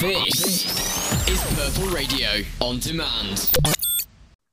This 0.00 1.28
is 1.28 1.42
Purple 1.56 1.92
Radio 1.92 2.28
on 2.60 2.78
demand. 2.78 3.52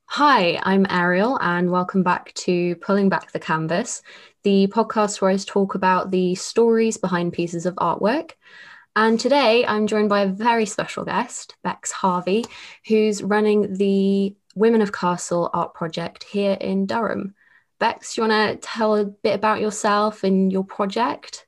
Hi, 0.07 0.59
I'm 0.63 0.87
Ariel, 0.89 1.37
and 1.39 1.69
welcome 1.69 2.01
back 2.01 2.33
to 2.33 2.75
Pulling 2.77 3.09
Back 3.09 3.31
the 3.31 3.39
Canvas, 3.39 4.01
the 4.41 4.65
podcast 4.73 5.21
where 5.21 5.29
I 5.29 5.37
talk 5.37 5.75
about 5.75 6.09
the 6.09 6.33
stories 6.33 6.97
behind 6.97 7.33
pieces 7.33 7.67
of 7.67 7.75
artwork. 7.75 8.31
And 8.95 9.19
today 9.19 9.63
I'm 9.67 9.85
joined 9.85 10.09
by 10.09 10.21
a 10.21 10.27
very 10.27 10.65
special 10.65 11.05
guest, 11.05 11.55
Bex 11.63 11.91
Harvey, 11.91 12.45
who's 12.87 13.21
running 13.21 13.75
the 13.75 14.35
Women 14.55 14.81
of 14.81 14.93
Castle 14.93 15.51
art 15.53 15.75
project 15.75 16.23
here 16.23 16.57
in 16.59 16.87
Durham. 16.87 17.35
Bex, 17.77 18.15
do 18.15 18.21
you 18.23 18.27
want 18.27 18.61
to 18.61 18.67
tell 18.67 18.95
a 18.95 19.05
bit 19.05 19.35
about 19.35 19.61
yourself 19.61 20.23
and 20.23 20.51
your 20.51 20.63
project? 20.63 21.45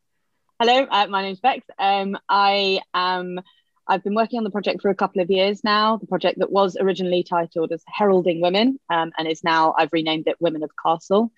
Hello, 0.59 0.85
uh, 0.89 1.07
my 1.07 1.23
name's 1.23 1.39
Bex. 1.39 1.65
Um, 1.79 2.15
I 2.29 2.81
am. 2.93 3.39
I've 3.87 4.03
been 4.03 4.15
working 4.15 4.37
on 4.37 4.43
the 4.43 4.49
project 4.51 4.81
for 4.81 4.89
a 4.89 4.95
couple 4.95 5.21
of 5.21 5.29
years 5.29 5.63
now. 5.63 5.97
The 5.97 6.07
project 6.07 6.39
that 6.39 6.51
was 6.51 6.77
originally 6.79 7.23
titled 7.23 7.71
as 7.71 7.83
Heralding 7.87 8.41
Women 8.41 8.79
um, 8.89 9.11
and 9.17 9.27
is 9.27 9.43
now 9.43 9.73
I've 9.77 9.93
renamed 9.93 10.27
it 10.27 10.37
Women 10.39 10.63
of 10.63 10.71
Castle. 10.81 11.31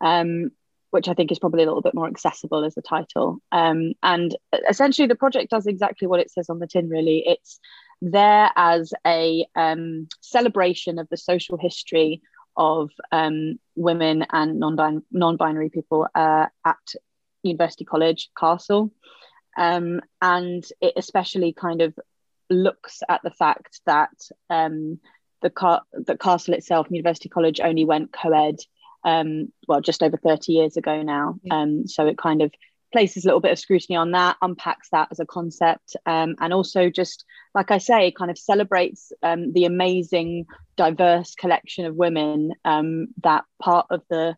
Um, 0.00 0.50
which 0.94 1.08
I 1.08 1.14
think 1.14 1.32
is 1.32 1.40
probably 1.40 1.64
a 1.64 1.66
little 1.66 1.82
bit 1.82 1.92
more 1.92 2.06
accessible 2.06 2.64
as 2.64 2.76
a 2.76 2.80
title. 2.80 3.38
Um, 3.50 3.94
and 4.00 4.36
essentially, 4.70 5.08
the 5.08 5.16
project 5.16 5.50
does 5.50 5.66
exactly 5.66 6.06
what 6.06 6.20
it 6.20 6.30
says 6.30 6.48
on 6.48 6.60
the 6.60 6.68
tin, 6.68 6.88
really. 6.88 7.24
It's 7.26 7.58
there 8.00 8.48
as 8.54 8.94
a 9.04 9.44
um, 9.56 10.08
celebration 10.20 11.00
of 11.00 11.08
the 11.08 11.16
social 11.16 11.58
history 11.58 12.22
of 12.56 12.90
um, 13.10 13.58
women 13.74 14.24
and 14.30 14.60
non 14.60 15.36
binary 15.36 15.68
people 15.68 16.06
uh, 16.14 16.46
at 16.64 16.94
University 17.42 17.84
College 17.84 18.30
Castle. 18.38 18.92
Um, 19.56 20.00
and 20.20 20.64
it 20.80 20.94
especially 20.96 21.52
kind 21.52 21.82
of 21.82 21.98
looks 22.50 23.02
at 23.08 23.22
the 23.22 23.30
fact 23.30 23.80
that 23.86 24.10
um, 24.50 24.98
the, 25.42 25.50
car- 25.50 25.82
the 25.92 26.16
castle 26.16 26.54
itself, 26.54 26.88
University 26.90 27.28
College, 27.28 27.60
only 27.60 27.84
went 27.84 28.12
co 28.12 28.32
ed 28.32 28.56
um, 29.04 29.52
well, 29.68 29.80
just 29.80 30.02
over 30.02 30.16
30 30.16 30.52
years 30.52 30.76
ago 30.76 31.02
now. 31.02 31.36
Yeah. 31.42 31.60
Um, 31.60 31.86
so 31.86 32.06
it 32.06 32.18
kind 32.18 32.42
of 32.42 32.52
places 32.92 33.24
a 33.24 33.28
little 33.28 33.40
bit 33.40 33.50
of 33.50 33.58
scrutiny 33.58 33.96
on 33.96 34.12
that, 34.12 34.36
unpacks 34.40 34.88
that 34.92 35.08
as 35.10 35.20
a 35.20 35.26
concept, 35.26 35.96
um, 36.06 36.36
and 36.40 36.52
also 36.52 36.90
just, 36.90 37.24
like 37.54 37.70
I 37.70 37.78
say, 37.78 38.12
kind 38.12 38.30
of 38.30 38.38
celebrates 38.38 39.12
um, 39.22 39.52
the 39.52 39.64
amazing, 39.64 40.46
diverse 40.76 41.34
collection 41.34 41.86
of 41.86 41.96
women 41.96 42.52
um, 42.64 43.08
that 43.22 43.44
part 43.60 43.86
of 43.90 44.02
the 44.08 44.36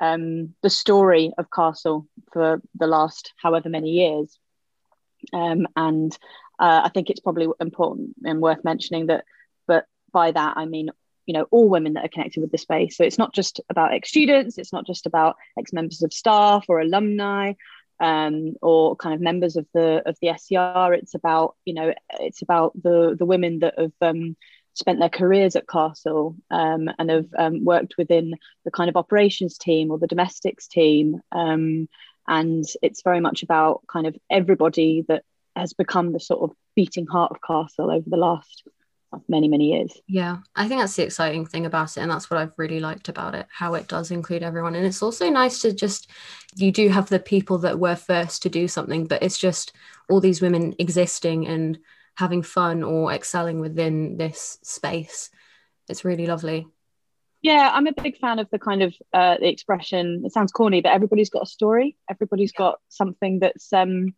um, 0.00 0.54
the 0.62 0.70
story 0.70 1.32
of 1.38 1.50
Castle 1.50 2.08
for 2.32 2.60
the 2.74 2.88
last 2.88 3.32
however 3.36 3.68
many 3.68 3.90
years. 3.90 4.36
Um, 5.32 5.66
and 5.76 6.16
uh, 6.58 6.82
I 6.84 6.90
think 6.90 7.10
it's 7.10 7.20
probably 7.20 7.48
important 7.60 8.14
and 8.24 8.40
worth 8.40 8.64
mentioning 8.64 9.06
that, 9.06 9.24
but 9.66 9.86
by 10.12 10.30
that 10.30 10.56
I 10.56 10.66
mean 10.66 10.90
you 11.26 11.34
know 11.34 11.46
all 11.50 11.68
women 11.68 11.94
that 11.94 12.04
are 12.04 12.08
connected 12.08 12.40
with 12.40 12.52
the 12.52 12.58
space. 12.58 12.96
So 12.96 13.04
it's 13.04 13.18
not 13.18 13.34
just 13.34 13.60
about 13.68 13.94
ex 13.94 14.08
students 14.08 14.58
it's 14.58 14.72
not 14.72 14.86
just 14.86 15.06
about 15.06 15.36
ex 15.58 15.72
members 15.72 16.02
of 16.02 16.12
staff 16.12 16.66
or 16.68 16.80
alumni 16.80 17.54
um, 18.00 18.54
or 18.60 18.96
kind 18.96 19.14
of 19.14 19.20
members 19.20 19.56
of 19.56 19.66
the 19.74 20.02
of 20.06 20.16
the 20.20 20.32
SCR 20.36 20.94
it's 20.94 21.14
about 21.14 21.56
you 21.64 21.74
know 21.74 21.94
it's 22.20 22.42
about 22.42 22.72
the 22.80 23.14
the 23.18 23.26
women 23.26 23.60
that 23.60 23.74
have 23.78 23.92
um, 24.00 24.36
spent 24.74 24.98
their 24.98 25.08
careers 25.08 25.54
at 25.54 25.68
Castle 25.68 26.36
um, 26.50 26.90
and 26.98 27.10
have 27.10 27.28
um, 27.38 27.64
worked 27.64 27.94
within 27.98 28.34
the 28.64 28.70
kind 28.70 28.88
of 28.88 28.96
operations 28.96 29.58
team 29.58 29.90
or 29.90 29.98
the 29.98 30.06
domestics 30.06 30.66
team 30.66 31.20
um, 31.30 31.88
and 32.26 32.64
it's 32.82 33.02
very 33.02 33.20
much 33.20 33.42
about 33.42 33.82
kind 33.86 34.06
of 34.06 34.16
everybody 34.30 35.04
that 35.08 35.24
has 35.56 35.72
become 35.72 36.12
the 36.12 36.20
sort 36.20 36.42
of 36.42 36.56
beating 36.74 37.06
heart 37.06 37.30
of 37.30 37.42
Castle 37.42 37.90
over 37.90 38.08
the 38.08 38.16
last 38.16 38.62
uh, 39.12 39.18
many 39.28 39.48
many 39.48 39.72
years. 39.72 39.92
Yeah 40.06 40.38
i 40.56 40.66
think 40.66 40.80
that's 40.80 40.96
the 40.96 41.04
exciting 41.04 41.44
thing 41.44 41.66
about 41.66 41.96
it 41.96 42.00
and 42.00 42.10
that's 42.10 42.30
what 42.30 42.40
i've 42.40 42.54
really 42.56 42.80
liked 42.80 43.10
about 43.10 43.34
it 43.34 43.46
how 43.50 43.74
it 43.74 43.88
does 43.88 44.10
include 44.10 44.42
everyone. 44.42 44.74
And 44.74 44.86
it's 44.86 45.02
also 45.02 45.28
nice 45.28 45.60
to 45.62 45.72
just 45.72 46.10
you 46.56 46.72
do 46.72 46.88
have 46.88 47.08
the 47.08 47.18
people 47.18 47.58
that 47.58 47.78
were 47.78 47.96
first 47.96 48.42
to 48.42 48.48
do 48.48 48.68
something 48.68 49.06
but 49.06 49.22
it's 49.22 49.38
just 49.38 49.72
all 50.08 50.20
these 50.20 50.40
women 50.40 50.74
existing 50.78 51.46
and 51.46 51.78
having 52.16 52.42
fun 52.42 52.82
or 52.82 53.12
excelling 53.12 53.60
within 53.60 54.16
this 54.16 54.58
space. 54.62 55.30
It's 55.88 56.04
really 56.04 56.26
lovely 56.26 56.66
yeah 57.42 57.70
i'm 57.72 57.86
a 57.86 57.92
big 57.92 58.16
fan 58.18 58.38
of 58.38 58.48
the 58.50 58.58
kind 58.58 58.82
of 58.82 58.94
uh, 59.12 59.36
the 59.38 59.48
expression 59.48 60.22
it 60.24 60.32
sounds 60.32 60.52
corny 60.52 60.80
but 60.80 60.92
everybody's 60.92 61.30
got 61.30 61.42
a 61.42 61.46
story. 61.46 61.96
Everybody's 62.08 62.52
got 62.52 62.80
something 62.88 63.38
that's 63.40 63.72
um 63.72 64.14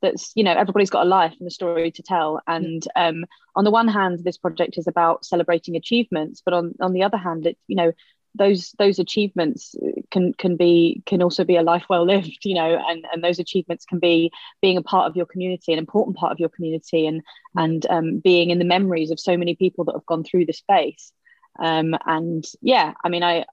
that's 0.00 0.32
you 0.34 0.44
know 0.44 0.52
everybody's 0.52 0.90
got 0.90 1.06
a 1.06 1.08
life 1.08 1.34
and 1.38 1.46
a 1.46 1.50
story 1.50 1.90
to 1.92 2.02
tell. 2.02 2.40
And 2.46 2.86
um, 2.96 3.24
on 3.54 3.64
the 3.64 3.70
one 3.70 3.88
hand 3.88 4.20
this 4.24 4.38
project 4.38 4.78
is 4.78 4.86
about 4.86 5.24
celebrating 5.24 5.76
achievements 5.76 6.42
but 6.44 6.54
on 6.54 6.74
on 6.80 6.92
the 6.92 7.02
other 7.02 7.18
hand 7.18 7.46
it 7.46 7.58
you 7.68 7.76
know 7.76 7.92
those 8.34 8.74
those 8.78 8.98
achievements 8.98 9.74
can 10.10 10.32
can 10.32 10.56
be 10.56 11.02
can 11.04 11.22
also 11.22 11.44
be 11.44 11.56
a 11.56 11.62
life 11.62 11.84
well 11.90 12.06
lived 12.06 12.38
you 12.44 12.54
know 12.54 12.82
and 12.88 13.04
and 13.12 13.22
those 13.22 13.38
achievements 13.38 13.84
can 13.84 13.98
be 13.98 14.30
being 14.62 14.78
a 14.78 14.82
part 14.82 15.08
of 15.08 15.16
your 15.16 15.26
community 15.26 15.72
an 15.72 15.78
important 15.78 16.16
part 16.16 16.32
of 16.32 16.40
your 16.40 16.48
community 16.48 17.06
and 17.06 17.22
and 17.56 17.86
um, 17.90 18.18
being 18.18 18.50
in 18.50 18.58
the 18.58 18.64
memories 18.64 19.10
of 19.10 19.20
so 19.20 19.36
many 19.36 19.54
people 19.54 19.84
that 19.84 19.94
have 19.94 20.06
gone 20.06 20.24
through 20.24 20.46
the 20.46 20.52
space 20.52 21.12
um, 21.58 21.94
and 22.06 22.44
yeah 22.60 22.92
i 23.04 23.08
mean 23.08 23.22
I, 23.22 23.44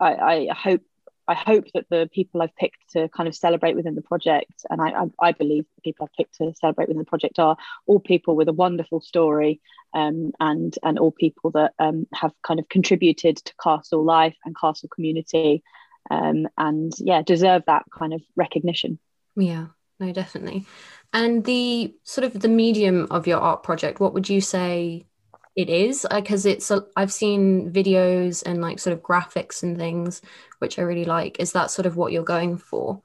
I 0.00 0.48
i 0.50 0.54
hope 0.54 0.82
I 1.26 1.34
hope 1.34 1.66
that 1.72 1.86
the 1.88 2.08
people 2.12 2.42
I've 2.42 2.54
picked 2.56 2.90
to 2.90 3.08
kind 3.08 3.28
of 3.28 3.34
celebrate 3.34 3.76
within 3.76 3.94
the 3.94 4.02
project, 4.02 4.64
and 4.68 4.80
I, 4.80 4.90
I, 4.90 5.28
I, 5.28 5.32
believe 5.32 5.64
the 5.76 5.82
people 5.82 6.04
I've 6.04 6.16
picked 6.16 6.36
to 6.36 6.52
celebrate 6.54 6.88
within 6.88 6.98
the 6.98 7.06
project 7.06 7.38
are 7.38 7.56
all 7.86 7.98
people 7.98 8.36
with 8.36 8.48
a 8.48 8.52
wonderful 8.52 9.00
story, 9.00 9.60
um, 9.94 10.32
and 10.38 10.76
and 10.82 10.98
all 10.98 11.12
people 11.12 11.50
that 11.52 11.72
um, 11.78 12.06
have 12.14 12.32
kind 12.46 12.60
of 12.60 12.68
contributed 12.68 13.36
to 13.38 13.52
Castle 13.62 14.04
life 14.04 14.36
and 14.44 14.56
Castle 14.58 14.90
community, 14.94 15.62
um, 16.10 16.46
and 16.58 16.92
yeah, 16.98 17.22
deserve 17.22 17.62
that 17.66 17.84
kind 17.96 18.12
of 18.12 18.20
recognition. 18.36 18.98
Yeah, 19.34 19.68
no, 19.98 20.12
definitely. 20.12 20.66
And 21.12 21.44
the 21.44 21.94
sort 22.04 22.26
of 22.26 22.40
the 22.40 22.48
medium 22.48 23.06
of 23.10 23.26
your 23.26 23.38
art 23.38 23.62
project, 23.62 23.98
what 23.98 24.12
would 24.12 24.28
you 24.28 24.40
say 24.42 25.06
it 25.56 25.68
is 25.68 26.06
because 26.10 26.46
uh, 26.46 26.50
it's 26.50 26.70
a, 26.70 26.84
I've 26.96 27.12
seen 27.12 27.72
videos 27.72 28.42
and 28.44 28.60
like 28.60 28.78
sort 28.78 28.94
of 28.94 29.02
graphics 29.02 29.62
and 29.62 29.76
things 29.76 30.20
which 30.58 30.78
I 30.78 30.82
really 30.82 31.04
like. 31.04 31.38
Is 31.40 31.52
that 31.52 31.70
sort 31.70 31.86
of 31.86 31.96
what 31.96 32.12
you're 32.12 32.24
going 32.24 32.56
for? 32.56 33.02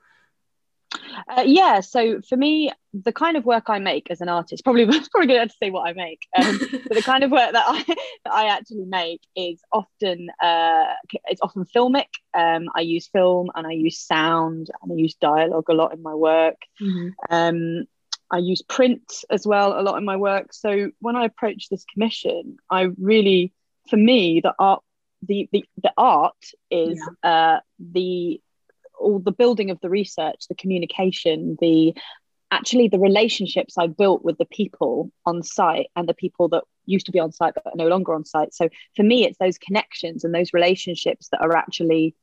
Uh, 1.27 1.43
yeah. 1.45 1.81
So 1.81 2.21
for 2.21 2.35
me, 2.35 2.71
the 2.93 3.11
kind 3.11 3.37
of 3.37 3.45
work 3.45 3.65
I 3.67 3.77
make 3.77 4.09
as 4.09 4.21
an 4.21 4.29
artist, 4.29 4.63
probably 4.63 4.85
probably 5.11 5.27
good 5.27 5.49
to 5.49 5.55
say 5.61 5.69
what 5.69 5.87
I 5.87 5.93
make, 5.93 6.27
um, 6.35 6.59
but 6.71 6.95
the 6.95 7.03
kind 7.03 7.23
of 7.23 7.31
work 7.31 7.51
that 7.51 7.65
I 7.67 7.83
that 8.25 8.33
I 8.33 8.47
actually 8.47 8.85
make 8.85 9.21
is 9.35 9.61
often 9.71 10.29
uh, 10.41 10.85
it's 11.25 11.41
often 11.41 11.65
filmic. 11.65 12.07
Um, 12.33 12.69
I 12.75 12.81
use 12.81 13.07
film 13.07 13.51
and 13.53 13.67
I 13.67 13.71
use 13.71 13.99
sound 13.99 14.71
and 14.81 14.91
I 14.91 14.95
use 14.95 15.15
dialogue 15.15 15.69
a 15.69 15.73
lot 15.73 15.93
in 15.93 16.01
my 16.01 16.15
work. 16.15 16.57
Mm-hmm. 16.81 17.09
Um, 17.29 17.85
I 18.31 18.37
use 18.37 18.61
print 18.61 19.01
as 19.29 19.45
well 19.45 19.79
a 19.79 19.81
lot 19.81 19.97
in 19.97 20.05
my 20.05 20.17
work. 20.17 20.53
So 20.53 20.91
when 20.99 21.15
I 21.15 21.25
approach 21.25 21.69
this 21.69 21.85
commission, 21.85 22.57
I 22.69 22.89
really, 22.99 23.53
for 23.89 23.97
me, 23.97 24.41
the 24.41 24.53
art, 24.59 24.83
the 25.21 25.49
the, 25.51 25.65
the 25.81 25.93
art 25.97 26.35
is 26.69 27.01
yeah. 27.23 27.29
uh, 27.29 27.59
the 27.79 28.41
all 28.99 29.19
the 29.19 29.31
building 29.31 29.71
of 29.71 29.79
the 29.81 29.89
research, 29.89 30.45
the 30.47 30.55
communication, 30.55 31.57
the 31.59 31.95
actually 32.51 32.87
the 32.87 32.99
relationships 32.99 33.77
I've 33.77 33.97
built 33.97 34.23
with 34.23 34.37
the 34.37 34.45
people 34.45 35.11
on 35.25 35.43
site 35.43 35.87
and 35.95 36.07
the 36.07 36.13
people 36.13 36.49
that 36.49 36.63
used 36.85 37.05
to 37.05 37.11
be 37.11 37.19
on 37.19 37.31
site 37.31 37.53
but 37.53 37.67
are 37.67 37.75
no 37.75 37.87
longer 37.87 38.13
on 38.13 38.25
site. 38.25 38.53
So 38.53 38.69
for 38.95 39.03
me, 39.03 39.25
it's 39.25 39.37
those 39.37 39.57
connections 39.57 40.23
and 40.23 40.33
those 40.33 40.53
relationships 40.53 41.29
that 41.31 41.41
are 41.41 41.55
actually 41.55 42.15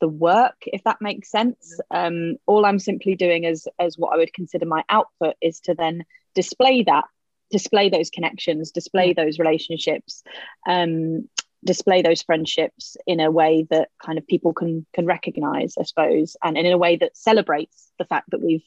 the 0.00 0.08
work, 0.08 0.56
if 0.66 0.84
that 0.84 1.00
makes 1.00 1.30
sense. 1.30 1.80
Um, 1.90 2.36
all 2.46 2.64
I'm 2.64 2.78
simply 2.78 3.14
doing 3.14 3.46
as 3.46 3.66
as 3.78 3.96
what 3.96 4.14
I 4.14 4.18
would 4.18 4.32
consider 4.32 4.66
my 4.66 4.84
output 4.88 5.34
is 5.40 5.60
to 5.60 5.74
then 5.74 6.04
display 6.34 6.82
that, 6.84 7.04
display 7.50 7.88
those 7.88 8.10
connections, 8.10 8.70
display 8.70 9.12
those 9.12 9.38
relationships, 9.38 10.22
um, 10.68 11.28
display 11.64 12.02
those 12.02 12.22
friendships 12.22 12.96
in 13.06 13.20
a 13.20 13.30
way 13.30 13.66
that 13.70 13.90
kind 14.04 14.18
of 14.18 14.26
people 14.26 14.52
can 14.52 14.86
can 14.92 15.06
recognize, 15.06 15.74
I 15.78 15.84
suppose, 15.84 16.36
and, 16.42 16.56
and 16.56 16.66
in 16.66 16.72
a 16.72 16.78
way 16.78 16.96
that 16.96 17.16
celebrates 17.16 17.90
the 17.98 18.04
fact 18.04 18.30
that 18.30 18.42
we've 18.42 18.64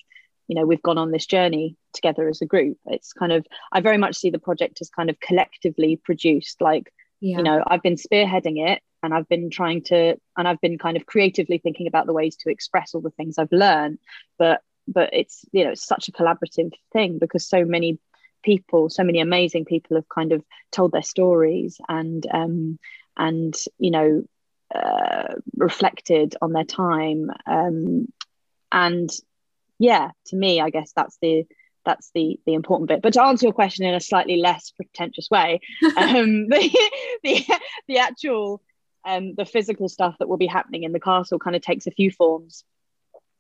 you 0.48 0.56
know 0.56 0.66
we've 0.66 0.84
gone 0.84 0.98
on 0.98 1.12
this 1.12 1.26
journey 1.26 1.78
together 1.94 2.28
as 2.28 2.42
a 2.42 2.46
group 2.46 2.78
it's 2.88 3.14
kind 3.14 3.32
of 3.32 3.46
i 3.72 3.80
very 3.80 3.98
much 3.98 4.18
see 4.18 4.30
the 4.30 4.40
project 4.40 4.80
as 4.82 4.90
kind 4.90 5.10
of 5.10 5.18
collectively 5.20 5.96
produced 5.96 6.60
like 6.60 6.92
yeah. 7.22 7.38
you 7.38 7.44
know 7.44 7.64
i've 7.68 7.82
been 7.82 7.96
spearheading 7.96 8.68
it 8.68 8.82
and 9.04 9.14
I've 9.14 9.28
been 9.28 9.50
trying 9.50 9.84
to 9.84 10.16
and 10.38 10.48
I've 10.48 10.62
been 10.62 10.78
kind 10.78 10.98
of 10.98 11.06
creatively 11.06 11.58
thinking 11.58 11.88
about 11.88 12.06
the 12.06 12.14
ways 12.14 12.36
to 12.38 12.50
express 12.50 12.94
all 12.94 13.02
the 13.02 13.10
things 13.12 13.38
I've 13.38 13.52
learned 13.52 14.00
but 14.38 14.62
but 14.88 15.10
it's 15.14 15.46
you 15.52 15.64
know 15.64 15.72
it's 15.72 15.86
such 15.86 16.08
a 16.08 16.12
collaborative 16.12 16.72
thing 16.94 17.20
because 17.20 17.48
so 17.48 17.66
many 17.66 18.00
people 18.44 18.90
so 18.90 19.04
many 19.04 19.20
amazing 19.20 19.66
people 19.66 19.96
have 19.98 20.10
kind 20.10 20.32
of 20.32 20.44
told 20.72 20.92
their 20.92 21.04
stories 21.04 21.80
and 21.88 22.26
um 22.34 22.80
and 23.18 23.56
you 23.78 23.92
know 23.92 24.24
uh, 24.74 25.36
reflected 25.58 26.36
on 26.42 26.54
their 26.54 26.64
time 26.64 27.30
um 27.46 28.08
and 28.72 29.10
yeah 29.80 30.12
to 30.26 30.36
me 30.36 30.62
I 30.62 30.70
guess 30.70 30.94
that's 30.96 31.18
the 31.22 31.46
that's 31.86 32.12
the 32.14 32.40
the 32.46 32.54
important 32.54 32.90
bit. 32.90 33.02
But 33.02 33.14
to 33.14 33.24
answer 33.24 33.48
your 33.48 33.54
question 33.54 33.86
in 33.86 33.94
a 33.94 34.00
slightly 34.00 34.38
less 34.38 34.72
pretentious 34.72 35.30
way, 35.30 35.62
um, 35.98 36.48
the, 36.50 36.72
the 37.24 37.46
the 37.88 37.98
actual 37.98 38.62
um, 39.06 39.36
the 39.36 39.46
physical 39.46 39.90
stuff 39.90 40.16
that 40.20 40.28
will 40.28 40.38
be 40.38 40.48
happening 40.48 40.84
in 40.84 40.92
the 40.92 41.00
castle 41.00 41.40
kind 41.40 41.56
of 41.56 41.62
takes 41.62 41.88
a 41.88 41.92
few 41.92 42.12
forms. 42.12 42.64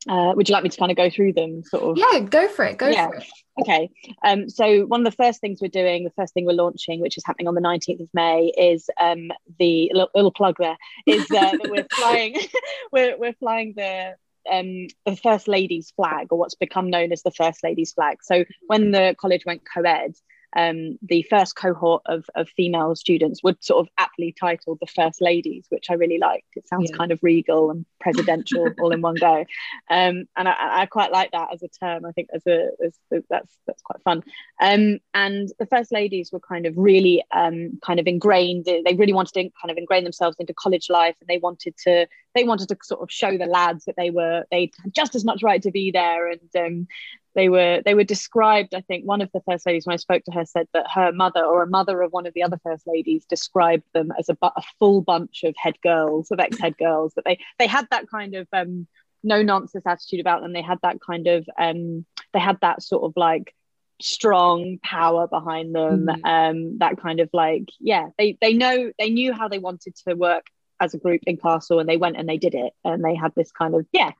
Uh, 0.10 0.34
would 0.36 0.50
you 0.50 0.54
like 0.54 0.63
me 0.63 0.69
to 0.69 0.80
kind 0.80 0.90
of 0.90 0.98
go 0.98 1.12
through 1.12 1.31
them 1.31 1.62
sort 1.63 1.84
of 1.84 1.96
yeah 1.96 2.19
go 2.22 2.48
for 2.48 2.66
it 2.66 2.75
go 2.75 2.88
yeah. 2.88 3.08
for 3.08 3.18
it 3.18 3.24
okay 3.62 3.88
um, 4.25 4.50
so 4.50 4.84
one 4.88 5.02
of 5.02 5.06
the 5.06 5.16
first 5.16 5.40
things 5.40 5.60
we're 5.62 5.68
doing 5.68 6.04
the 6.04 6.12
first 6.18 6.34
thing 6.34 6.44
we're 6.44 6.54
launching 6.54 7.00
which 7.02 7.18
is 7.18 7.24
happening 7.24 7.48
on 7.48 7.54
the 7.54 7.62
19th 7.62 8.00
of 8.00 8.10
may 8.12 8.52
is 8.58 8.90
um, 9.00 9.30
the 9.60 9.92
little, 9.94 10.10
little 10.16 10.31
plug 10.31 10.56
there 10.58 10.75
is 11.06 11.22
uh, 11.30 11.52
that 11.52 11.69
we're 11.69 11.86
flying 11.92 12.36
we're, 12.92 13.16
we're 13.19 13.34
flying 13.34 13.75
the 13.78 14.16
um, 14.52 14.88
the 15.06 15.16
first 15.22 15.48
lady's 15.48 15.92
flag 15.92 16.30
or 16.31 16.40
what's 16.40 16.56
become 16.56 16.90
known 16.90 17.12
as 17.12 17.22
the 17.22 17.30
first 17.30 17.63
lady's 17.63 17.94
flag 17.94 18.18
so 18.24 18.44
when 18.66 18.90
the 18.90 19.16
college 19.19 19.46
went 19.46 19.62
co-ed 19.72 20.16
um, 20.56 20.98
the 21.01 21.24
first 21.30 21.56
cohort 21.56 22.01
of, 22.06 22.25
of 22.36 22.50
female 22.50 22.95
students 22.95 23.42
would 23.44 23.63
sort 23.63 23.86
of 23.86 23.92
aptly 23.98 24.33
titled 24.38 24.80
the 24.81 24.88
first 24.88 25.21
ladies, 25.21 25.65
which 25.69 25.88
I 25.89 25.94
really 25.94 26.18
liked. 26.18 26.48
It 26.56 26.68
sounds 26.68 26.89
yeah. 26.92 26.98
kind 26.98 27.12
of 27.12 27.19
regal 27.21 27.71
and 27.71 27.86
presidential 28.00 28.68
all 28.81 28.92
in 28.92 29.01
one 29.01 29.15
go, 29.15 29.45
um, 29.89 30.25
and 30.36 30.48
I, 30.48 30.81
I, 30.81 30.86
quite 30.86 31.12
like 31.12 31.31
that 31.31 31.53
as 31.53 31.63
a 31.63 31.68
term. 31.68 32.06
I 32.06 32.12
think 32.12 32.30
as 32.33 32.45
a 32.48 32.69
as, 32.86 32.94
that's 33.30 33.57
that's 33.68 33.81
quite 33.81 34.01
fun. 34.03 34.24
Um, 34.62 35.00
and 35.13 35.50
the 35.59 35.65
first 35.65 35.92
ladies 35.92 36.31
were 36.31 36.39
kind 36.39 36.65
of 36.65 36.77
really 36.77 37.24
um, 37.33 37.80
kind 37.86 38.00
of 38.00 38.07
ingrained. 38.07 38.65
They 38.65 38.95
really 38.95 39.13
wanted 39.13 39.33
to 39.33 39.50
kind 39.62 39.71
of 39.71 39.77
ingrain 39.77 40.03
themselves 40.03 40.38
into 40.39 40.53
college 40.53 40.89
life, 40.89 41.15
and 41.21 41.27
they 41.27 41.38
wanted 41.38 41.75
to 41.83 42.07
they 42.36 42.44
wanted 42.44 42.69
to 42.69 42.77
sort 42.83 43.01
of 43.01 43.12
show 43.12 43.38
the 43.38 43.45
lads 43.45 43.86
that 43.86 43.95
they 43.98 44.09
were 44.09 44.45
they 44.51 44.71
had 44.81 44.94
just 44.94 45.15
as 45.15 45.25
much 45.25 45.44
right 45.44 45.62
to 45.62 45.71
be 45.71 45.92
there 45.92 46.30
and 46.30 46.50
um, 46.57 46.88
they 47.36 47.50
were 47.50 47.81
they 47.86 47.94
were 47.94 48.04
described 48.04 48.74
i 48.74 48.81
think 48.81 49.06
one 49.06 49.22
of 49.22 49.30
the 49.33 49.42
first 49.50 49.66
ladies 49.66 49.86
when 49.86 49.94
i 49.94 49.98
spoke 49.98 50.24
to 50.24 50.31
her 50.31 50.45
said 50.45 50.68
that 50.74 50.86
her 50.94 51.12
mother 51.12 51.44
or 51.44 51.63
a 51.63 51.68
mother 51.68 52.01
of 52.01 52.12
one 52.12 52.25
of 52.25 52.33
the 52.33 52.44
other 52.44 52.60
first 52.63 52.86
ladies 52.88 53.25
described 53.25 53.83
them 53.94 54.12
as 54.18 54.30
a, 54.30 54.38
a 54.42 54.62
full 54.80 55.01
bunch 55.01 55.44
of 55.44 55.54
head 55.57 55.75
girls 55.81 56.31
of 56.31 56.39
ex-head 56.39 56.78
girls 56.78 57.13
that 57.16 57.25
they 57.25 57.39
they 57.60 57.68
had 57.68 57.88
that 57.92 58.10
kind 58.10 58.36
of 58.36 58.48
um, 58.54 58.88
no 59.24 59.42
nonsense 59.42 59.86
attitude 59.86 60.19
about 60.19 60.42
them 60.42 60.54
they 60.54 60.62
had 60.62 60.80
that 60.83 61.00
kind 61.00 61.28
of 61.28 61.48
um, 61.57 62.06
they 62.33 62.39
had 62.39 62.57
that 62.62 62.81
sort 62.81 63.04
of 63.04 63.13
like 63.16 63.54
strong 64.01 64.80
power 64.84 65.27
behind 65.27 65.75
them 65.75 66.07
mm. 66.07 66.19
um, 66.25 66.77
that 66.80 66.98
kind 66.98 67.19
of 67.19 67.30
like 67.34 67.69
yeah 67.80 68.07
they 68.18 68.38
they 68.42 68.54
know 68.54 68.92
they 68.98 69.10
knew 69.10 69.31
how 69.31 69.48
they 69.48 69.60
wanted 69.60 69.95
to 69.95 70.16
work 70.16 70.45
as 70.80 70.95
a 70.95 70.98
group 70.98 71.22
in 71.27 71.38
castle 71.38 71.80
and 71.80 71.88
they 71.88 71.98
went 71.98 72.18
and 72.18 72.27
they 72.27 72.38
did 72.38 72.56
it 72.56 72.74
and 72.84 73.04
they 73.04 73.13
had 73.13 73.31
this 73.36 73.51
kind 73.51 73.75
of 73.75 73.86
yeah 73.92 74.12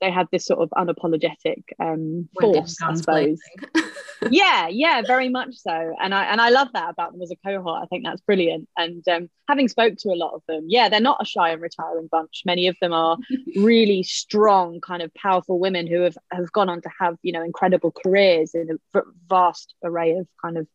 they 0.00 0.10
had 0.10 0.28
this 0.32 0.46
sort 0.46 0.60
of 0.60 0.70
unapologetic 0.70 1.64
um, 1.78 2.28
force, 2.40 2.76
I 2.82 2.94
suppose. 2.94 3.38
yeah, 4.30 4.68
yeah, 4.68 5.02
very 5.06 5.28
much 5.28 5.56
so. 5.56 5.94
And 6.00 6.14
I 6.14 6.24
and 6.24 6.40
I 6.40 6.48
love 6.50 6.68
that 6.74 6.90
about 6.90 7.12
them 7.12 7.22
as 7.22 7.30
a 7.30 7.36
cohort. 7.36 7.82
I 7.82 7.86
think 7.86 8.04
that's 8.04 8.20
brilliant. 8.22 8.68
And 8.76 9.06
um, 9.08 9.30
having 9.48 9.68
spoke 9.68 9.96
to 9.98 10.08
a 10.10 10.16
lot 10.16 10.34
of 10.34 10.42
them, 10.48 10.64
yeah, 10.68 10.88
they're 10.88 11.00
not 11.00 11.20
a 11.20 11.24
shy 11.24 11.50
and 11.50 11.60
retiring 11.60 12.08
bunch. 12.10 12.42
Many 12.46 12.66
of 12.68 12.76
them 12.80 12.92
are 12.92 13.18
really 13.56 14.02
strong, 14.02 14.80
kind 14.80 15.02
of 15.02 15.12
powerful 15.14 15.58
women 15.58 15.86
who 15.86 16.00
have 16.02 16.16
have 16.30 16.50
gone 16.52 16.68
on 16.68 16.80
to 16.82 16.90
have 16.98 17.16
you 17.22 17.32
know 17.32 17.42
incredible 17.42 17.92
careers 17.92 18.54
in 18.54 18.78
a 18.94 19.00
vast 19.28 19.74
array 19.84 20.12
of 20.12 20.26
kind 20.42 20.58
of 20.58 20.66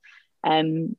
um, 0.44 0.96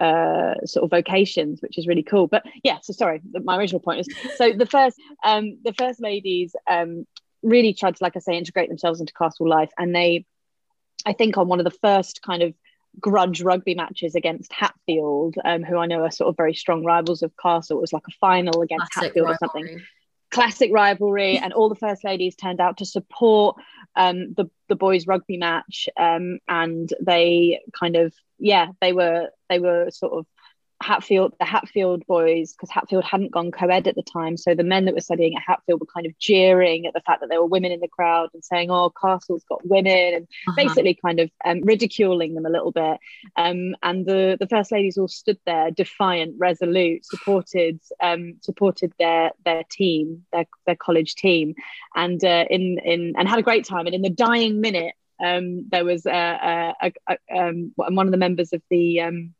uh, 0.00 0.54
sort 0.64 0.84
of 0.84 0.90
vocations, 0.90 1.60
which 1.60 1.78
is 1.78 1.86
really 1.86 2.02
cool. 2.02 2.26
But 2.26 2.44
yeah, 2.62 2.78
so 2.82 2.92
sorry, 2.92 3.20
my 3.44 3.56
original 3.56 3.80
point 3.80 4.00
is 4.00 4.36
so 4.36 4.52
the 4.52 4.66
first 4.66 4.96
um, 5.24 5.58
the 5.64 5.74
first 5.74 6.00
ladies 6.00 6.54
um, 6.68 7.06
really 7.42 7.74
tried 7.74 7.96
to, 7.96 8.04
like 8.04 8.16
I 8.16 8.20
say, 8.20 8.36
integrate 8.36 8.68
themselves 8.68 9.00
into 9.00 9.12
castle 9.12 9.48
life. 9.48 9.70
And 9.78 9.94
they, 9.94 10.26
I 11.06 11.12
think, 11.12 11.36
on 11.36 11.48
one 11.48 11.60
of 11.60 11.64
the 11.64 11.70
first 11.70 12.22
kind 12.22 12.42
of 12.42 12.54
grudge 13.00 13.42
rugby 13.42 13.74
matches 13.74 14.14
against 14.14 14.52
Hatfield, 14.52 15.36
um, 15.44 15.62
who 15.62 15.78
I 15.78 15.86
know 15.86 16.02
are 16.02 16.10
sort 16.10 16.28
of 16.28 16.36
very 16.36 16.54
strong 16.54 16.84
rivals 16.84 17.22
of 17.22 17.36
Castle. 17.36 17.78
It 17.78 17.82
was 17.82 17.92
like 17.92 18.06
a 18.08 18.16
final 18.20 18.62
against 18.62 18.90
Classic 18.92 19.08
Hatfield 19.10 19.28
rivalry. 19.28 19.64
or 19.64 19.68
something. 19.68 19.86
Classic 20.30 20.70
rivalry, 20.72 21.38
and 21.42 21.52
all 21.52 21.68
the 21.68 21.74
first 21.74 22.04
ladies 22.04 22.36
turned 22.36 22.60
out 22.60 22.78
to 22.78 22.86
support 22.86 23.56
um, 23.96 24.34
the 24.34 24.50
the 24.68 24.76
boys 24.76 25.06
rugby 25.06 25.36
match, 25.36 25.88
um, 25.98 26.38
and 26.48 26.92
they 27.00 27.60
kind 27.78 27.96
of 27.96 28.14
yeah 28.38 28.68
they 28.80 28.92
were 28.92 29.30
they 29.48 29.58
were 29.58 29.90
sort 29.90 30.12
of 30.12 30.26
Hatfield, 30.80 31.34
the 31.40 31.44
Hatfield 31.44 32.06
boys, 32.06 32.52
because 32.52 32.70
Hatfield 32.70 33.04
hadn't 33.04 33.32
gone 33.32 33.50
co-ed 33.50 33.88
at 33.88 33.96
the 33.96 34.02
time, 34.02 34.36
so 34.36 34.54
the 34.54 34.62
men 34.62 34.84
that 34.84 34.94
were 34.94 35.00
studying 35.00 35.34
at 35.34 35.42
Hatfield 35.44 35.80
were 35.80 35.86
kind 35.86 36.06
of 36.06 36.16
jeering 36.18 36.86
at 36.86 36.94
the 36.94 37.00
fact 37.00 37.20
that 37.20 37.28
there 37.28 37.40
were 37.40 37.46
women 37.46 37.72
in 37.72 37.80
the 37.80 37.88
crowd 37.88 38.30
and 38.32 38.44
saying, 38.44 38.70
"Oh, 38.70 38.90
Castle's 38.90 39.44
got 39.48 39.66
women," 39.66 40.14
and 40.14 40.28
uh-huh. 40.46 40.52
basically 40.56 40.94
kind 40.94 41.18
of 41.18 41.30
um, 41.44 41.62
ridiculing 41.62 42.34
them 42.34 42.46
a 42.46 42.50
little 42.50 42.70
bit. 42.70 42.98
Um, 43.36 43.74
and 43.82 44.06
the 44.06 44.36
the 44.38 44.46
first 44.46 44.70
ladies 44.70 44.96
all 44.96 45.08
stood 45.08 45.38
there, 45.46 45.72
defiant, 45.72 46.36
resolute, 46.38 47.04
supported 47.04 47.80
um, 48.00 48.36
supported 48.40 48.92
their 49.00 49.32
their 49.44 49.64
team, 49.70 50.24
their 50.32 50.46
their 50.66 50.76
college 50.76 51.16
team, 51.16 51.54
and 51.96 52.22
uh, 52.24 52.44
in 52.50 52.78
in 52.84 53.14
and 53.18 53.28
had 53.28 53.40
a 53.40 53.42
great 53.42 53.64
time. 53.64 53.86
And 53.86 53.96
in 53.96 54.02
the 54.02 54.10
dying 54.10 54.60
minute, 54.60 54.94
um, 55.24 55.68
there 55.70 55.84
was 55.84 56.06
uh, 56.06 56.10
uh, 56.10 56.72
a, 56.82 56.92
a, 57.08 57.16
a, 57.30 57.48
um, 57.48 57.72
one 57.74 58.06
of 58.06 58.12
the 58.12 58.18
members 58.18 58.52
of 58.52 58.62
the 58.70 59.00
um, 59.00 59.34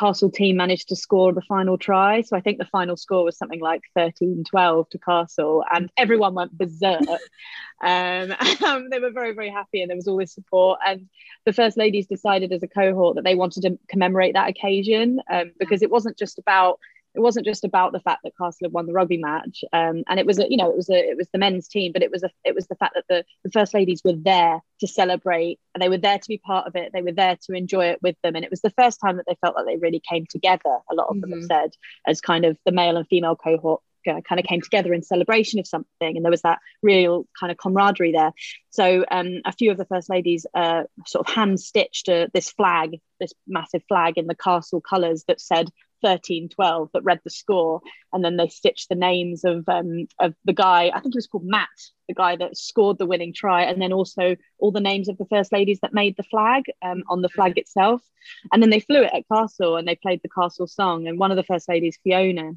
Castle 0.00 0.30
team 0.30 0.56
managed 0.56 0.88
to 0.88 0.96
score 0.96 1.32
the 1.32 1.42
final 1.42 1.76
try. 1.76 2.22
So 2.22 2.34
I 2.34 2.40
think 2.40 2.56
the 2.56 2.64
final 2.64 2.96
score 2.96 3.22
was 3.22 3.36
something 3.36 3.60
like 3.60 3.82
13 3.94 4.44
12 4.48 4.88
to 4.88 4.98
Castle, 4.98 5.62
and 5.70 5.90
everyone 5.98 6.34
went 6.34 6.56
berserk. 6.56 7.02
um, 7.82 8.34
um, 8.64 8.88
they 8.90 8.98
were 8.98 9.10
very, 9.10 9.34
very 9.34 9.50
happy, 9.50 9.82
and 9.82 9.90
there 9.90 9.96
was 9.96 10.08
all 10.08 10.16
this 10.16 10.32
support. 10.32 10.80
And 10.86 11.08
the 11.44 11.52
First 11.52 11.76
Ladies 11.76 12.06
decided 12.06 12.50
as 12.50 12.62
a 12.62 12.68
cohort 12.68 13.16
that 13.16 13.24
they 13.24 13.34
wanted 13.34 13.62
to 13.62 13.78
commemorate 13.88 14.32
that 14.32 14.48
occasion 14.48 15.20
um, 15.30 15.52
because 15.58 15.82
it 15.82 15.90
wasn't 15.90 16.16
just 16.16 16.38
about 16.38 16.80
it 17.14 17.20
wasn't 17.20 17.46
just 17.46 17.64
about 17.64 17.92
the 17.92 18.00
fact 18.00 18.20
that 18.22 18.36
Castle 18.36 18.66
had 18.66 18.72
won 18.72 18.86
the 18.86 18.92
rugby 18.92 19.18
match, 19.18 19.64
um, 19.72 20.04
and 20.08 20.20
it 20.20 20.26
was 20.26 20.38
a, 20.38 20.46
you 20.48 20.56
know 20.56 20.70
it 20.70 20.76
was 20.76 20.88
a, 20.88 20.94
it 20.94 21.16
was 21.16 21.28
the 21.32 21.38
men's 21.38 21.68
team, 21.68 21.92
but 21.92 22.02
it 22.02 22.10
was 22.10 22.22
a, 22.22 22.30
it 22.44 22.54
was 22.54 22.66
the 22.68 22.76
fact 22.76 22.94
that 22.94 23.04
the, 23.08 23.24
the 23.44 23.50
first 23.50 23.74
ladies 23.74 24.02
were 24.04 24.14
there 24.14 24.60
to 24.80 24.86
celebrate, 24.86 25.58
and 25.74 25.82
they 25.82 25.88
were 25.88 25.98
there 25.98 26.18
to 26.18 26.28
be 26.28 26.38
part 26.38 26.66
of 26.66 26.76
it. 26.76 26.92
They 26.92 27.02
were 27.02 27.12
there 27.12 27.36
to 27.46 27.52
enjoy 27.52 27.86
it 27.86 28.02
with 28.02 28.16
them, 28.22 28.36
and 28.36 28.44
it 28.44 28.50
was 28.50 28.60
the 28.60 28.70
first 28.70 29.00
time 29.00 29.16
that 29.16 29.26
they 29.26 29.36
felt 29.40 29.56
that 29.56 29.66
they 29.66 29.76
really 29.76 30.00
came 30.00 30.26
together. 30.28 30.78
A 30.90 30.94
lot 30.94 31.08
of 31.08 31.16
mm-hmm. 31.16 31.20
them 31.22 31.30
have 31.30 31.38
mm-hmm. 31.40 31.46
said 31.46 31.70
as 32.06 32.20
kind 32.20 32.44
of 32.44 32.56
the 32.64 32.72
male 32.72 32.96
and 32.96 33.06
female 33.08 33.36
cohort 33.36 33.82
uh, 34.08 34.20
kind 34.22 34.38
of 34.38 34.46
came 34.46 34.60
together 34.60 34.94
in 34.94 35.02
celebration 35.02 35.58
of 35.58 35.66
something 35.66 36.16
and 36.16 36.24
there 36.24 36.30
was 36.30 36.42
that 36.42 36.58
real 36.82 37.26
kind 37.38 37.50
of 37.50 37.58
camaraderie 37.58 38.12
there 38.12 38.32
so 38.70 39.04
um, 39.10 39.42
a 39.44 39.52
few 39.52 39.70
of 39.70 39.76
the 39.76 39.84
first 39.84 40.08
ladies 40.08 40.46
uh, 40.54 40.84
sort 41.06 41.28
of 41.28 41.34
hand 41.34 41.60
stitched 41.60 42.08
uh, 42.08 42.26
this 42.32 42.50
flag 42.50 42.98
this 43.20 43.32
massive 43.46 43.82
flag 43.88 44.16
in 44.16 44.26
the 44.26 44.34
castle 44.34 44.80
colours 44.80 45.24
that 45.28 45.40
said 45.40 45.68
13 46.02 46.48
12 46.48 46.90
that 46.92 47.04
read 47.04 47.20
the 47.24 47.30
score 47.30 47.80
and 48.12 48.24
then 48.24 48.36
they 48.36 48.48
stitched 48.48 48.88
the 48.88 48.94
names 48.94 49.44
of 49.44 49.68
um, 49.68 50.06
of 50.18 50.34
the 50.44 50.52
guy 50.52 50.90
i 50.94 51.00
think 51.00 51.14
he 51.14 51.18
was 51.18 51.26
called 51.26 51.44
matt 51.44 51.68
the 52.10 52.14
guy 52.14 52.34
that 52.34 52.56
scored 52.56 52.98
the 52.98 53.06
winning 53.06 53.32
try 53.32 53.62
and 53.62 53.80
then 53.80 53.92
also 53.92 54.34
all 54.58 54.72
the 54.72 54.80
names 54.80 55.08
of 55.08 55.16
the 55.16 55.26
first 55.26 55.52
ladies 55.52 55.78
that 55.80 55.94
made 55.94 56.16
the 56.16 56.24
flag 56.24 56.64
um, 56.82 57.04
on 57.08 57.22
the 57.22 57.28
flag 57.28 57.56
itself. 57.56 58.02
And 58.52 58.60
then 58.60 58.70
they 58.70 58.80
flew 58.80 59.02
it 59.02 59.12
at 59.14 59.28
castle 59.32 59.76
and 59.76 59.86
they 59.86 59.94
played 59.94 60.20
the 60.22 60.28
castle 60.28 60.66
song 60.66 61.06
and 61.06 61.20
one 61.20 61.30
of 61.30 61.36
the 61.36 61.44
first 61.44 61.68
ladies 61.68 61.98
fiona 62.02 62.52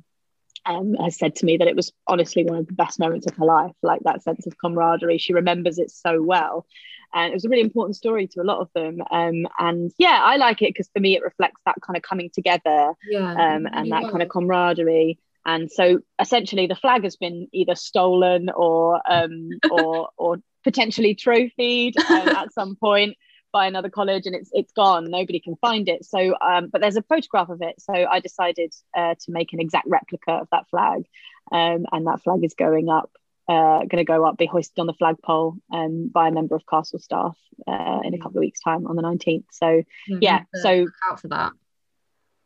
um, 0.66 0.96
has 0.96 1.20
said 1.20 1.36
to 1.36 1.46
me 1.46 1.58
that 1.58 1.68
it 1.68 1.76
was 1.76 1.94
honestly 2.08 2.44
one 2.44 2.58
of 2.58 2.68
the 2.68 2.74
best 2.74 3.00
moments 3.00 3.28
of 3.28 3.36
her 3.36 3.46
life 3.46 3.76
like 3.84 4.02
that 4.06 4.24
sense 4.24 4.48
of 4.48 4.58
camaraderie. 4.58 5.20
She 5.20 5.34
remembers 5.34 5.78
it 5.78 5.92
so 5.92 6.22
well 6.22 6.66
and 7.14 7.32
it 7.32 7.34
was 7.34 7.46
a 7.46 7.50
really 7.50 7.62
important 7.62 7.96
story 7.96 8.28
to 8.28 8.42
a 8.42 8.44
lot 8.44 8.60
of 8.60 8.70
them. 8.74 9.02
Um, 9.12 9.48
and 9.60 9.92
yeah 9.98 10.22
i 10.24 10.38
like 10.38 10.62
it 10.62 10.70
because 10.70 10.90
for 10.94 11.00
me 11.00 11.16
it 11.16 11.24
reflects 11.24 11.62
that 11.66 11.76
kind 11.86 11.98
of 11.98 12.04
coming 12.04 12.30
together 12.34 12.94
yeah, 13.10 13.32
um, 13.32 13.68
and 13.72 13.92
that 13.92 14.10
kind 14.10 14.22
of 14.22 14.30
camaraderie. 14.30 15.20
And 15.46 15.70
so 15.72 16.00
essentially 16.20 16.68
the 16.68 16.76
flag 16.76 17.04
has 17.04 17.18
been 17.18 17.48
either 17.52 17.76
stolen 17.76 18.50
or 18.50 19.02
um, 19.10 19.50
or 19.70 20.10
or 20.18 20.38
potentially 20.64 21.16
trophied 21.16 21.96
um, 21.98 22.30
at 22.30 22.54
some 22.54 22.76
point 22.76 23.18
by 23.52 23.68
another 23.68 23.90
college 23.90 24.26
and 24.26 24.36
it's 24.36 24.50
it's 24.54 24.72
gone. 24.72 25.12
Nobody 25.12 25.40
can 25.40 25.56
find 25.58 25.90
it. 25.90 26.06
So 26.06 26.36
um, 26.42 26.70
but 26.72 26.82
there's 26.82 26.98
a 26.98 27.04
photograph 27.04 27.50
of 27.50 27.62
it. 27.62 27.76
So 27.80 27.94
i 27.94 28.20
decided 28.20 28.74
uh, 28.96 29.16
to 29.20 29.32
make 29.32 29.54
an 29.54 29.60
exact 29.60 29.88
replica 29.88 30.32
of 30.32 30.48
that 30.52 30.70
flag 30.70 31.04
um, 31.52 31.86
and 31.92 32.08
that 32.08 32.24
flag 32.24 32.44
is 32.44 32.54
going 32.54 32.90
up 32.90 33.12
uh, 33.48 33.80
going 33.80 33.98
to 33.98 34.04
go 34.04 34.26
up, 34.26 34.38
be 34.38 34.46
hoisted 34.46 34.80
on 34.80 34.88
the 34.88 34.94
flagpole 34.94 35.56
um, 35.72 36.10
by 36.14 36.28
a 36.28 36.32
member 36.32 36.56
of 36.56 36.66
castle 36.66 37.00
staff 37.00 37.38
uh, 37.68 38.00
in 38.04 38.14
a 38.14 38.18
couple 38.18 38.38
of 38.38 38.42
weeks' 38.42 38.62
time 38.62 38.88
on 38.88 38.96
the 38.96 39.02
19th. 39.02 39.46
So, 39.52 39.66
mm-hmm. 39.66 40.18
yeah, 40.22 40.44
so 40.56 40.88
out 41.10 41.20
for 41.20 41.28
that. 41.30 41.52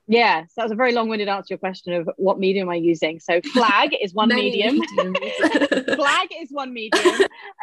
Yeah, 0.09 0.43
so 0.43 0.51
that 0.55 0.63
was 0.63 0.71
a 0.71 0.75
very 0.75 0.93
long-winded 0.93 1.27
answer 1.27 1.49
to 1.49 1.53
your 1.55 1.57
question 1.57 1.91
of 1.93 2.09
what 2.15 2.39
medium 2.39 2.69
am 2.69 2.71
I 2.71 2.75
using. 2.75 3.19
So 3.19 3.41
flag 3.41 3.93
is 4.01 4.13
one 4.13 4.29
medium. 4.29 4.81
flag 4.95 6.29
is 6.39 6.49
one 6.49 6.73
medium. 6.73 7.13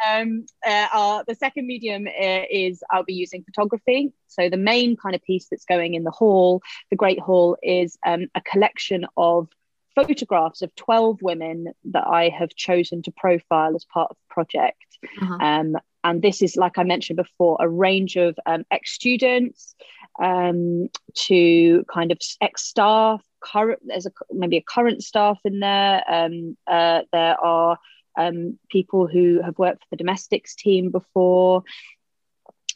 Um, 0.07 0.45
uh, 0.65 0.87
our, 0.93 1.23
the 1.27 1.33
second 1.33 1.65
medium 1.65 2.05
uh, 2.07 2.41
is 2.47 2.83
I'll 2.91 3.03
be 3.03 3.15
using 3.15 3.43
photography. 3.43 4.13
So 4.27 4.47
the 4.47 4.57
main 4.57 4.95
kind 4.95 5.15
of 5.15 5.23
piece 5.23 5.47
that's 5.49 5.65
going 5.65 5.95
in 5.95 6.03
the 6.03 6.11
hall, 6.11 6.61
the 6.91 6.95
Great 6.95 7.19
Hall, 7.19 7.57
is 7.63 7.97
um, 8.05 8.27
a 8.35 8.41
collection 8.41 9.07
of 9.17 9.49
photographs 9.95 10.61
of 10.61 10.75
12 10.75 11.21
women 11.21 11.73
that 11.85 12.05
I 12.05 12.29
have 12.29 12.49
chosen 12.55 13.01
to 13.03 13.11
profile 13.11 13.75
as 13.75 13.85
part 13.85 14.11
of 14.11 14.17
the 14.17 14.33
project. 14.33 14.85
Uh-huh. 15.21 15.37
Um, 15.39 15.77
and 16.03 16.21
this 16.21 16.41
is, 16.41 16.55
like 16.55 16.77
I 16.77 16.83
mentioned 16.83 17.17
before, 17.17 17.57
a 17.59 17.67
range 17.67 18.15
of 18.15 18.37
um, 18.45 18.63
ex 18.69 18.91
students 18.91 19.75
um, 20.21 20.89
to 21.15 21.83
kind 21.91 22.11
of 22.11 22.19
ex 22.41 22.63
staff. 22.63 23.23
Current, 23.39 23.79
there's 23.85 24.05
a, 24.05 24.11
maybe 24.31 24.57
a 24.57 24.61
current 24.61 25.03
staff 25.03 25.39
in 25.45 25.59
there. 25.59 26.03
Um, 26.07 26.57
uh, 26.67 27.01
there 27.11 27.39
are 27.43 27.79
um, 28.17 28.59
people 28.69 29.07
who 29.07 29.41
have 29.41 29.57
worked 29.57 29.81
for 29.81 29.87
the 29.91 29.97
domestics 29.97 30.55
team 30.55 30.91
before. 30.91 31.63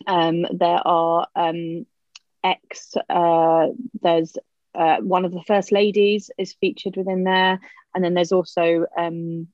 Um, 0.08 0.46
there 0.52 0.88
are 0.88 1.28
um, 1.36 1.86
ex. 2.44 2.96
Uh, 3.10 3.68
there's 4.02 4.38
uh, 4.76 4.98
one 4.98 5.26
of 5.26 5.32
the 5.32 5.44
first 5.48 5.72
ladies 5.72 6.30
is 6.38 6.56
featured 6.60 6.96
within 6.96 7.24
there, 7.24 7.60
and 7.94 8.04
then 8.04 8.14
there's 8.14 8.32
also 8.32 8.86
um, 8.98 9.48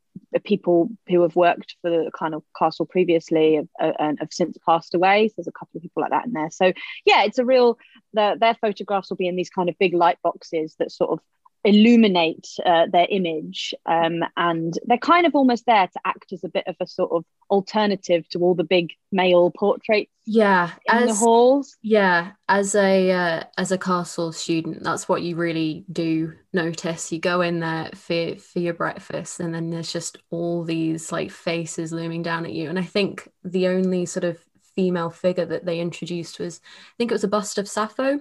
people 0.43 0.89
who 1.07 1.21
have 1.21 1.35
worked 1.35 1.75
for 1.81 1.89
the 1.89 2.11
kind 2.17 2.33
of 2.33 2.43
castle 2.57 2.85
previously 2.85 3.59
uh, 3.79 3.91
and 3.99 4.19
have 4.19 4.31
since 4.31 4.57
passed 4.65 4.93
away. 4.93 5.27
So 5.27 5.35
there's 5.37 5.47
a 5.47 5.51
couple 5.51 5.77
of 5.77 5.81
people 5.81 6.01
like 6.01 6.11
that 6.11 6.25
in 6.25 6.33
there. 6.33 6.51
So 6.51 6.73
yeah, 7.05 7.23
it's 7.23 7.39
a 7.39 7.45
real. 7.45 7.77
The, 8.13 8.37
their 8.39 8.55
photographs 8.55 9.09
will 9.09 9.17
be 9.17 9.27
in 9.27 9.35
these 9.35 9.49
kind 9.49 9.69
of 9.69 9.77
big 9.79 9.93
light 9.93 10.17
boxes 10.23 10.75
that 10.79 10.91
sort 10.91 11.11
of 11.11 11.19
illuminate 11.65 12.47
uh, 12.65 12.85
their 12.91 13.07
image 13.09 13.73
um, 13.87 14.23
and 14.37 14.77
they're 14.85 14.97
kind 14.99 15.25
of 15.25 15.33
almost 15.33 15.65
there 15.65 15.87
to 15.87 15.99
act 16.05 16.31
as 16.31 16.43
a 16.43 16.49
bit 16.49 16.63
of 16.67 16.75
a 16.79 16.85
sort 16.85 17.11
of 17.11 17.25
alternative 17.49 18.27
to 18.29 18.39
all 18.39 18.53
the 18.53 18.63
big 18.63 18.93
male 19.11 19.51
portraits 19.51 20.11
yeah 20.25 20.71
in 20.87 20.97
as, 20.97 21.07
the 21.07 21.25
halls. 21.25 21.75
Yeah 21.81 22.31
as 22.47 22.75
a 22.75 23.11
uh, 23.11 23.43
as 23.57 23.71
a 23.71 23.77
castle 23.77 24.31
student 24.31 24.83
that's 24.83 25.09
what 25.09 25.21
you 25.21 25.35
really 25.35 25.85
do 25.91 26.33
notice. 26.53 27.11
You 27.11 27.19
go 27.19 27.41
in 27.41 27.59
there 27.59 27.89
for 27.93 28.35
for 28.37 28.59
your 28.59 28.73
breakfast 28.73 29.39
and 29.39 29.53
then 29.53 29.69
there's 29.69 29.91
just 29.91 30.17
all 30.31 30.63
these 30.63 31.11
like 31.11 31.31
faces 31.31 31.91
looming 31.91 32.23
down 32.23 32.45
at 32.45 32.53
you. 32.53 32.69
And 32.69 32.79
i 32.79 32.83
think 32.83 33.27
the 33.43 33.67
only 33.67 34.05
sort 34.05 34.23
of 34.23 34.39
female 34.75 35.09
figure 35.09 35.45
that 35.45 35.65
they 35.65 35.79
introduced 35.79 36.39
was 36.39 36.59
i 36.63 36.93
think 36.97 37.11
it 37.11 37.15
was 37.15 37.23
a 37.23 37.29
bust 37.29 37.57
of 37.57 37.67
sappho. 37.67 38.19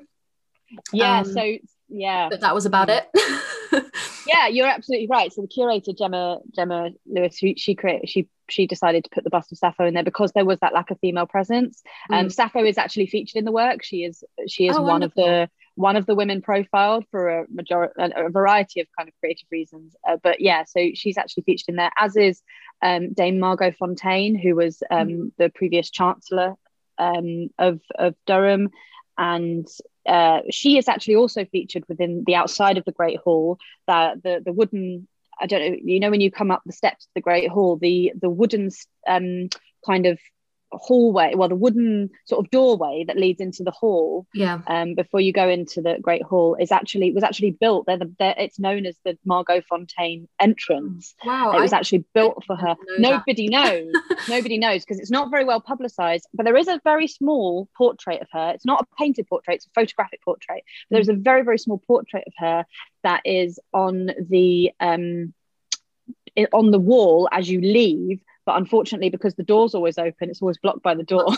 Yeah 0.92 1.20
um, 1.20 1.24
so 1.32 1.58
yeah. 1.94 2.28
But 2.28 2.40
that 2.40 2.54
was 2.54 2.66
about 2.66 2.90
it. 2.90 3.08
Yeah 4.26 4.48
you're 4.48 4.66
absolutely 4.66 5.08
right. 5.08 5.32
So 5.32 5.42
the 5.42 5.48
curator 5.48 5.92
gemma 5.92 6.38
gemma 6.54 6.90
lewis 7.06 7.36
she 7.36 7.54
she 7.56 7.74
created 7.74 8.08
she 8.08 8.28
she 8.48 8.66
decided 8.66 9.04
to 9.04 9.10
put 9.10 9.24
the 9.24 9.30
bust 9.30 9.52
of 9.52 9.58
sappho 9.58 9.86
in 9.86 9.94
there 9.94 10.04
because 10.04 10.32
there 10.32 10.44
was 10.44 10.58
that 10.60 10.74
lack 10.74 10.90
of 10.90 10.98
female 11.00 11.26
presence. 11.26 11.82
Mm. 12.10 12.20
um 12.20 12.30
sappho 12.30 12.64
is 12.64 12.78
actually 12.78 13.06
featured 13.06 13.36
in 13.36 13.44
the 13.44 13.52
work. 13.52 13.82
She 13.82 14.04
is 14.04 14.24
she 14.46 14.66
is 14.66 14.76
oh, 14.76 14.82
one 14.82 15.00
wonderful. 15.00 15.24
of 15.24 15.28
the 15.28 15.50
one 15.76 15.96
of 15.96 16.06
the 16.06 16.14
women 16.14 16.40
profiled 16.40 17.04
for 17.10 17.40
a 17.40 17.46
majority 17.50 17.94
a 17.98 18.30
variety 18.30 18.80
of 18.80 18.86
kind 18.96 19.08
of 19.08 19.14
creative 19.20 19.46
reasons. 19.50 19.94
Uh, 20.08 20.16
but 20.22 20.40
yeah 20.40 20.64
so 20.64 20.88
she's 20.94 21.18
actually 21.18 21.42
featured 21.44 21.68
in 21.68 21.76
there 21.76 21.92
as 21.98 22.16
is 22.16 22.42
um, 22.82 23.12
dame 23.12 23.38
margot 23.38 23.72
Fonteyn 23.72 24.40
who 24.40 24.54
was 24.54 24.82
um, 24.90 25.08
mm. 25.08 25.30
the 25.38 25.50
previous 25.50 25.90
chancellor 25.90 26.54
um, 26.98 27.48
of 27.58 27.80
of 27.98 28.14
durham. 28.26 28.70
And 29.16 29.68
uh, 30.06 30.40
she 30.50 30.78
is 30.78 30.88
actually 30.88 31.16
also 31.16 31.44
featured 31.44 31.84
within 31.88 32.24
the 32.26 32.34
outside 32.34 32.78
of 32.78 32.84
the 32.84 32.92
Great 32.92 33.18
Hall. 33.18 33.58
That 33.86 34.22
the 34.22 34.42
the 34.44 34.52
wooden 34.52 35.08
I 35.40 35.46
don't 35.46 35.72
know 35.72 35.78
you 35.82 36.00
know 36.00 36.10
when 36.10 36.20
you 36.20 36.30
come 36.30 36.50
up 36.50 36.62
the 36.64 36.72
steps 36.72 37.06
to 37.06 37.10
the 37.14 37.20
Great 37.20 37.48
Hall 37.50 37.76
the 37.76 38.12
the 38.20 38.30
wooden 38.30 38.70
um, 39.06 39.48
kind 39.84 40.06
of 40.06 40.18
hallway 40.78 41.34
well 41.34 41.48
the 41.48 41.54
wooden 41.54 42.10
sort 42.24 42.44
of 42.44 42.50
doorway 42.50 43.04
that 43.06 43.16
leads 43.16 43.40
into 43.40 43.62
the 43.62 43.70
hall 43.70 44.26
yeah. 44.34 44.60
um 44.66 44.94
before 44.94 45.20
you 45.20 45.32
go 45.32 45.48
into 45.48 45.80
the 45.80 45.98
great 46.00 46.22
hall 46.22 46.56
is 46.58 46.72
actually 46.72 47.12
was 47.12 47.22
actually 47.22 47.50
built 47.50 47.86
they're, 47.86 47.98
the, 47.98 48.12
they're 48.18 48.34
it's 48.38 48.58
known 48.58 48.86
as 48.86 48.96
the 49.04 49.16
margot 49.24 49.60
fonteyn 49.70 50.26
entrance. 50.40 51.14
Wow 51.24 51.52
it 51.52 51.60
was 51.60 51.72
I 51.72 51.78
actually 51.78 52.04
built 52.14 52.44
for 52.44 52.56
her. 52.56 52.76
know 52.98 53.10
nobody 53.10 53.48
knows. 53.48 53.92
Nobody 54.28 54.58
knows 54.58 54.84
because 54.84 54.98
it's 54.98 55.10
not 55.10 55.30
very 55.30 55.44
well 55.44 55.60
publicized 55.60 56.26
but 56.34 56.44
there 56.44 56.56
is 56.56 56.68
a 56.68 56.80
very 56.84 57.06
small 57.06 57.68
portrait 57.76 58.22
of 58.22 58.28
her. 58.32 58.52
It's 58.54 58.64
not 58.64 58.82
a 58.82 58.96
painted 58.96 59.26
portrait 59.26 59.56
it's 59.56 59.66
a 59.66 59.70
photographic 59.70 60.22
portrait 60.24 60.64
but 60.88 60.96
there's 60.96 61.08
a 61.08 61.14
very 61.14 61.42
very 61.42 61.58
small 61.58 61.82
portrait 61.86 62.24
of 62.26 62.32
her 62.38 62.64
that 63.02 63.22
is 63.24 63.60
on 63.72 64.10
the 64.28 64.70
um 64.80 65.34
on 66.52 66.70
the 66.70 66.78
wall 66.78 67.28
as 67.32 67.48
you 67.48 67.60
leave 67.60 68.20
but 68.46 68.56
unfortunately 68.56 69.10
because 69.10 69.34
the 69.34 69.42
door's 69.42 69.74
always 69.74 69.98
open 69.98 70.30
it's 70.30 70.42
always 70.42 70.58
blocked 70.58 70.82
by 70.82 70.94
the 70.94 71.02
door. 71.02 71.28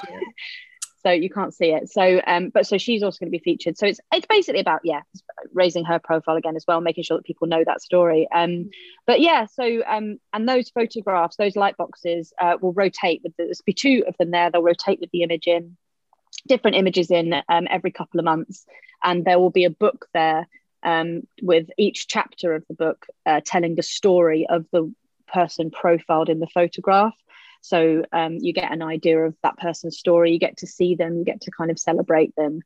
So 1.02 1.12
you 1.12 1.30
can't 1.30 1.54
see 1.54 1.66
it. 1.66 1.88
So 1.88 2.20
um 2.26 2.48
but 2.48 2.66
so 2.66 2.78
she's 2.78 3.04
also 3.04 3.18
going 3.20 3.30
to 3.30 3.38
be 3.38 3.44
featured. 3.44 3.78
So 3.78 3.86
it's 3.86 4.00
it's 4.12 4.26
basically 4.26 4.58
about 4.60 4.80
yeah 4.82 5.02
raising 5.52 5.84
her 5.84 6.00
profile 6.00 6.34
again 6.34 6.56
as 6.56 6.64
well 6.66 6.80
making 6.80 7.04
sure 7.04 7.16
that 7.16 7.24
people 7.24 7.46
know 7.46 7.62
that 7.64 7.80
story. 7.80 8.26
Um 8.34 8.70
but 9.06 9.20
yeah 9.20 9.46
so 9.46 9.84
um 9.86 10.18
and 10.32 10.48
those 10.48 10.68
photographs 10.70 11.36
those 11.36 11.54
light 11.54 11.76
boxes 11.76 12.32
uh, 12.40 12.56
will 12.60 12.72
rotate 12.72 13.20
with 13.22 13.36
the, 13.36 13.44
there's 13.44 13.60
be 13.60 13.72
two 13.72 14.02
of 14.08 14.16
them 14.18 14.32
there 14.32 14.50
they'll 14.50 14.64
rotate 14.64 14.98
with 14.98 15.12
the 15.12 15.22
image 15.22 15.46
in 15.46 15.76
different 16.46 16.76
images 16.76 17.10
in 17.10 17.34
um, 17.48 17.66
every 17.70 17.90
couple 17.90 18.20
of 18.20 18.24
months. 18.24 18.64
And 19.02 19.24
there 19.24 19.38
will 19.38 19.50
be 19.50 19.64
a 19.64 19.70
book 19.70 20.06
there 20.14 20.46
um, 20.82 21.22
with 21.42 21.68
each 21.76 22.08
chapter 22.08 22.54
of 22.54 22.64
the 22.68 22.74
book 22.74 23.06
uh, 23.24 23.40
telling 23.44 23.74
the 23.74 23.82
story 23.82 24.46
of 24.48 24.66
the 24.72 24.92
person 25.26 25.70
profiled 25.70 26.28
in 26.28 26.40
the 26.40 26.46
photograph. 26.46 27.14
So 27.60 28.04
um, 28.12 28.38
you 28.40 28.52
get 28.52 28.70
an 28.70 28.82
idea 28.82 29.18
of 29.18 29.34
that 29.42 29.58
person's 29.58 29.98
story, 29.98 30.32
you 30.32 30.38
get 30.38 30.58
to 30.58 30.66
see 30.66 30.94
them, 30.94 31.18
you 31.18 31.24
get 31.24 31.42
to 31.42 31.50
kind 31.50 31.70
of 31.70 31.78
celebrate 31.78 32.34
them. 32.36 32.60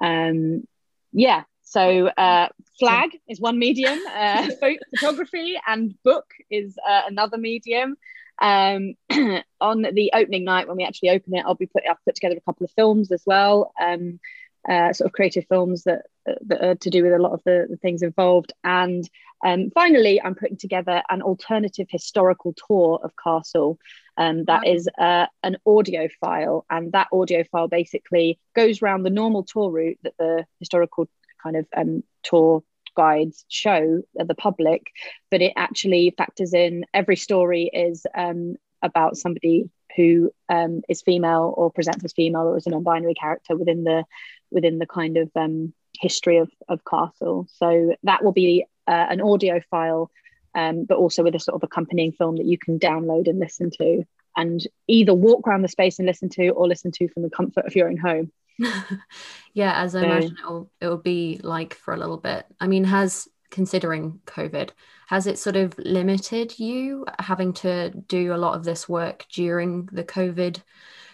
Um, 0.00 0.66
yeah, 1.12 1.44
so 1.62 2.06
uh, 2.06 2.48
flag 2.78 3.10
is 3.28 3.40
one 3.40 3.58
medium, 3.58 3.98
uh, 4.14 4.48
photography 4.92 5.56
and 5.66 5.94
book 6.04 6.26
is 6.48 6.78
uh, 6.88 7.02
another 7.08 7.38
medium. 7.38 7.96
Um, 8.40 8.94
on 9.60 9.82
the 9.82 10.12
opening 10.14 10.44
night 10.44 10.68
when 10.68 10.76
we 10.76 10.84
actually 10.84 11.10
open 11.10 11.34
it, 11.34 11.44
I'll 11.44 11.54
be 11.54 11.66
put 11.66 11.82
I've 11.88 12.04
put 12.04 12.14
together 12.14 12.36
a 12.36 12.40
couple 12.40 12.64
of 12.64 12.70
films 12.72 13.10
as 13.10 13.22
well, 13.26 13.72
um, 13.80 14.20
uh, 14.68 14.92
sort 14.92 15.06
of 15.06 15.12
creative 15.12 15.46
films 15.48 15.84
that 15.84 16.02
that 16.46 16.64
are 16.64 16.74
to 16.74 16.90
do 16.90 17.02
with 17.02 17.12
a 17.12 17.18
lot 17.18 17.32
of 17.32 17.42
the, 17.44 17.66
the 17.70 17.76
things 17.76 18.02
involved. 18.02 18.52
And 18.64 19.08
um, 19.44 19.70
finally, 19.74 20.20
I'm 20.20 20.34
putting 20.34 20.56
together 20.56 21.02
an 21.10 21.22
alternative 21.22 21.86
historical 21.90 22.54
tour 22.66 23.00
of 23.02 23.12
Castle. 23.22 23.78
Um, 24.16 24.44
that 24.46 24.64
wow. 24.64 24.72
is 24.72 24.88
uh, 24.98 25.26
an 25.42 25.58
audio 25.66 26.08
file, 26.20 26.64
and 26.70 26.92
that 26.92 27.08
audio 27.12 27.44
file 27.52 27.68
basically 27.68 28.38
goes 28.54 28.82
around 28.82 29.02
the 29.02 29.10
normal 29.10 29.44
tour 29.44 29.70
route 29.70 29.98
that 30.02 30.14
the 30.18 30.46
historical 30.58 31.08
kind 31.42 31.56
of 31.56 31.66
um, 31.76 32.02
tour 32.22 32.62
guides 32.96 33.44
show 33.48 34.02
the 34.14 34.34
public, 34.34 34.86
but 35.30 35.42
it 35.42 35.52
actually 35.54 36.14
factors 36.16 36.54
in 36.54 36.86
every 36.94 37.16
story 37.16 37.70
is 37.72 38.06
um, 38.14 38.56
about 38.82 39.16
somebody 39.16 39.70
who 39.96 40.30
um, 40.48 40.82
is 40.88 41.02
female 41.02 41.54
or 41.56 41.70
presents 41.70 42.04
as 42.04 42.12
female 42.12 42.42
or 42.42 42.56
is 42.56 42.66
a 42.66 42.70
non-binary 42.70 43.14
character 43.14 43.56
within 43.56 43.84
the 43.84 44.04
within 44.50 44.78
the 44.78 44.86
kind 44.86 45.16
of 45.16 45.30
um, 45.36 45.72
history 46.00 46.38
of, 46.38 46.50
of 46.68 46.84
Castle. 46.84 47.46
So 47.52 47.94
that 48.02 48.24
will 48.24 48.32
be 48.32 48.64
uh, 48.86 49.06
an 49.10 49.20
audio 49.20 49.60
file, 49.70 50.10
um, 50.54 50.84
but 50.84 50.98
also 50.98 51.22
with 51.22 51.34
a 51.34 51.40
sort 51.40 51.56
of 51.56 51.62
accompanying 51.62 52.12
film 52.12 52.36
that 52.36 52.46
you 52.46 52.58
can 52.58 52.78
download 52.78 53.28
and 53.28 53.38
listen 53.38 53.70
to, 53.78 54.04
and 54.36 54.66
either 54.86 55.14
walk 55.14 55.46
around 55.46 55.62
the 55.62 55.68
space 55.68 55.98
and 55.98 56.06
listen 56.06 56.28
to, 56.30 56.50
or 56.50 56.68
listen 56.68 56.90
to 56.92 57.08
from 57.08 57.22
the 57.22 57.30
comfort 57.30 57.66
of 57.66 57.74
your 57.74 57.88
own 57.88 57.96
home. 57.96 58.30
yeah, 59.54 59.82
as 59.82 59.94
I 59.94 60.00
so, 60.00 60.06
imagine 60.06 60.36
it 60.38 60.48
will, 60.48 60.70
it 60.80 60.86
will 60.88 60.96
be 60.96 61.40
like 61.42 61.74
for 61.74 61.94
a 61.94 61.98
little 61.98 62.16
bit. 62.16 62.46
I 62.60 62.66
mean, 62.66 62.84
has 62.84 63.28
considering 63.50 64.20
COVID, 64.26 64.70
has 65.08 65.26
it 65.26 65.38
sort 65.38 65.56
of 65.56 65.78
limited 65.78 66.58
you 66.58 67.06
having 67.18 67.52
to 67.54 67.90
do 67.90 68.34
a 68.34 68.36
lot 68.36 68.56
of 68.56 68.64
this 68.64 68.88
work 68.88 69.24
during 69.32 69.88
the 69.92 70.04
COVID 70.04 70.60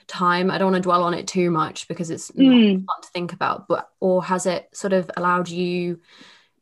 time 0.07 0.51
i 0.51 0.59
don't 0.59 0.73
want 0.73 0.83
to 0.83 0.87
dwell 0.87 1.03
on 1.03 1.15
it 1.15 1.27
too 1.27 1.51
much 1.51 1.89
because 1.89 2.11
it's 2.11 2.31
mm. 2.31 2.75
fun 2.75 3.03
to 3.03 3.09
think 3.11 3.33
about 3.33 3.69
but 3.69 3.91
or 4.01 4.23
has 4.25 4.47
it 4.47 4.69
sort 4.73 4.93
of 4.93 5.11
allowed 5.17 5.49
you 5.49 6.01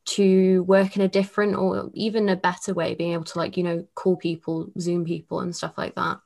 to 0.05 0.63
work 0.65 0.97
in 0.97 1.03
a 1.03 1.09
different 1.09 1.57
or 1.57 1.91
even 1.95 2.29
a 2.29 2.37
better 2.37 2.75
way 2.75 2.95
being 2.95 3.13
able 3.13 3.25
to 3.25 3.39
like 3.39 3.57
you 3.57 3.63
know 3.63 3.87
call 3.95 4.17
people 4.17 4.71
zoom 4.79 5.05
people 5.05 5.41
and 5.41 5.55
stuff 5.55 5.77
like 5.77 5.95
that 5.95 6.19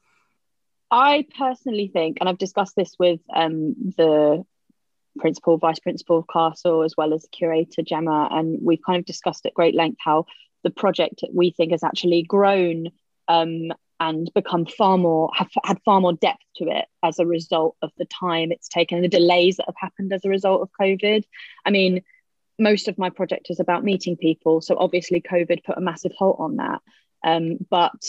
i 0.90 1.26
personally 1.36 1.88
think 1.88 2.18
and 2.20 2.28
i've 2.28 2.38
discussed 2.38 2.76
this 2.76 2.94
with 2.98 3.20
um, 3.34 3.74
the 3.96 4.44
principal 5.18 5.58
vice 5.58 5.78
principal 5.78 6.18
of 6.18 6.26
castle 6.32 6.82
as 6.82 6.94
well 6.96 7.14
as 7.14 7.26
curator 7.30 7.82
gemma 7.82 8.28
and 8.32 8.58
we've 8.62 8.82
kind 8.84 8.98
of 8.98 9.04
discussed 9.04 9.46
at 9.46 9.54
great 9.54 9.74
length 9.74 9.98
how 10.00 10.24
the 10.64 10.70
project 10.70 11.22
we 11.32 11.50
think 11.50 11.70
has 11.70 11.84
actually 11.84 12.22
grown 12.22 12.88
um, 13.28 13.72
and 14.00 14.30
become 14.34 14.66
far 14.66 14.98
more 14.98 15.30
have 15.34 15.50
had 15.64 15.80
far 15.84 16.00
more 16.00 16.12
depth 16.12 16.42
to 16.56 16.64
it 16.64 16.86
as 17.02 17.18
a 17.18 17.26
result 17.26 17.76
of 17.82 17.90
the 17.96 18.06
time 18.06 18.50
it's 18.50 18.68
taken 18.68 19.00
the 19.02 19.08
delays 19.08 19.56
that 19.56 19.66
have 19.66 19.76
happened 19.78 20.12
as 20.12 20.24
a 20.24 20.28
result 20.28 20.62
of 20.62 20.70
covid. 20.80 21.24
I 21.64 21.70
mean 21.70 22.02
most 22.58 22.88
of 22.88 22.98
my 22.98 23.10
project 23.10 23.46
is 23.50 23.60
about 23.60 23.84
meeting 23.84 24.16
people 24.16 24.60
so 24.60 24.76
obviously 24.78 25.20
covid 25.20 25.64
put 25.64 25.78
a 25.78 25.80
massive 25.80 26.12
halt 26.18 26.36
on 26.38 26.56
that. 26.56 26.80
Um, 27.24 27.56
but 27.70 28.02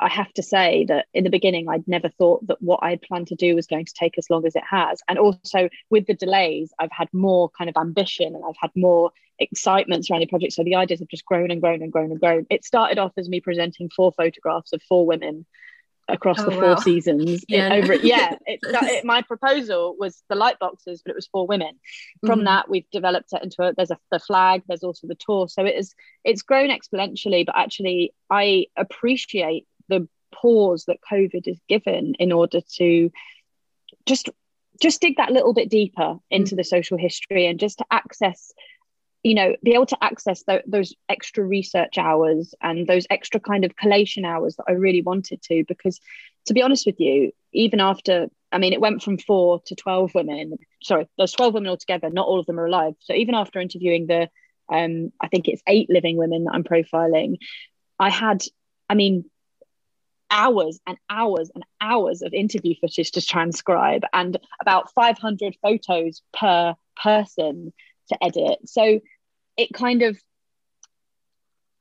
I 0.00 0.08
have 0.08 0.32
to 0.34 0.42
say 0.42 0.86
that 0.88 1.06
in 1.14 1.24
the 1.24 1.30
beginning, 1.30 1.68
I'd 1.68 1.86
never 1.86 2.08
thought 2.08 2.46
that 2.48 2.60
what 2.62 2.80
I 2.82 2.90
had 2.90 3.02
planned 3.02 3.28
to 3.28 3.34
do 3.36 3.54
was 3.54 3.66
going 3.66 3.84
to 3.84 3.94
take 3.94 4.18
as 4.18 4.30
long 4.30 4.46
as 4.46 4.56
it 4.56 4.64
has. 4.68 5.00
And 5.08 5.18
also 5.18 5.68
with 5.90 6.06
the 6.06 6.14
delays, 6.14 6.72
I've 6.78 6.92
had 6.92 7.08
more 7.12 7.50
kind 7.50 7.70
of 7.70 7.76
ambition 7.76 8.34
and 8.34 8.44
I've 8.44 8.56
had 8.60 8.70
more 8.74 9.12
excitement 9.38 10.06
surrounding 10.06 10.26
the 10.26 10.30
project. 10.30 10.54
So 10.54 10.64
the 10.64 10.76
ideas 10.76 11.00
have 11.00 11.08
just 11.08 11.24
grown 11.24 11.50
and 11.50 11.60
grown 11.60 11.82
and 11.82 11.92
grown 11.92 12.10
and 12.10 12.20
grown. 12.20 12.46
It 12.50 12.64
started 12.64 12.98
off 12.98 13.12
as 13.16 13.28
me 13.28 13.40
presenting 13.40 13.90
four 13.94 14.12
photographs 14.12 14.72
of 14.72 14.82
four 14.82 15.06
women 15.06 15.46
across 16.08 16.40
Oh, 16.40 16.46
the 16.46 16.50
four 16.52 16.62
wow. 16.62 16.74
seasons 16.76 17.44
Yeah, 17.48 17.68
over 17.72 17.94
yeah 17.94 18.34
it, 18.44 18.58
it- 18.64 19.04
my 19.04 19.22
proposal 19.22 19.94
was 19.98 20.22
the 20.28 20.34
light 20.34 20.58
boxes 20.58 21.02
but 21.04 21.10
it 21.10 21.14
was 21.14 21.28
four 21.28 21.46
women 21.46 21.78
from 22.26 22.40
Mhm. 22.40 22.44
that 22.46 22.68
we've 22.68 22.90
developed 22.90 23.32
it 23.32 23.44
into 23.44 23.62
a 23.62 23.72
there's 23.74 23.92
a 23.92 23.98
the 24.10 24.18
flag 24.18 24.62
there's 24.66 24.82
also 24.82 25.06
the 25.06 25.14
tour 25.14 25.46
so 25.48 25.64
it 25.64 25.76
is 25.76 25.94
it's 26.24 26.42
grown 26.42 26.70
exponentially 26.70 27.46
but 27.46 27.56
actually 27.56 28.12
i 28.28 28.66
appreciate 28.76 29.66
the 29.90 30.08
pause 30.32 30.84
that 30.86 30.98
covid 31.10 31.46
has 31.46 31.60
given 31.68 32.14
in 32.18 32.32
order 32.32 32.60
to 32.76 33.10
just 34.06 34.30
just 34.80 35.00
dig 35.00 35.16
that 35.16 35.32
little 35.32 35.52
bit 35.52 35.68
deeper 35.68 36.16
into 36.30 36.54
the 36.54 36.64
social 36.64 36.96
history 36.96 37.46
and 37.46 37.60
just 37.60 37.78
to 37.78 37.84
access 37.90 38.52
you 39.22 39.34
know 39.34 39.54
be 39.62 39.74
able 39.74 39.86
to 39.86 40.02
access 40.02 40.42
tho- 40.44 40.62
those 40.66 40.94
extra 41.08 41.44
research 41.44 41.98
hours 41.98 42.54
and 42.62 42.86
those 42.86 43.06
extra 43.10 43.40
kind 43.40 43.64
of 43.64 43.76
collation 43.76 44.24
hours 44.24 44.56
that 44.56 44.64
i 44.68 44.72
really 44.72 45.02
wanted 45.02 45.42
to. 45.42 45.64
Because 45.68 46.00
to 46.46 46.54
be 46.54 46.62
honest 46.62 46.86
with 46.86 46.98
you 46.98 47.32
even 47.52 47.80
after 47.80 48.28
i 48.52 48.58
mean 48.58 48.72
it 48.72 48.80
went 48.80 49.02
from 49.02 49.18
four 49.18 49.60
to 49.66 49.74
12 49.74 50.14
women 50.14 50.56
sorry 50.82 51.06
there's 51.18 51.32
12 51.32 51.54
women 51.54 51.70
altogether 51.70 52.10
not 52.10 52.26
all 52.26 52.40
of 52.40 52.46
them 52.46 52.58
are 52.58 52.66
alive. 52.66 52.94
So 53.00 53.14
even 53.14 53.34
after 53.34 53.60
interviewing 53.60 54.06
the 54.06 54.28
um 54.72 55.12
i 55.20 55.28
think 55.28 55.48
it's 55.48 55.62
eight 55.66 55.90
living 55.90 56.16
women 56.16 56.44
that 56.44 56.54
i'm 56.54 56.64
profiling 56.64 57.36
i 57.98 58.08
had 58.08 58.42
i 58.88 58.94
mean 58.94 59.24
hours 60.30 60.80
and 60.86 60.96
hours 61.08 61.50
and 61.54 61.64
hours 61.80 62.22
of 62.22 62.32
interview 62.32 62.74
footage 62.80 63.12
to 63.12 63.20
transcribe 63.20 64.04
and 64.12 64.38
about 64.60 64.92
500 64.92 65.56
photos 65.62 66.22
per 66.32 66.74
person 67.02 67.72
to 68.08 68.24
edit. 68.24 68.58
So 68.68 69.00
it 69.56 69.72
kind 69.72 70.02
of 70.02 70.18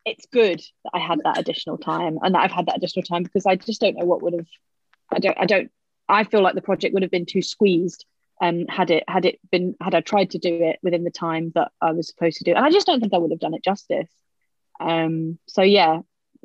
it's 0.06 0.26
good 0.32 0.60
that 0.84 0.92
i 0.94 1.00
had 1.00 1.20
that 1.24 1.38
additional 1.38 1.78
time 1.78 2.18
and 2.22 2.34
that 2.34 2.40
i've 2.40 2.52
had 2.52 2.66
that 2.66 2.78
additional 2.78 3.04
time 3.04 3.24
because 3.24 3.46
i 3.46 3.56
just 3.56 3.82
don't 3.82 3.98
know 3.98 4.06
what 4.06 4.22
would 4.22 4.34
have 4.34 4.48
i 5.14 5.20
don't 5.20 5.38
i 5.40 5.46
don't 5.46 5.72
i 6.08 6.24
feel 6.24 6.42
like 6.42 6.56
the 6.56 6.62
project 6.62 6.94
would 6.94 7.04
have 7.04 7.12
been 7.12 7.26
too 7.26 7.42
squeezed 7.42 8.06
um 8.42 8.66
had 8.68 8.90
it 8.92 9.04
had 9.08 9.26
it 9.26 9.40
been 9.52 9.76
had 9.82 9.96
i 9.96 10.02
tried 10.02 10.32
to 10.32 10.40
do 10.40 10.64
it 10.64 10.80
within 10.82 11.04
the 11.04 11.12
time 11.12 11.52
that 11.56 11.72
i 11.82 11.92
was 11.92 12.08
supposed 12.08 12.38
to 12.38 12.44
do 12.44 12.54
and 12.54 12.66
i 12.66 12.70
just 12.70 12.88
don't 12.88 13.00
think 13.00 13.14
i 13.14 13.18
would 13.18 13.32
have 13.32 13.40
done 13.40 13.54
it 13.54 13.64
justice. 13.64 14.10
Um 14.80 15.38
so 15.48 15.62
yeah 15.62 16.00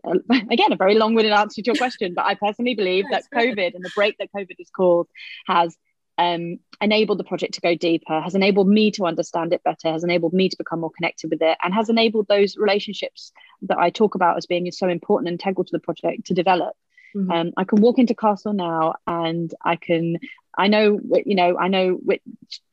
again 0.51 0.73
a 0.73 0.77
very 0.77 0.95
long-winded 0.95 1.33
answer 1.33 1.63
to 1.63 1.67
your 1.67 1.77
question 1.77 2.15
but 2.15 2.25
i 2.25 2.35
personally 2.35 2.75
believe 2.75 3.05
that 3.11 3.25
covid 3.35 3.75
and 3.75 3.85
the 3.85 3.91
break 3.95 4.17
that 4.19 4.29
covid 4.35 4.57
has 4.59 4.71
caused 4.71 5.11
has 5.47 5.77
um, 6.19 6.59
enabled 6.81 7.19
the 7.19 7.25
project 7.25 7.55
to 7.55 7.61
go 7.61 7.75
deeper, 7.75 8.21
has 8.21 8.35
enabled 8.35 8.69
me 8.69 8.91
to 8.93 9.05
understand 9.05 9.53
it 9.53 9.65
better, 9.65 9.91
has 9.91 10.05
enabled 10.05 10.33
me 10.33 10.49
to 10.49 10.57
become 10.57 10.81
more 10.81 10.91
connected 10.91 11.31
with 11.31 11.43
it, 11.43 11.59
and 11.63 11.75
has 11.75 11.89
enabled 11.89 12.29
those 12.29 12.57
relationships 12.57 13.33
that 13.63 13.79
I 13.79 13.91
talk 13.91 14.15
about 14.15 14.37
as 14.37 14.47
being 14.47 14.71
so 14.71 14.89
important 14.89 15.29
and 15.29 15.41
integral 15.41 15.65
to 15.65 15.73
the 15.73 15.81
project 15.81 16.27
to 16.27 16.35
develop. 16.35 16.75
Mhm. 17.17 17.33
Um, 17.33 17.53
I 17.57 17.65
can 17.65 17.81
walk 17.81 17.99
into 17.99 18.15
Castle 18.15 18.53
now, 18.53 18.95
and 19.07 19.53
I 19.63 19.77
can, 19.77 20.19
I 20.57 20.69
know, 20.69 21.01
you 21.25 21.35
know, 21.35 21.59
I 21.59 21.69
know 21.69 21.93
which 21.93 22.23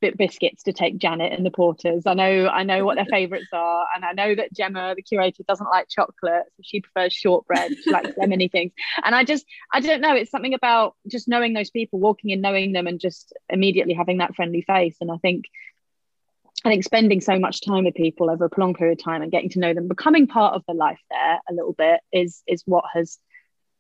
bit 0.01 0.17
biscuits 0.17 0.63
to 0.63 0.73
take 0.73 0.97
Janet 0.97 1.33
and 1.33 1.45
the 1.45 1.51
porters. 1.51 2.03
I 2.05 2.13
know, 2.13 2.47
I 2.47 2.63
know 2.63 2.85
what 2.85 2.95
their 2.95 3.05
favourites 3.05 3.47
are, 3.51 3.85
and 3.95 4.05
I 4.05 4.11
know 4.11 4.35
that 4.35 4.53
Gemma, 4.53 4.93
the 4.95 5.01
curator, 5.01 5.43
doesn't 5.47 5.69
like 5.69 5.87
chocolate, 5.89 6.43
so 6.55 6.61
she 6.63 6.81
prefers 6.81 7.13
shortbread. 7.13 7.71
She 7.83 7.91
likes 7.91 8.11
so 8.21 8.27
many 8.27 8.47
things, 8.47 8.71
and 9.03 9.15
I 9.15 9.23
just, 9.23 9.45
I 9.71 9.79
don't 9.79 10.01
know. 10.01 10.15
It's 10.15 10.31
something 10.31 10.53
about 10.53 10.95
just 11.07 11.27
knowing 11.27 11.53
those 11.53 11.71
people, 11.71 11.99
walking 11.99 12.29
in, 12.29 12.41
knowing 12.41 12.71
them, 12.71 12.87
and 12.87 12.99
just 12.99 13.33
immediately 13.49 13.93
having 13.93 14.19
that 14.19 14.35
friendly 14.35 14.61
face. 14.61 14.97
And 15.01 15.11
I 15.11 15.17
think 15.17 15.45
I 16.63 16.69
think 16.69 16.83
spending 16.83 17.21
so 17.21 17.39
much 17.39 17.61
time 17.61 17.85
with 17.85 17.95
people 17.95 18.29
over 18.29 18.45
a 18.45 18.49
prolonged 18.49 18.77
period 18.77 18.99
of 18.99 19.03
time 19.03 19.21
and 19.23 19.31
getting 19.31 19.49
to 19.51 19.59
know 19.59 19.73
them, 19.73 19.87
becoming 19.87 20.27
part 20.27 20.53
of 20.53 20.63
the 20.67 20.73
life 20.73 20.99
there 21.09 21.39
a 21.49 21.53
little 21.53 21.73
bit 21.73 22.01
is 22.13 22.43
is 22.47 22.63
what 22.65 22.85
has 22.93 23.17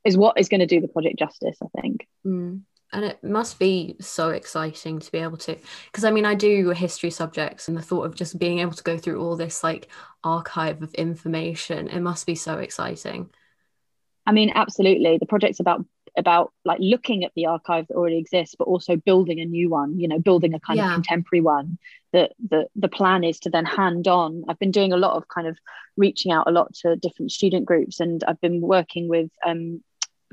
is 0.03 0.17
what 0.17 0.39
is 0.39 0.49
going 0.49 0.61
to 0.61 0.65
do 0.65 0.81
the 0.81 0.87
project 0.87 1.19
justice. 1.19 1.57
I 1.63 1.81
think. 1.81 2.07
Mm. 2.25 2.61
And 2.93 3.05
it 3.05 3.23
must 3.23 3.57
be 3.57 3.95
so 4.01 4.29
exciting 4.29 4.99
to 4.99 5.11
be 5.11 5.19
able 5.19 5.37
to, 5.37 5.55
because 5.85 6.03
I 6.03 6.11
mean, 6.11 6.25
I 6.25 6.35
do 6.35 6.71
history 6.71 7.09
subjects, 7.09 7.67
and 7.67 7.77
the 7.77 7.81
thought 7.81 8.03
of 8.05 8.15
just 8.15 8.37
being 8.37 8.59
able 8.59 8.73
to 8.73 8.83
go 8.83 8.97
through 8.97 9.21
all 9.21 9.37
this 9.37 9.63
like 9.63 9.87
archive 10.23 10.81
of 10.83 10.93
information, 10.95 11.87
it 11.87 12.01
must 12.01 12.25
be 12.25 12.35
so 12.35 12.57
exciting. 12.57 13.29
I 14.25 14.33
mean, 14.33 14.51
absolutely. 14.53 15.17
The 15.17 15.25
project's 15.25 15.59
about 15.59 15.85
about 16.17 16.51
like 16.65 16.79
looking 16.81 17.23
at 17.23 17.31
the 17.37 17.45
archive 17.45 17.87
that 17.87 17.95
already 17.95 18.17
exists, 18.17 18.55
but 18.59 18.67
also 18.67 18.97
building 18.97 19.39
a 19.39 19.45
new 19.45 19.69
one. 19.69 19.97
You 19.97 20.09
know, 20.09 20.19
building 20.19 20.53
a 20.53 20.59
kind 20.59 20.77
Yeah. 20.77 20.87
of 20.89 20.93
contemporary 20.95 21.41
one. 21.41 21.77
That 22.11 22.33
the 22.49 22.67
the 22.75 22.89
plan 22.89 23.23
is 23.23 23.39
to 23.41 23.49
then 23.49 23.65
hand 23.65 24.07
on. 24.09 24.43
I've 24.49 24.59
been 24.59 24.71
doing 24.71 24.91
a 24.91 24.97
lot 24.97 25.15
of 25.15 25.29
kind 25.29 25.47
of 25.47 25.57
reaching 25.95 26.31
out 26.33 26.47
a 26.47 26.51
lot 26.51 26.73
to 26.81 26.97
different 26.97 27.31
student 27.31 27.65
groups, 27.65 28.01
and 28.01 28.21
I've 28.25 28.41
been 28.41 28.59
working 28.59 29.07
with 29.07 29.31
um, 29.45 29.81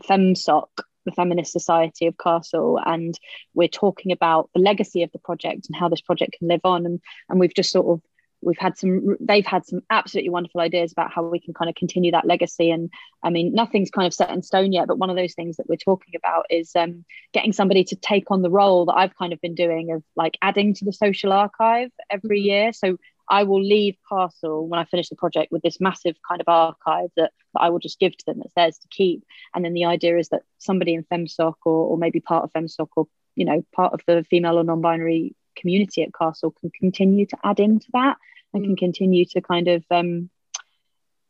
FemSoc, 0.05 0.69
the 1.09 1.15
Feminist 1.15 1.53
Society 1.53 2.07
of 2.07 2.19
Castle, 2.19 2.79
and 2.85 3.19
we're 3.55 3.69
talking 3.69 4.13
about 4.13 4.51
the 4.55 4.61
legacy 4.61 5.03
of 5.03 5.13
the 5.13 5.19
project 5.19 5.67
and 5.69 5.77
how 5.77 5.89
this 5.89 6.01
project 6.01 6.37
can 6.39 6.49
live 6.49 6.61
on. 6.65 6.87
And 6.87 7.01
and 7.29 7.41
we've 7.41 7.55
just 7.55 7.71
sort 7.71 7.87
of 7.87 8.03
we've 8.41 8.59
had 8.59 8.79
some 8.79 9.17
they've 9.21 9.47
had 9.47 9.67
some 9.67 9.81
absolutely 9.91 10.31
wonderful 10.31 10.61
ideas 10.61 10.93
about 10.93 11.13
how 11.13 11.23
we 11.25 11.41
can 11.41 11.55
kind 11.55 11.69
of 11.69 11.75
continue 11.75 12.13
that 12.13 12.27
legacy. 12.27 12.71
And 12.71 12.91
i 13.23 13.31
mean 13.31 13.53
nothing's 13.53 13.91
kind 13.91 14.07
of 14.07 14.15
set 14.15 14.31
in 14.31 14.43
stone 14.43 14.73
yet 14.73 14.87
but 14.87 14.99
one 14.99 15.11
of 15.11 15.17
those 15.17 15.35
things 15.35 15.57
that 15.57 15.69
we're 15.69 15.77
talking 15.77 16.15
about 16.17 16.47
is 16.49 16.71
um, 16.77 17.05
getting 17.33 17.53
somebody 17.53 17.83
to 17.85 17.97
take 17.97 18.31
on 18.31 18.43
the 18.43 18.51
role 18.51 18.87
that 18.87 18.97
i've 18.97 19.17
kind 19.17 19.33
of 19.33 19.41
been 19.41 19.57
doing 19.57 19.91
of 19.91 20.05
like 20.15 20.39
adding 20.41 20.73
to 20.75 20.85
the 20.85 20.93
social 20.93 21.33
archive 21.33 21.91
every 22.11 22.41
year. 22.41 22.73
So 22.73 22.99
i 23.31 23.43
will 23.43 23.63
leave 23.63 23.97
castle 24.09 24.67
when 24.69 24.81
i 24.81 24.85
finish 24.85 25.09
the 25.09 25.17
project 25.17 25.53
with 25.53 25.63
this 25.63 25.81
massive 25.81 26.17
kind 26.27 26.41
of 26.41 26.49
archive 26.49 27.11
that, 27.17 27.33
that 27.55 27.61
i 27.61 27.69
will 27.69 27.79
just 27.79 27.99
give 27.99 28.17
to 28.17 28.25
them 28.27 28.39
that's 28.39 28.55
theirs 28.55 28.79
to 28.79 28.89
keep. 28.89 29.25
And 29.55 29.65
then 29.65 29.75
the 29.75 29.85
idea 29.85 30.19
is 30.19 30.29
that 30.31 30.43
somebody 30.59 30.95
in 30.95 31.05
femsoc 31.05 31.55
or, 31.65 31.91
or 31.91 31.99
maybe 31.99 32.21
part 32.21 32.45
of 32.45 32.53
femsoc 32.53 32.89
or 32.97 33.07
you 33.35 33.45
know 33.45 33.65
part 33.75 33.93
of 33.93 34.01
the 34.07 34.25
female 34.29 34.59
or 34.59 34.65
non-binary 34.65 35.35
community 35.57 36.03
at 36.03 36.15
castle 36.15 36.53
can 36.53 36.71
continue 36.71 37.27
to 37.27 37.37
add 37.45 37.61
into 37.61 37.87
that 37.93 38.17
and 38.55 38.65
can 38.65 38.77
continue 38.77 39.25
to 39.25 39.41
kind 39.41 39.69
of 39.69 39.85
um 39.91 40.31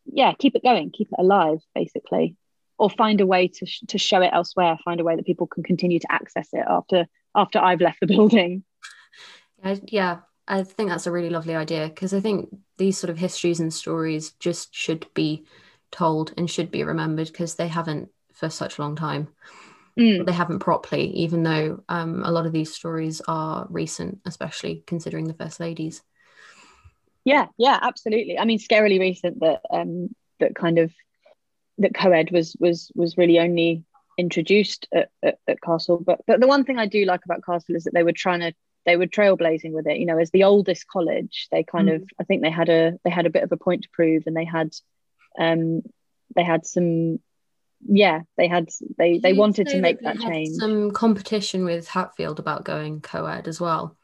yeah 0.05 0.33
keep 0.39 0.55
it 0.55 0.63
going 0.63 0.91
keep 0.91 1.09
it 1.13 1.21
alive 1.21 1.61
basically. 1.75 2.37
Or 2.81 2.89
find 2.89 3.21
a 3.21 3.27
way 3.27 3.49
to, 3.49 3.67
sh- 3.67 3.83
to 3.89 3.99
show 3.99 4.23
it 4.23 4.31
elsewhere 4.33 4.79
find 4.85 5.01
a 5.01 5.05
way 5.05 5.17
that 5.17 5.27
people 5.27 5.49
can 5.49 5.65
continue 5.65 5.99
to 5.99 6.13
access 6.13 6.49
it 6.53 6.65
after 6.69 7.07
after 7.35 7.59
i've 7.59 7.81
left 7.81 7.99
the 8.01 8.07
building. 8.17 8.63
Yeah, 9.89 10.19
I 10.49 10.63
think 10.63 10.89
that's 10.89 11.07
a 11.07 11.13
really 11.13 11.31
lovely 11.31 11.55
idea 11.55 11.89
because 11.89 12.15
I 12.15 12.21
think 12.21 12.49
these 12.79 12.99
sort 12.99 13.11
of 13.11 13.19
histories 13.19 13.61
and 13.61 13.73
stories 13.73 14.33
just 14.33 14.75
should 14.75 15.07
be 15.15 15.45
told 15.91 16.33
and 16.37 16.51
should 16.51 16.71
be 16.71 16.85
remembered 16.85 17.29
because 17.29 17.55
they 17.55 17.69
haven't 17.69 18.09
for 18.33 18.49
such 18.49 18.79
a 18.79 18.83
long 18.83 18.97
time. 18.97 19.29
Mm. 19.99 20.27
They 20.27 20.33
haven't 20.33 20.61
properly, 20.61 21.11
even 21.11 21.43
though 21.43 21.85
um, 21.89 22.23
a 22.25 22.31
lot 22.31 22.47
of 22.47 22.53
these 22.53 22.73
stories 22.73 23.21
are 23.29 23.67
recent, 23.69 24.21
especially 24.25 24.85
considering 24.87 25.27
the 25.27 25.35
First 25.35 25.61
Ladies. 25.61 26.03
yeah 27.25 27.47
yeah 27.59 27.79
absolutely 27.83 28.39
i 28.39 28.45
mean 28.45 28.59
scarily 28.59 28.99
recent 28.99 29.41
that 29.41 29.61
um 29.71 30.09
that 30.41 30.55
kind 30.55 30.79
of 30.79 30.93
that 31.79 31.95
co-ed 31.95 32.31
was 32.31 32.57
was 32.59 32.91
was 32.95 33.17
really 33.17 33.39
only 33.39 33.85
introduced 34.17 34.89
at, 34.93 35.11
at, 35.23 35.39
at 35.47 35.61
castle 35.61 35.99
but 36.05 36.21
but 36.27 36.41
the 36.41 36.47
one 36.47 36.65
thing 36.65 36.79
i 36.79 36.87
do 36.87 37.05
like 37.05 37.21
about 37.25 37.45
castle 37.45 37.77
is 37.77 37.85
that 37.85 37.95
they 37.95 38.03
were 38.03 38.13
trying 38.13 38.41
to 38.41 38.53
they 38.89 38.97
were 38.97 39.07
trailblazing 39.07 39.73
with 39.73 39.87
it. 39.87 39.99
You 39.99 40.07
know 40.07 40.19
as 40.19 40.31
the 40.31 40.45
oldest 40.45 40.87
college 40.89 41.49
they 41.53 41.63
kind 41.63 41.89
of 41.91 42.03
i 42.21 42.25
think 42.25 42.43
they 42.43 42.51
had 42.51 42.69
a 42.69 42.99
they 43.05 43.11
had 43.11 43.27
a 43.27 43.31
bit 43.31 43.43
of 43.43 43.53
a 43.53 43.57
point 43.57 43.83
to 43.83 43.89
prove 43.93 44.25
and 44.27 44.37
they 44.37 44.45
had 44.45 44.71
um 45.39 45.83
they 46.35 46.45
had 46.45 46.67
some 46.67 47.19
yeah 47.87 48.21
they 48.37 48.49
had 48.49 48.69
they 48.97 49.19
they 49.19 49.33
wanted 49.33 49.69
to 49.69 49.81
make 49.81 50.01
they 50.01 50.05
that 50.05 50.21
change. 50.21 50.57
Some 50.57 50.91
competition 50.91 51.65
with 51.65 51.89
Hatfield 51.89 52.39
about 52.39 52.65
going 52.65 53.01
co-ed 53.01 53.49
as 53.49 53.61
well. 53.61 53.97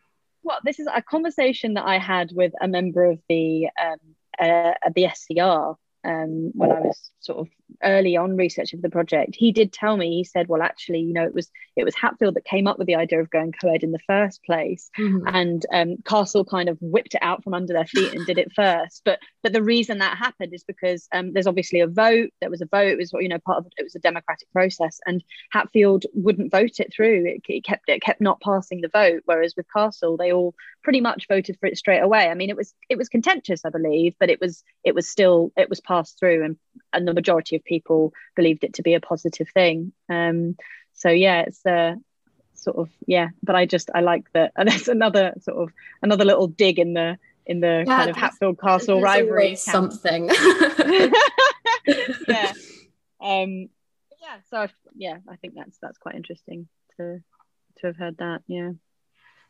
well, 0.43 0.59
this 0.65 0.79
is 0.79 0.89
a 0.93 1.03
conversation 1.03 1.75
that 1.75 1.85
I 1.85 1.99
had 1.99 2.31
with 2.33 2.53
a 2.61 2.69
member 2.69 3.05
of 3.05 3.19
the 3.29 3.69
um, 3.81 3.99
uh, 4.39 4.73
the 4.95 5.09
SCR 5.09 5.77
um, 6.05 6.53
when 6.55 6.71
I 6.71 6.81
was 6.81 7.11
sort 7.21 7.39
of 7.39 7.49
early 7.83 8.17
on 8.17 8.37
researching 8.37 8.79
for 8.79 8.83
the 8.89 8.93
project. 8.93 9.35
He 9.37 9.53
did 9.53 9.73
tell 9.73 9.97
me. 9.97 10.17
He 10.17 10.25
said, 10.25 10.49
"Well, 10.49 10.63
actually, 10.63 11.01
you 11.01 11.13
know, 11.13 11.25
it 11.25 11.35
was 11.35 11.51
it 11.77 11.85
was 11.85 11.95
Hatfield 11.95 12.35
that 12.35 12.45
came 12.45 12.67
up 12.67 12.79
with 12.79 12.87
the 12.87 12.95
idea 12.95 13.21
of 13.21 13.31
going 13.31 13.53
co-ed 13.53 13.83
in 13.83 13.91
the 13.93 13.99
first 14.07 14.43
place, 14.45 14.91
Mhm. 14.99 15.23
and 15.27 15.67
um, 15.73 15.97
Castle 16.05 16.45
kind 16.45 16.69
of 16.69 16.79
whipped 16.81 17.15
it 17.15 17.23
out 17.23 17.43
from 17.43 17.55
under 17.55 17.73
their 17.73 17.87
feet 17.87 18.13
and 18.15 18.25
did 18.27 18.39
it 18.39 18.53
first. 18.55 19.03
But 19.05 19.19
but 19.43 19.53
the 19.53 19.63
reason 19.63 19.99
that 19.99 20.17
happened 20.17 20.55
is 20.55 20.65
because 20.65 21.09
um, 21.13 21.33
there's 21.33 21.47
obviously 21.47 21.81
a 21.81 21.87
vote. 21.87 22.31
There 22.41 22.51
was 22.51 22.61
a 22.61 22.67
vote. 22.67 22.89
It 22.93 22.99
was 22.99 23.13
you 23.15 23.29
know 23.29 23.39
part 23.39 23.59
of 23.59 23.67
it 23.77 23.83
was 23.83 23.95
a 23.95 24.01
democratic 24.01 24.51
process, 24.53 25.01
and 25.07 25.23
Hatfield 25.51 26.05
wouldn't 26.15 26.51
vote 26.53 26.81
it 26.81 26.93
through. 26.95 27.25
It, 27.27 27.43
it 27.49 27.65
kept 27.65 27.89
it 27.89 28.03
kept 28.03 28.21
not 28.21 28.41
passing 28.41 28.81
the 28.81 28.89
vote. 28.89 29.23
Whereas 29.25 29.55
with 29.57 29.67
Castle, 29.73 30.17
they 30.17 30.33
all 30.33 30.55
pretty 30.83 31.01
much 31.01 31.27
voted 31.29 31.57
for 31.59 31.67
it 31.67 31.79
straight 31.79 32.01
away. 32.01 32.29
I 32.29 32.35
mean, 32.35 32.51
it 32.51 32.57
was 32.57 32.75
it 32.89 32.99
was 32.99 33.09
contentious, 33.09 33.65
I 33.65 33.71
believe, 33.71 34.15
but 34.21 34.31
it 34.31 34.41
was 34.41 34.63
it 34.85 34.95
was 34.95 35.09
still 35.09 35.53
it 35.57 35.69
was 35.69 35.81
passed 35.81 36.19
through, 36.19 36.45
and 36.45 36.57
and 36.93 37.07
the 37.07 37.15
majority 37.15 37.57
of 37.57 37.65
people 37.65 38.13
believed 38.37 38.65
it 38.65 38.75
to 38.75 38.83
be 38.83 38.95
a 38.95 39.01
positive 39.01 39.49
thing. 39.53 39.93
Um, 40.09 40.57
so 40.93 41.09
yeah, 41.11 41.41
it's 41.47 41.65
uh, 41.67 41.97
sort 42.55 42.77
of 42.77 42.89
yeah. 43.07 43.29
But 43.43 43.57
I 43.57 43.67
just 43.67 43.91
I 43.95 44.01
like 44.01 44.25
that. 44.33 44.53
And 44.57 44.69
there's 44.69 44.89
another 44.89 45.35
sort 45.41 45.59
of 45.59 45.73
another 46.03 46.25
little 46.25 46.47
dig 46.47 46.79
in 46.79 46.95
the 46.95 47.19
in 47.47 47.61
the 47.61 47.85
Yeah, 47.87 47.97
kind 47.97 48.11
of 48.11 48.17
Hatfield 48.17 48.59
Castle 48.61 49.01
rivalry. 49.01 49.57
something. 49.57 50.31
yeah. 52.29 52.53
Um, 53.21 53.69
yeah 54.21 54.39
so 54.51 54.57
I've, 54.59 54.75
yeah 54.97 55.19
i 55.29 55.37
think 55.37 55.55
that's 55.55 55.77
that's 55.83 55.99
quite 55.99 56.15
interesting 56.15 56.67
to 56.97 57.21
to 57.79 57.87
have 57.87 57.97
heard 57.97 58.17
that 58.19 58.43
yeah 58.47 58.71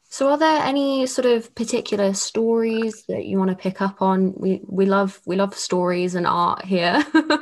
so 0.08 0.28
are 0.28 0.38
there 0.38 0.62
any 0.62 1.06
sort 1.06 1.26
of 1.26 1.54
particular 1.54 2.14
stories 2.14 3.04
that 3.08 3.24
you 3.24 3.38
want 3.38 3.50
to 3.50 3.56
pick 3.56 3.80
up 3.80 4.00
on? 4.00 4.32
We 4.36 4.60
we 4.66 4.86
love 4.86 5.20
we 5.26 5.36
love 5.36 5.54
stories 5.56 6.14
and 6.14 6.26
art 6.26 6.64
here. 6.64 7.04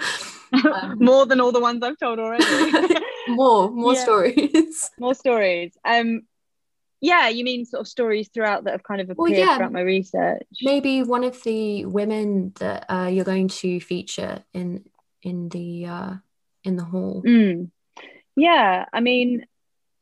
Um, 0.52 0.98
more 1.00 1.24
than 1.24 1.40
all 1.40 1.50
the 1.50 1.60
ones 1.60 1.82
i've 1.82 1.96
told 1.96 2.18
already. 2.18 2.44
More 3.28 3.70
more 3.70 3.94
yeah. 3.94 4.02
stories. 4.02 4.90
More 5.00 5.14
stories. 5.14 5.74
Um 5.82 6.22
yeah 7.00 7.28
you 7.28 7.42
mean 7.42 7.64
sort 7.64 7.80
of 7.80 7.88
stories 7.88 8.28
throughout 8.28 8.64
that 8.64 8.72
have 8.72 8.82
kind 8.82 9.00
of 9.00 9.06
appeared 9.06 9.18
well, 9.18 9.30
yeah. 9.30 9.56
throughout 9.56 9.72
my 9.72 9.80
research? 9.80 10.46
Maybe 10.60 11.02
one 11.02 11.24
of 11.24 11.42
the 11.42 11.86
women 11.86 12.52
that 12.60 12.84
uh, 12.90 13.06
you're 13.06 13.24
going 13.24 13.48
to 13.48 13.80
feature 13.80 14.44
in 14.52 14.84
in 15.22 15.48
the 15.48 15.86
uh 15.86 16.14
in 16.64 16.76
the 16.76 16.84
hall. 16.84 17.22
Mm. 17.26 17.70
yeah 18.36 18.84
i 18.92 19.00
mean 19.00 19.46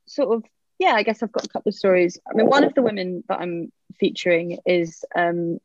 sort 0.07 0.37
of 0.37 0.45
yeah 0.81 0.95
i 0.95 1.05
guess 1.05 1.23
i've 1.23 1.31
got 1.31 1.45
a 1.45 1.49
couple 1.49 1.71
of 1.71 1.77
stories. 1.77 2.19
I 2.29 2.35
mean 2.35 2.47
one 2.47 2.65
of 2.65 2.75
the 2.75 2.83
women 2.83 3.23
that 3.29 3.41
i'm 3.41 3.71
featuring 4.01 4.59
is 4.67 5.05
um 5.15 5.59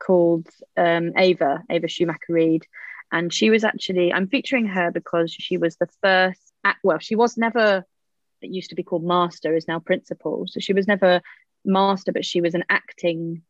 called 0.00 0.48
um 0.76 1.12
ava 1.16 1.62
ava 1.70 1.86
schumacher 1.86 2.32
reid 2.32 2.66
and 3.12 3.32
she 3.32 3.50
was 3.50 3.62
actually 3.62 4.12
i'm 4.12 4.26
featuring 4.26 4.66
her 4.66 4.90
because 4.90 5.30
she 5.32 5.56
was 5.56 5.76
the 5.76 5.88
first 6.02 6.40
at, 6.64 6.76
well 6.82 6.98
she 6.98 7.14
was 7.14 7.36
never 7.36 7.86
it 8.44 8.50
used 8.50 8.70
to 8.70 8.76
be 8.76 8.82
called 8.82 9.04
master 9.04 9.56
is 9.56 9.66
now 9.66 9.80
principal. 9.80 10.46
So 10.46 10.60
she 10.60 10.72
was 10.72 10.86
never 10.86 11.20
master 11.64 12.12
but 12.12 12.24
she 12.24 12.40
was 12.40 12.54
an 12.54 12.64
acting 12.68 13.42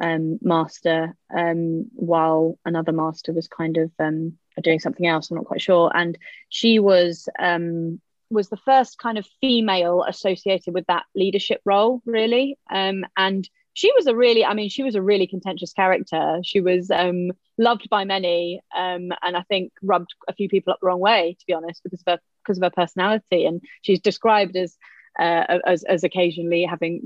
um, 0.00 0.38
master 0.42 1.16
um, 1.34 1.86
while 1.94 2.58
another 2.64 2.92
master 2.92 3.32
was 3.32 3.46
kind 3.46 3.76
of 3.76 3.90
um, 3.98 4.38
doing 4.62 4.80
something 4.80 5.06
else. 5.06 5.30
I'm 5.30 5.36
not 5.36 5.46
quite 5.46 5.62
sure. 5.62 5.92
And 5.94 6.18
she 6.48 6.78
was 6.78 7.28
um, 7.38 8.00
was 8.32 8.48
the 8.48 8.56
first 8.56 8.98
kind 8.98 9.18
of 9.18 9.26
female 9.40 10.04
associated 10.06 10.74
with 10.74 10.86
that 10.86 11.04
leadership 11.14 11.60
role 11.64 12.02
really. 12.06 12.58
Um, 12.70 13.04
and 13.16 13.48
she 13.74 13.90
was 13.96 14.06
a 14.06 14.14
really 14.14 14.44
i 14.44 14.52
mean 14.52 14.68
she 14.68 14.82
was 14.82 14.94
a 14.94 15.02
really 15.02 15.26
contentious 15.26 15.72
character. 15.72 16.40
She 16.42 16.60
was 16.60 16.90
um, 16.90 17.32
loved 17.58 17.88
by 17.88 18.04
many 18.04 18.60
um, 18.76 19.12
and 19.22 19.36
i 19.36 19.42
think 19.48 19.72
rubbed 19.82 20.14
a 20.28 20.34
few 20.34 20.48
people 20.48 20.72
up 20.72 20.80
the 20.80 20.86
wrong 20.86 21.00
way 21.00 21.36
to 21.38 21.46
be 21.46 21.52
honest 21.52 21.82
because 21.82 22.02
of 22.06 22.12
her 22.12 22.18
because 22.42 22.58
of 22.58 22.64
her 22.64 22.70
personality. 22.70 23.46
And 23.46 23.60
she's 23.82 24.00
described 24.00 24.56
as 24.56 24.76
uh, 25.18 25.58
as, 25.66 25.84
as 25.84 26.04
occasionally 26.04 26.64
having 26.64 27.00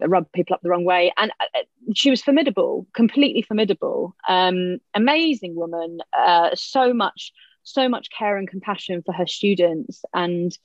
rubbed 0.00 0.32
people 0.32 0.54
up 0.54 0.60
the 0.62 0.68
wrong 0.68 0.84
way. 0.84 1.12
And 1.16 1.32
uh, 1.40 1.60
she 1.94 2.10
was 2.10 2.22
formidable 2.22 2.86
completely 2.94 3.42
formidable. 3.42 4.14
Um, 4.28 4.78
amazing 4.94 5.54
woman 5.54 6.00
uh, 6.18 6.50
so 6.54 6.92
much 6.92 7.32
so 7.72 7.88
much 7.88 8.08
care 8.16 8.36
and 8.36 8.48
compassion 8.48 9.02
for 9.04 9.12
her 9.12 9.26
students 9.26 10.04
and 10.14 10.56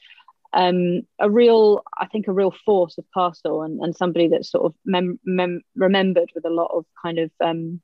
um, 0.53 1.01
a 1.19 1.29
real, 1.29 1.83
I 1.97 2.05
think, 2.05 2.27
a 2.27 2.33
real 2.33 2.53
force 2.65 2.97
of 2.97 3.05
Castle 3.13 3.63
and, 3.63 3.79
and 3.81 3.95
somebody 3.95 4.27
that's 4.27 4.51
sort 4.51 4.65
of 4.65 4.75
mem- 4.85 5.19
mem- 5.25 5.63
remembered 5.75 6.31
with 6.35 6.45
a 6.45 6.49
lot 6.51 6.71
of 6.71 6.85
kind 7.01 7.17
of, 7.17 7.31
um, 7.43 7.81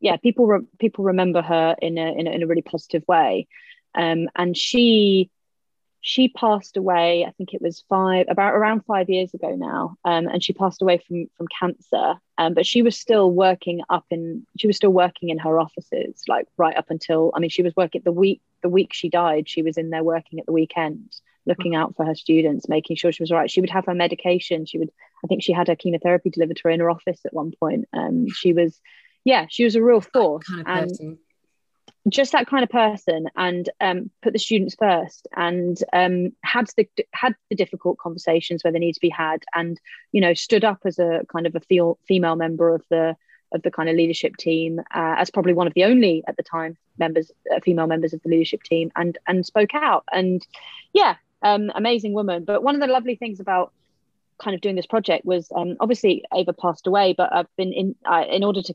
yeah, 0.00 0.16
people 0.16 0.46
re- 0.46 0.66
people 0.78 1.04
remember 1.04 1.42
her 1.42 1.76
in 1.80 1.98
a, 1.98 2.18
in 2.18 2.26
a, 2.26 2.30
in 2.30 2.42
a 2.42 2.46
really 2.46 2.62
positive 2.62 3.04
way, 3.06 3.46
um, 3.94 4.28
and 4.34 4.56
she 4.56 5.30
she 6.02 6.28
passed 6.28 6.76
away. 6.76 7.24
I 7.24 7.30
think 7.30 7.54
it 7.54 7.62
was 7.62 7.84
five 7.88 8.26
about 8.28 8.54
around 8.54 8.84
five 8.84 9.08
years 9.08 9.32
ago 9.32 9.54
now, 9.54 9.96
um, 10.04 10.26
and 10.28 10.42
she 10.42 10.52
passed 10.52 10.82
away 10.82 10.98
from 11.06 11.26
from 11.36 11.46
cancer. 11.58 12.14
Um, 12.38 12.54
but 12.54 12.66
she 12.66 12.82
was 12.82 12.98
still 12.98 13.30
working 13.30 13.82
up 13.88 14.04
in 14.10 14.46
she 14.58 14.66
was 14.66 14.76
still 14.76 14.92
working 14.92 15.30
in 15.30 15.38
her 15.38 15.58
offices, 15.58 16.22
like 16.28 16.46
right 16.58 16.76
up 16.76 16.90
until 16.90 17.32
I 17.34 17.38
mean, 17.38 17.50
she 17.50 17.62
was 17.62 17.74
working 17.76 18.02
the 18.04 18.12
week 18.12 18.42
the 18.62 18.68
week 18.68 18.92
she 18.92 19.08
died. 19.08 19.48
She 19.48 19.62
was 19.62 19.78
in 19.78 19.90
there 19.90 20.04
working 20.04 20.38
at 20.38 20.46
the 20.46 20.52
weekend 20.52 21.14
looking 21.46 21.74
out 21.74 21.96
for 21.96 22.06
her 22.06 22.14
students, 22.14 22.68
making 22.68 22.96
sure 22.96 23.12
she 23.12 23.22
was 23.22 23.30
right. 23.30 23.50
She 23.50 23.60
would 23.60 23.70
have 23.70 23.86
her 23.86 23.94
medication. 23.94 24.66
She 24.66 24.78
would, 24.78 24.90
I 25.24 25.26
think 25.26 25.42
she 25.42 25.52
had 25.52 25.68
her 25.68 25.76
chemotherapy 25.76 26.30
delivered 26.30 26.56
to 26.58 26.62
her 26.64 26.70
in 26.70 26.80
her 26.80 26.90
office 26.90 27.20
at 27.24 27.34
one 27.34 27.52
point. 27.58 27.88
Um, 27.92 28.28
she 28.28 28.52
was, 28.52 28.80
yeah, 29.24 29.46
she 29.48 29.64
was 29.64 29.74
a 29.74 29.82
real 29.82 30.00
force. 30.00 30.46
Kind 30.46 30.60
of 30.60 30.66
and 30.68 30.90
person. 30.90 31.18
Just 32.08 32.32
that 32.32 32.46
kind 32.46 32.64
of 32.64 32.70
person 32.70 33.26
and 33.36 33.70
um, 33.80 34.10
put 34.22 34.32
the 34.32 34.38
students 34.38 34.74
first 34.78 35.28
and 35.36 35.78
um, 35.92 36.32
had 36.42 36.66
the 36.76 36.88
had 37.12 37.34
the 37.48 37.56
difficult 37.56 37.98
conversations 37.98 38.62
where 38.62 38.72
they 38.72 38.78
need 38.78 38.94
to 38.94 39.00
be 39.00 39.08
had 39.08 39.44
and 39.54 39.80
you 40.10 40.20
know 40.20 40.34
stood 40.34 40.64
up 40.64 40.80
as 40.84 40.98
a 40.98 41.22
kind 41.32 41.46
of 41.46 41.54
a 41.54 41.60
feel, 41.60 41.98
female 42.06 42.36
member 42.36 42.74
of 42.74 42.82
the 42.90 43.16
of 43.52 43.62
the 43.62 43.70
kind 43.70 43.88
of 43.88 43.96
leadership 43.96 44.36
team 44.36 44.80
uh, 44.94 45.14
as 45.18 45.30
probably 45.30 45.52
one 45.52 45.66
of 45.66 45.74
the 45.74 45.84
only 45.84 46.24
at 46.26 46.36
the 46.36 46.42
time 46.42 46.76
members 46.98 47.30
uh, 47.54 47.60
female 47.60 47.86
members 47.86 48.12
of 48.12 48.22
the 48.22 48.28
leadership 48.28 48.62
team 48.62 48.90
and 48.96 49.18
and 49.26 49.46
spoke 49.46 49.74
out 49.74 50.04
and 50.12 50.46
yeah 50.92 51.16
um, 51.42 51.70
amazing 51.74 52.12
woman. 52.12 52.44
But 52.44 52.62
one 52.62 52.74
of 52.74 52.80
the 52.80 52.86
lovely 52.86 53.16
things 53.16 53.40
about 53.40 53.72
kind 54.40 54.54
of 54.54 54.60
doing 54.60 54.76
this 54.76 54.86
project 54.86 55.24
was 55.24 55.50
um, 55.54 55.76
obviously 55.80 56.24
Ava 56.34 56.52
passed 56.52 56.86
away, 56.86 57.14
but 57.16 57.32
I've 57.32 57.54
been 57.56 57.72
in 57.72 57.94
uh, 58.04 58.24
in 58.28 58.44
order 58.44 58.62
to 58.62 58.74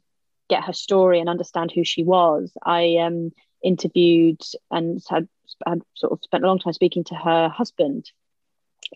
get 0.49 0.63
her 0.63 0.73
story 0.73 1.19
and 1.19 1.29
understand 1.29 1.71
who 1.71 1.83
she 1.83 2.03
was. 2.03 2.51
I 2.63 2.97
um, 2.97 3.31
interviewed 3.63 4.41
and 4.71 5.01
had 5.09 5.27
had 5.65 5.81
sort 5.95 6.13
of 6.13 6.19
spent 6.23 6.43
a 6.43 6.47
long 6.47 6.59
time 6.59 6.73
speaking 6.73 7.03
to 7.05 7.15
her 7.15 7.49
husband, 7.49 8.11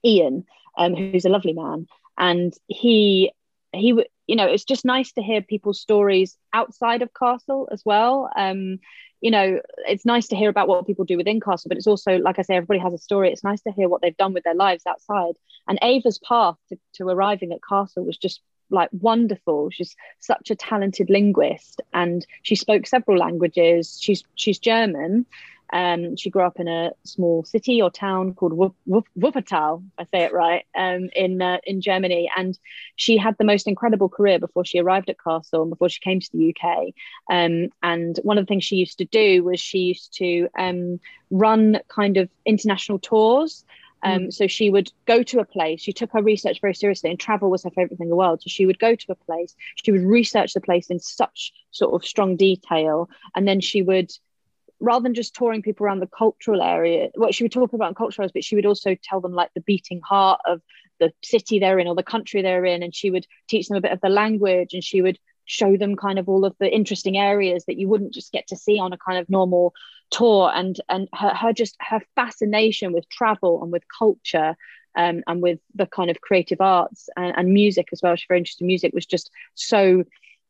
Ian, 0.04 0.46
um, 0.78 0.96
who's 0.96 1.26
a 1.26 1.30
lovely 1.30 1.54
man, 1.54 1.88
and 2.18 2.54
he 2.68 3.32
he 3.74 4.04
you 4.28 4.36
know 4.36 4.48
it's 4.48 4.66
just 4.66 4.86
nice 4.86 5.12
to 5.14 5.22
hear 5.22 5.42
people's 5.42 5.80
stories 5.80 6.38
outside 6.54 7.02
of 7.02 7.14
castle 7.14 7.70
as 7.72 7.82
well 7.86 8.30
um 8.36 8.80
you 9.22 9.30
know, 9.30 9.60
it's 9.88 10.04
nice 10.04 10.28
to 10.30 10.36
hear 10.36 10.50
about 10.50 10.68
what 10.68 10.88
people 10.88 11.06
do 11.06 11.16
within 11.16 11.40
Castle, 11.40 11.70
but 11.70 11.78
it's 11.78 11.88
also, 11.88 12.18
like 12.18 12.40
I 12.40 12.42
say, 12.42 12.56
everybody 12.56 12.80
has 12.80 12.94
a 12.94 12.98
story. 12.98 13.32
It's 13.32 13.44
nice 13.44 13.62
to 13.62 13.72
hear 13.72 13.88
what 13.88 14.02
they've 14.02 14.18
done 14.18 14.34
with 14.34 14.44
their 14.44 14.56
lives 14.56 14.84
outside. 14.88 15.36
And 15.68 15.78
Ava's 15.84 16.18
path 16.18 16.56
to, 16.70 16.80
to 16.96 17.08
arriving 17.08 17.54
at 17.54 17.60
Castle 17.68 18.04
was 18.04 18.18
just 18.18 18.42
like 18.72 18.90
wonderful. 18.94 19.70
She's 19.70 19.96
such 20.20 20.50
a 20.50 20.56
talented 20.56 21.10
linguist, 21.10 21.82
and 21.94 22.26
she 22.44 22.56
spoke 22.56 22.88
several 22.88 23.18
languages. 23.18 24.00
She's 24.02 24.24
she's 24.36 24.60
German, 24.60 25.26
um, 25.74 26.16
she 26.18 26.30
grew 26.30 26.44
up 26.44 26.60
in 26.60 26.68
a 26.68 26.92
small 27.04 27.44
city 27.46 27.82
or 27.82 27.90
town 27.90 28.34
called 28.34 28.76
Wuppertal, 28.88 29.84
I 29.98 30.04
say 30.06 30.24
it 30.24 30.34
right, 30.34 30.66
um, 30.76 31.10
in 31.16 31.42
uh, 31.42 31.60
in 31.64 31.82
Germany, 31.82 32.30
and 32.36 32.58
she 32.98 33.18
had 33.18 33.38
the 33.38 33.46
most 33.46 33.68
incredible 33.68 34.10
career 34.10 34.38
before 34.38 34.66
she 34.66 34.80
arrived 34.80 35.10
at 35.10 35.22
Castle 35.24 35.62
and 35.62 35.70
before 35.70 35.90
she 35.90 36.02
came 36.02 36.20
to 36.20 36.30
the 36.34 36.54
UK. 36.54 36.94
Um, 37.32 37.70
and 37.82 38.20
one 38.24 38.38
of 38.38 38.46
the 38.46 38.50
things 38.50 38.66
she 38.66 38.76
used 38.76 38.98
to 38.98 39.06
do 39.06 39.44
was 39.44 39.60
she 39.60 39.80
used 39.80 40.14
to 40.18 40.50
um, 40.60 41.00
run 41.30 41.80
kind 41.88 42.18
of 42.18 42.30
international 42.46 43.00
tours. 43.00 43.64
Um, 44.04 44.20
mm. 44.20 44.34
So 44.34 44.48
she 44.48 44.70
would 44.70 44.92
go 45.06 45.24
to 45.24 45.40
a 45.40 45.46
place. 45.46 45.82
She 45.82 45.94
took 45.94 46.12
her 46.14 46.22
research 46.22 46.60
very 46.62 46.74
seriously, 46.74 47.10
and 47.10 47.20
travel 47.20 47.50
was 47.50 47.64
her 47.64 47.70
favorite 47.70 47.98
thing 47.98 48.06
in 48.06 48.10
the 48.10 48.16
world. 48.16 48.42
So 48.42 48.50
she 48.50 48.66
would 48.66 48.80
go 48.80 48.96
to 48.96 49.12
a 49.12 49.16
place. 49.16 49.56
She 49.84 49.92
would 49.92 50.04
research 50.04 50.54
the 50.54 50.62
place 50.62 50.90
in 50.90 51.00
such 51.00 51.54
sort 51.72 51.94
of 51.94 52.08
strong 52.08 52.36
detail, 52.36 53.10
and 53.36 53.48
then 53.48 53.62
she 53.62 53.82
would 53.82 54.12
rather 54.82 55.04
than 55.04 55.14
just 55.14 55.36
touring 55.36 55.62
people 55.62 55.86
around 55.86 56.00
the 56.00 56.08
cultural 56.08 56.62
area, 56.62 57.10
what 57.14 57.36
she 57.36 57.44
would 57.44 57.52
talk 57.52 57.72
about 57.72 57.90
in 57.90 57.96
cultural 57.96 58.24
areas, 58.24 58.32
but 58.34 58.44
she 58.44 58.56
would 58.56 58.66
also 58.66 58.96
tell 59.02 59.22
them 59.22 59.32
like 59.32 59.52
the 59.54 59.62
beating 59.62 60.02
heart 60.02 60.42
of 60.46 60.60
the 61.00 61.14
city 61.24 61.60
they're 61.60 61.78
in 61.78 61.88
or 61.88 61.94
the 61.94 62.04
country 62.04 62.42
they're 62.42 62.66
in. 62.66 62.82
And 62.82 62.94
she 62.94 63.12
would 63.12 63.28
teach 63.48 63.68
them 63.68 63.78
a 63.78 63.82
bit 63.82 63.92
of 63.92 64.02
the 64.02 64.10
language 64.10 64.74
and 64.74 64.84
she 64.84 65.02
would 65.02 65.20
show 65.46 65.78
them 65.78 65.96
kind 65.96 66.20
of 66.20 66.30
all 66.30 66.46
of 66.46 66.56
the 66.60 66.70
interesting 66.70 67.18
areas 67.18 67.66
that 67.66 67.78
you 67.78 67.88
wouldn't 67.88 68.14
just 68.14 68.32
get 68.32 68.48
to 68.48 68.56
see 68.56 68.80
on 68.80 68.94
a 68.94 68.98
kind 68.98 69.20
of 69.20 69.30
normal 69.30 69.74
tour. 70.10 70.52
And 70.54 70.80
and 70.90 71.08
her, 71.14 71.30
her 71.30 71.54
just 71.54 71.76
her 71.80 72.02
fascination 72.16 72.94
with 72.94 73.10
travel 73.10 73.62
and 73.62 73.72
with 73.72 73.84
culture 73.98 74.56
um, 74.96 75.24
and 75.28 75.42
with 75.42 75.60
the 75.76 75.86
kind 75.86 76.10
of 76.10 76.22
creative 76.22 76.62
arts 76.62 77.10
and, 77.18 77.34
and 77.38 77.54
music 77.54 77.90
as 77.92 78.02
well. 78.02 78.16
She's 78.16 78.28
very 78.28 78.40
interested 78.40 78.64
in 78.64 78.68
music 78.68 78.94
was 78.94 79.06
just 79.06 79.32
so 79.56 80.04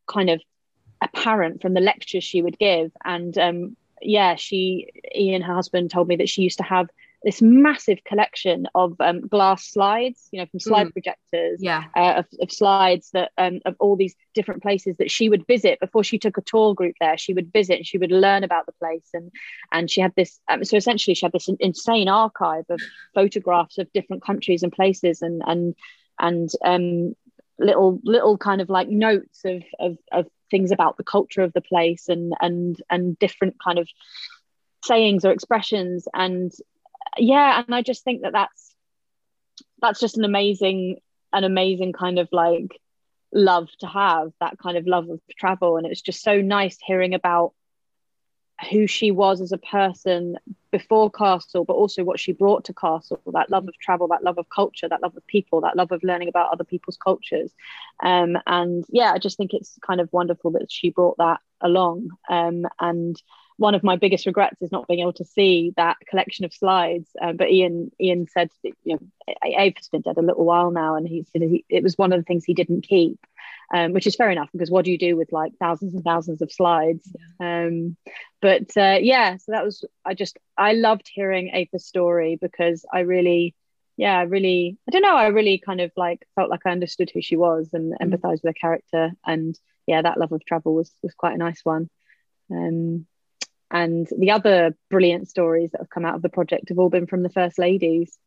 kind 0.08 0.30
of 0.30 0.42
apparent 1.02 1.62
from 1.62 1.74
the 1.74 1.82
lectures 1.82 2.24
she 2.24 2.44
would 2.44 2.60
give 2.60 2.92
and 3.04 3.36
um, 3.40 3.76
yeah, 4.02 4.36
she, 4.36 4.90
Ian, 5.16 5.42
her 5.42 5.54
husband, 5.54 5.92
told 5.92 6.08
me 6.08 6.16
that 6.18 6.30
she 6.30 6.42
used 6.42 6.58
to 6.58 6.64
have 6.64 6.90
this 7.24 7.42
massive 7.42 8.04
collection 8.04 8.68
of 8.74 8.96
um, 9.00 9.22
glass 9.22 9.70
slides, 9.70 10.28
you 10.32 10.40
know, 10.40 10.46
from 10.48 10.60
slide 10.60 10.88
mm. 10.88 10.94
projectors, 10.94 11.60
yeah, 11.62 11.84
uh, 11.96 12.14
of, 12.18 12.26
of, 12.42 12.52
slides 12.52 13.12
that 13.14 13.32
um, 13.38 13.60
of 13.66 13.76
all 13.80 13.96
these 13.96 14.16
different 14.34 14.64
places 14.64 14.96
that 14.98 15.12
she 15.12 15.30
would 15.30 15.46
visit 15.46 15.80
before 15.80 16.04
she 16.04 16.18
took 16.18 16.38
a 16.38 16.42
tour 16.42 16.74
group 16.74 16.96
there. 17.00 17.18
She 17.18 17.34
would 17.34 17.54
visit 17.54 17.78
and 17.78 17.86
she 17.86 18.00
would 18.00 18.12
learn 18.12 18.44
about 18.44 18.66
the 18.66 18.72
place, 18.74 19.08
and 19.14 19.32
and 19.72 19.90
she 19.90 20.02
had 20.02 20.14
this. 20.16 20.40
Um, 20.50 20.64
so 20.64 20.78
essentially, 20.78 21.14
she 21.14 21.26
had 21.26 21.34
this 21.34 21.50
insane 21.60 22.10
archive 22.10 22.66
of 22.70 22.82
photographs 23.14 23.78
of 23.78 23.92
different 23.94 24.24
countries 24.24 24.64
and 24.64 24.72
places, 24.72 25.22
and 25.22 25.44
and 25.46 25.76
and 26.20 26.50
um, 26.66 27.16
little 27.60 28.00
little 28.04 28.38
kind 28.38 28.62
of 28.62 28.70
like 28.70 28.90
notes 28.90 29.42
of 29.46 29.64
of, 29.80 29.98
of 30.12 30.28
things 30.50 30.72
about 30.72 30.98
the 30.98 31.04
culture 31.04 31.42
of 31.42 31.54
the 31.54 31.62
place 31.62 32.10
and 32.10 32.34
and 32.42 32.82
and 32.90 33.18
different 33.20 33.56
kind 33.64 33.78
of 33.78 33.88
sayings 34.84 35.24
or 35.24 35.32
expressions 35.32 36.08
and 36.14 36.52
yeah 37.18 37.64
and 37.66 37.76
i 37.76 37.82
just 37.82 38.04
think 38.04 38.22
that 38.22 38.34
that's 38.34 38.76
that's 39.82 40.00
just 40.00 40.18
an 40.18 40.24
amazing 40.24 40.98
an 41.34 41.44
amazing 41.44 41.94
kind 41.94 42.20
of 42.20 42.28
like 42.32 42.80
love 43.34 43.70
to 43.80 43.88
have 43.88 44.32
that 44.40 44.58
kind 44.58 44.78
of 44.78 44.88
love 44.88 45.10
of 45.10 45.20
travel. 45.38 45.78
And 45.78 45.86
it's 45.88 46.02
just 46.02 46.22
so 46.22 46.42
nice 46.42 46.78
hearing 46.86 47.14
about 47.14 47.54
who 48.70 48.88
she 48.88 49.12
was 49.12 49.42
as 49.42 49.52
a 49.52 49.58
person 49.58 50.38
before 50.72 51.10
castle 51.10 51.66
but 51.66 51.74
also 51.74 52.04
what 52.04 52.20
she 52.20 52.32
brought 52.32 52.66
to 52.66 52.74
castle 52.74 53.20
that 53.34 53.50
love 53.50 53.68
of 53.68 53.78
travel 53.80 54.08
that 54.08 54.24
love 54.24 54.38
of 54.38 54.48
culture 54.50 54.88
that 54.88 55.02
love 55.02 55.16
of 55.18 55.26
people 55.28 55.62
that 55.62 55.76
love 55.76 55.92
of 55.92 56.04
learning 56.04 56.28
about 56.28 56.52
other 56.52 56.64
people's 56.64 56.98
cultures. 56.98 57.52
Um, 58.04 58.38
and 58.46 58.86
yeah 58.90 59.12
i 59.14 59.18
just 59.18 59.38
think 59.38 59.54
it's 59.54 59.78
kind 59.86 60.00
of 60.00 60.12
wonderful 60.12 60.52
that 60.52 60.72
she 60.72 60.90
brought 60.90 61.18
that 61.18 61.40
along. 61.62 62.10
Um, 62.30 62.66
and 62.80 63.22
one 63.58 63.76
of 63.76 63.84
my 63.84 63.96
biggest 63.96 64.26
regrets 64.26 64.62
is 64.62 64.72
not 64.72 64.88
being 64.88 65.02
able 65.02 65.14
to 65.14 65.26
see 65.26 65.74
that 65.78 65.98
collection 66.10 66.46
of 66.46 66.54
slides. 66.54 67.08
Um, 67.22 67.38
but 67.38 67.50
Ian 67.50 67.92
Ian 68.00 68.28
said, 68.28 68.50
you 68.64 68.74
know, 68.86 69.00
Ava's 69.46 69.88
been 69.90 70.02
dead 70.02 70.18
a 70.18 70.22
little 70.22 70.46
while 70.46 70.72
now, 70.72 70.96
and 70.96 71.08
he 71.08 71.26
said 71.32 71.44
he, 71.44 71.64
it 71.70 71.84
was 71.84 71.98
one 71.98 72.12
of 72.12 72.20
the 72.20 72.24
things 72.24 72.44
he 72.44 72.54
didn't 72.54 72.82
keep, 72.82 73.20
um, 73.74 73.94
which 73.94 74.08
is 74.08 74.16
fair 74.16 74.30
enough 74.30 74.50
because 74.52 74.72
what 74.72 74.86
do 74.86 74.92
you 74.92 74.98
do 74.98 75.16
with 75.16 75.32
like 75.32 75.54
thousands 75.60 75.94
and 75.94 76.04
thousands 76.04 76.42
of 76.42 76.52
slides? 76.52 77.08
Um, 77.40 77.96
but 78.42 78.76
uh, 78.78 78.98
yeah, 79.02 79.38
so 79.38 79.52
that 79.52 79.64
was 79.64 79.86
I 80.06 80.14
just 80.14 80.38
I 80.58 80.74
loved 80.74 81.10
hearing 81.14 81.50
Ava's 81.54 81.86
story 81.86 82.38
because 82.40 82.86
I 82.92 83.02
really. 83.02 83.56
Yeah, 83.98 84.18
I 84.18 84.24
really, 84.24 84.80
I 84.88 84.92
don't 84.92 85.04
know. 85.04 85.16
I 85.16 85.28
really 85.28 85.60
kind 85.60 85.80
of 85.80 85.92
like 85.96 86.26
felt 86.34 86.50
like 86.50 86.62
I 86.66 86.72
understood 86.72 87.12
who 87.14 87.22
she 87.22 87.36
was 87.36 87.70
and 87.74 87.94
mm. 87.94 87.98
empathized 88.02 88.42
with 88.42 88.46
her 88.46 88.54
character. 88.54 89.12
And 89.24 89.56
yeah, 89.86 90.02
that 90.02 90.18
love 90.18 90.32
of 90.32 90.44
travel 90.44 90.74
was 90.74 90.92
was 91.04 91.14
quite 91.14 91.36
a 91.36 91.38
nice 91.38 91.60
one. 91.64 91.88
Um, 92.50 93.06
and 93.72 94.08
the 94.18 94.32
other 94.32 94.76
brilliant 94.90 95.30
stories 95.30 95.72
that 95.72 95.82
have 95.82 95.90
come 95.90 96.06
out 96.06 96.16
of 96.16 96.22
the 96.22 96.30
project 96.30 96.70
have 96.70 96.78
all 96.78 96.90
been 96.90 97.08
from 97.08 97.24
the 97.24 97.30
first 97.30 97.58
ladies. 97.58 98.18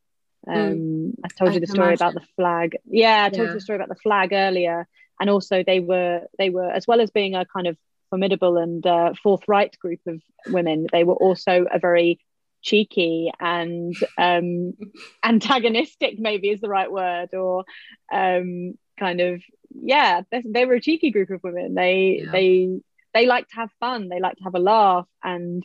Hmm. 0.47 0.53
Um, 0.53 0.73
mm. 0.73 1.13
I 1.25 1.29
told 1.29 1.53
you 1.53 1.59
I 1.59 1.61
the 1.61 1.67
story 1.67 1.89
imagine. 1.89 2.07
about 2.07 2.15
the 2.15 2.27
flag. 2.37 2.77
Yeah, 2.87 3.25
I 3.25 3.29
told 3.29 3.43
yeah. 3.43 3.49
you 3.49 3.55
the 3.55 3.61
story 3.61 3.77
about 3.77 3.89
the 3.89 3.95
flag 3.97 4.33
earlier. 4.33 4.89
And 5.21 5.31
also 5.31 5.63
they 5.65 5.81
were 5.81 6.23
they 6.39 6.51
were 6.51 6.71
as 6.71 6.87
well 6.87 7.01
as 7.01 7.11
being 7.11 7.35
a 7.35 7.47
kind 7.47 7.67
of 7.67 7.77
formidable 8.11 8.57
and 8.57 8.87
uh, 8.87 9.13
forthright 9.23 9.79
group 9.79 10.01
of 10.07 10.21
women, 10.49 10.87
they 10.93 11.05
were 11.05 11.15
also 11.15 11.67
a 11.73 11.79
very 11.79 12.21
cheeky 12.63 13.31
and 13.41 13.95
um, 14.19 14.73
antagonistic, 15.25 16.19
maybe 16.19 16.51
is 16.51 16.61
the 16.61 16.69
right 16.69 16.91
word, 16.91 17.35
or 17.35 17.65
um, 18.13 18.75
kind 18.99 19.21
of 19.21 19.43
yeah, 19.75 20.23
they, 20.31 20.43
they, 20.47 20.65
were 20.65 20.75
a 20.75 20.81
cheeky 20.81 21.11
group 21.11 21.31
of 21.31 21.43
women. 21.43 21.75
They 21.75 22.23
yeah. 22.25 22.31
they 22.31 22.81
they 23.15 23.27
like 23.27 23.49
to 23.49 23.57
have 23.57 23.71
fun 23.81 24.09
they 24.09 24.21
like 24.21 24.37
to 24.37 24.45
have 24.45 24.55
a 24.55 24.59
laugh 24.59 25.07
and 25.23 25.65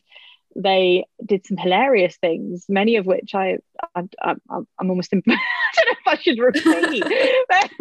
they 0.56 1.06
did 1.26 1.46
some 1.46 1.58
hilarious 1.58 2.18
things 2.18 2.66
many 2.68 2.96
of 2.96 3.06
which 3.06 3.36
i, 3.36 3.58
I, 3.96 4.04
I 4.22 4.36
i'm 4.50 4.90
almost 4.90 5.14
I 5.14 5.20
don't 5.20 5.28
know 5.28 5.34
if 5.92 6.08
i 6.08 6.18
should 6.18 6.40
repeat 6.40 7.04
but, 7.50 7.72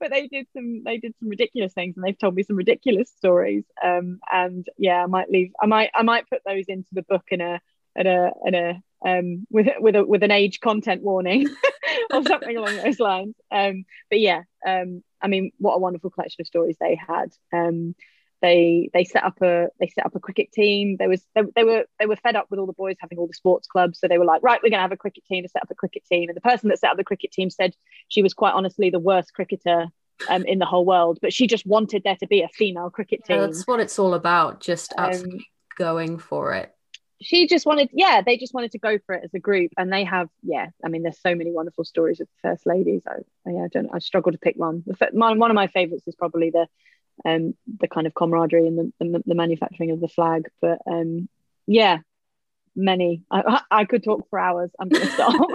but, 0.00 0.10
they 0.10 0.28
did 0.28 0.46
some 0.52 0.84
they 0.84 0.98
did 0.98 1.14
some 1.18 1.28
ridiculous 1.28 1.72
things 1.72 1.96
and 1.96 2.04
they've 2.04 2.18
told 2.18 2.34
me 2.34 2.42
some 2.42 2.56
ridiculous 2.56 3.10
stories. 3.16 3.64
Um 3.82 4.20
and 4.32 4.66
yeah 4.78 5.02
i 5.02 5.06
might 5.06 5.30
leave 5.30 5.52
i 5.60 5.66
might 5.66 5.90
i 5.94 6.02
might 6.02 6.28
put 6.30 6.42
those 6.46 6.66
into 6.68 6.88
the 6.92 7.02
book 7.02 7.24
in 7.30 7.40
a 7.40 7.60
in 7.96 8.06
a 8.06 8.30
in 8.44 8.54
a 8.54 8.82
um 9.04 9.46
with 9.50 9.68
with 9.80 9.96
a 9.96 10.04
with 10.04 10.22
an 10.22 10.30
age 10.30 10.60
content 10.60 11.02
warning 11.02 11.48
or 12.12 12.22
something 12.22 12.56
along 12.56 12.76
those 12.76 13.00
lines. 13.00 13.34
Um 13.50 13.84
but 14.10 14.20
yeah 14.20 14.42
um 14.66 15.02
i 15.20 15.26
mean 15.26 15.50
what 15.58 15.74
a 15.74 15.78
wonderful 15.78 16.10
collection 16.10 16.42
of 16.42 16.46
stories 16.46 16.76
they 16.80 16.94
had. 16.94 17.32
Um 17.52 17.94
they 18.42 18.90
they 18.92 19.04
set 19.04 19.24
up 19.24 19.40
a 19.42 19.68
they 19.80 19.88
set 19.88 20.06
up 20.06 20.14
a 20.14 20.20
cricket 20.20 20.52
team. 20.52 20.96
There 20.98 21.08
was 21.08 21.22
they, 21.34 21.42
they 21.54 21.64
were 21.64 21.84
they 21.98 22.06
were 22.06 22.16
fed 22.16 22.36
up 22.36 22.46
with 22.50 22.60
all 22.60 22.66
the 22.66 22.72
boys 22.72 22.96
having 23.00 23.18
all 23.18 23.26
the 23.26 23.34
sports 23.34 23.66
clubs. 23.66 23.98
So 23.98 24.08
they 24.08 24.18
were 24.18 24.24
like 24.24 24.42
right 24.42 24.60
we're 24.62 24.70
going 24.70 24.78
to 24.78 24.82
have 24.82 24.92
a 24.92 24.96
cricket 24.96 25.24
team 25.26 25.42
to 25.42 25.48
set 25.48 25.62
up 25.62 25.70
a 25.70 25.74
cricket 25.74 26.04
team. 26.04 26.28
And 26.28 26.36
the 26.36 26.40
person 26.40 26.68
that 26.68 26.78
set 26.78 26.90
up 26.90 26.96
the 26.96 27.04
cricket 27.04 27.32
team 27.32 27.50
said 27.50 27.74
she 28.08 28.22
was 28.22 28.34
quite 28.34 28.52
honestly 28.52 28.90
the 28.90 28.98
worst 28.98 29.32
cricketer 29.34 29.86
um, 30.28 30.44
in 30.44 30.58
the 30.58 30.64
whole 30.64 30.86
world 30.86 31.18
but 31.20 31.32
she 31.32 31.46
just 31.46 31.66
wanted 31.66 32.02
there 32.02 32.16
to 32.16 32.26
be 32.26 32.42
a 32.42 32.48
female 32.48 32.90
cricket 32.90 33.24
team. 33.24 33.36
Yeah, 33.36 33.46
that's 33.46 33.66
what 33.66 33.80
it's 33.80 33.98
all 33.98 34.14
about 34.14 34.60
just 34.60 34.94
um, 34.98 35.22
going 35.76 36.18
for 36.18 36.54
it. 36.54 36.74
she 37.20 37.46
just 37.46 37.66
wanted 37.66 37.88
yeah 37.92 38.20
they 38.24 38.36
just 38.36 38.54
wanted 38.54 38.72
to 38.72 38.78
go 38.78 38.98
for 39.06 39.14
it 39.14 39.22
as 39.24 39.32
a 39.34 39.38
group. 39.38 39.72
And 39.78 39.92
they 39.92 40.04
have 40.04 40.28
yeah 40.42 40.68
i 40.84 40.88
mean 40.88 41.02
there's 41.02 41.20
so 41.20 41.34
many 41.34 41.52
wonderful 41.52 41.84
stories 41.84 42.20
of 42.20 42.28
the 42.28 42.50
first 42.50 42.66
ladies. 42.66 43.02
I, 43.06 43.50
I, 43.50 43.64
I 43.64 43.68
don't 43.68 43.90
i 43.94 43.98
struggle 43.98 44.32
to 44.32 44.38
pick 44.38 44.56
one. 44.56 44.84
The, 44.86 45.08
one 45.12 45.50
of 45.50 45.54
my 45.54 45.68
favorites 45.68 46.06
is 46.06 46.14
probably 46.14 46.50
the 46.50 46.66
um, 47.24 47.54
the 47.78 47.88
kind 47.88 48.06
of 48.06 48.14
camaraderie 48.14 48.66
and 48.66 48.78
the, 48.78 48.92
the, 49.00 49.22
the 49.26 49.34
manufacturing 49.34 49.90
of 49.90 50.00
the 50.00 50.08
flag. 50.08 50.48
But 50.60 50.78
um, 50.86 51.28
yeah, 51.66 51.98
many. 52.74 53.22
I, 53.30 53.62
I 53.70 53.84
could 53.84 54.04
talk 54.04 54.28
for 54.28 54.38
hours. 54.38 54.70
I'm 54.78 54.88
going 54.88 55.06
to 55.06 55.12
stop. 55.12 55.34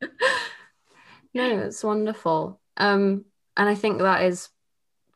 no, 1.34 1.58
it's 1.60 1.84
wonderful. 1.84 2.60
Um, 2.76 3.24
and 3.56 3.68
I 3.68 3.74
think 3.74 3.98
that 3.98 4.24
is 4.24 4.48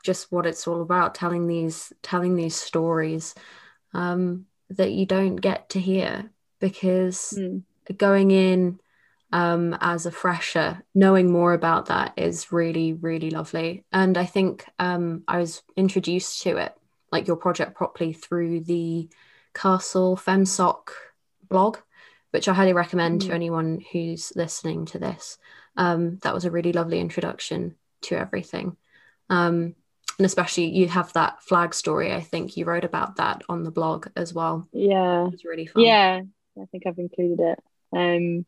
just 0.04 0.30
what 0.30 0.46
it's 0.46 0.68
all 0.68 0.82
about 0.82 1.14
telling 1.16 1.48
these 1.48 1.92
telling 2.02 2.36
these 2.36 2.54
stories 2.54 3.34
um, 3.92 4.46
that 4.70 4.92
you 4.92 5.06
don't 5.06 5.36
get 5.36 5.70
to 5.70 5.80
hear 5.80 6.30
because 6.60 7.34
mm. 7.36 7.62
going 7.96 8.30
in 8.30 8.78
um, 9.36 9.76
as 9.82 10.06
a 10.06 10.10
fresher, 10.10 10.82
knowing 10.94 11.30
more 11.30 11.52
about 11.52 11.86
that 11.86 12.14
is 12.16 12.52
really, 12.52 12.94
really 12.94 13.28
lovely. 13.28 13.84
And 13.92 14.16
I 14.16 14.24
think 14.24 14.64
um, 14.78 15.24
I 15.28 15.36
was 15.36 15.62
introduced 15.76 16.40
to 16.44 16.56
it, 16.56 16.74
like 17.12 17.26
your 17.26 17.36
project 17.36 17.76
properly, 17.76 18.14
through 18.14 18.60
the 18.60 19.10
Castle 19.52 20.16
FemSoc 20.16 20.88
blog, 21.50 21.76
which 22.30 22.48
I 22.48 22.54
highly 22.54 22.72
recommend 22.72 23.20
mm. 23.20 23.26
to 23.26 23.34
anyone 23.34 23.84
who's 23.92 24.32
listening 24.34 24.86
to 24.86 24.98
this. 24.98 25.36
Um, 25.76 26.18
that 26.22 26.32
was 26.32 26.46
a 26.46 26.50
really 26.50 26.72
lovely 26.72 26.98
introduction 26.98 27.74
to 28.04 28.18
everything. 28.18 28.78
Um, 29.28 29.74
and 30.16 30.24
especially 30.24 30.70
you 30.70 30.88
have 30.88 31.12
that 31.12 31.42
flag 31.42 31.74
story. 31.74 32.10
I 32.14 32.22
think 32.22 32.56
you 32.56 32.64
wrote 32.64 32.84
about 32.84 33.16
that 33.16 33.42
on 33.50 33.64
the 33.64 33.70
blog 33.70 34.06
as 34.16 34.32
well. 34.32 34.66
Yeah, 34.72 35.26
it 35.26 35.32
was 35.32 35.44
really 35.44 35.66
fun. 35.66 35.82
Yeah, 35.82 36.22
I 36.58 36.64
think 36.72 36.86
I've 36.86 36.98
included 36.98 37.40
it. 37.40 37.58
Um, 37.94 38.46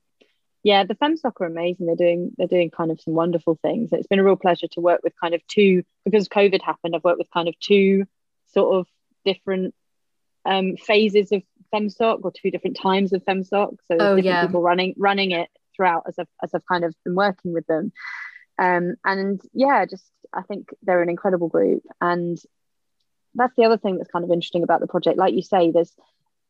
yeah, 0.68 0.85
the 0.85 0.94
FemSoc 0.96 1.40
are 1.40 1.46
amazing. 1.46 1.87
They're 1.87 1.96
doing 1.96 2.33
they're 2.37 2.46
doing 2.46 2.70
kind 2.70 2.90
of 2.90 3.00
some 3.00 3.14
wonderful 3.14 3.59
things. 3.62 3.88
It's 3.90 4.07
been 4.07 4.18
a 4.18 4.24
real 4.24 4.37
pleasure 4.37 4.66
to 4.72 4.83
work 4.83 5.00
with 5.02 5.14
kind 5.18 5.33
of 5.33 5.40
two 5.46 5.83
because 6.04 6.28
COVID 6.28 6.61
happened. 6.61 6.94
I've 6.94 7.04
worked 7.04 7.16
with 7.16 7.31
kind 7.31 7.48
of 7.48 7.59
two 7.59 8.04
sort 8.52 8.76
of 8.76 8.87
different 9.24 9.74
um, 10.44 10.76
phases 10.76 11.33
of 11.33 11.42
FemSoc 11.72 12.18
or 12.22 12.33
two 12.33 12.50
different 12.50 12.76
times 12.76 13.14
of 13.14 13.24
FemSoc. 13.24 13.48
So 13.50 13.78
there's 13.88 14.02
oh, 14.02 14.16
different 14.16 14.24
yeah. 14.26 14.46
people 14.46 14.61
running 14.61 14.94
running 14.98 15.31
it 15.31 15.48
throughout 15.74 16.02
as 16.07 16.18
I've 16.18 16.28
as 16.42 16.50
I've 16.52 16.66
kind 16.66 16.85
of 16.85 16.94
been 17.02 17.14
working 17.14 17.54
with 17.54 17.66
them. 17.66 17.90
Um, 18.59 18.96
and 19.07 19.40
yeah, 19.54 19.87
just 19.87 20.04
I 20.35 20.42
think 20.42 20.68
they're 20.83 21.00
an 21.00 21.09
incredible 21.09 21.48
group. 21.48 21.83
And 21.98 22.37
that's 23.35 23.57
the 23.57 23.64
other 23.64 23.78
thing 23.78 23.96
that's 23.96 24.11
kind 24.11 24.26
of 24.26 24.31
interesting 24.31 24.64
about 24.64 24.81
the 24.81 24.87
project. 24.87 25.16
Like 25.16 25.33
you 25.33 25.40
say, 25.40 25.70
there's 25.70 25.94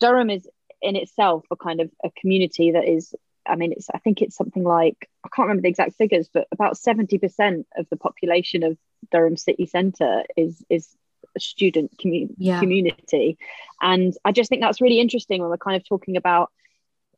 Durham 0.01 0.29
is 0.29 0.49
in 0.83 0.97
itself 0.97 1.45
a 1.53 1.57
kind 1.57 1.81
of 1.81 1.93
a 2.05 2.11
community 2.21 2.73
that 2.73 2.89
is 2.89 3.15
I 3.49 3.57
mean, 3.57 3.73
it's 3.73 3.89
I 3.93 3.99
think 3.99 4.23
it's 4.23 4.37
something 4.37 4.65
like 4.65 5.09
I 5.25 5.29
can't 5.29 5.47
remember 5.49 5.63
the 5.63 5.69
exact 5.69 5.97
figures, 5.97 6.29
but 6.33 6.47
about 6.53 6.77
seventy 6.77 7.19
percent 7.19 7.67
of 7.77 7.89
the 7.91 7.97
population 7.97 8.63
of 8.63 8.77
Durham 9.11 9.37
city 9.37 9.67
centre 9.67 10.25
is 10.37 10.65
is 10.69 10.89
a 11.37 11.41
student 11.41 11.97
commu- 11.99 12.35
yeah. 12.37 12.61
community, 12.61 13.39
and 13.81 14.15
I 14.25 14.33
just 14.33 14.49
think 14.49 14.63
that's 14.63 14.81
really 14.81 15.01
interesting 15.01 15.41
when 15.41 15.51
we're 15.51 15.59
kind 15.59 15.77
of 15.77 15.87
talking 15.87 16.17
about 16.17 16.51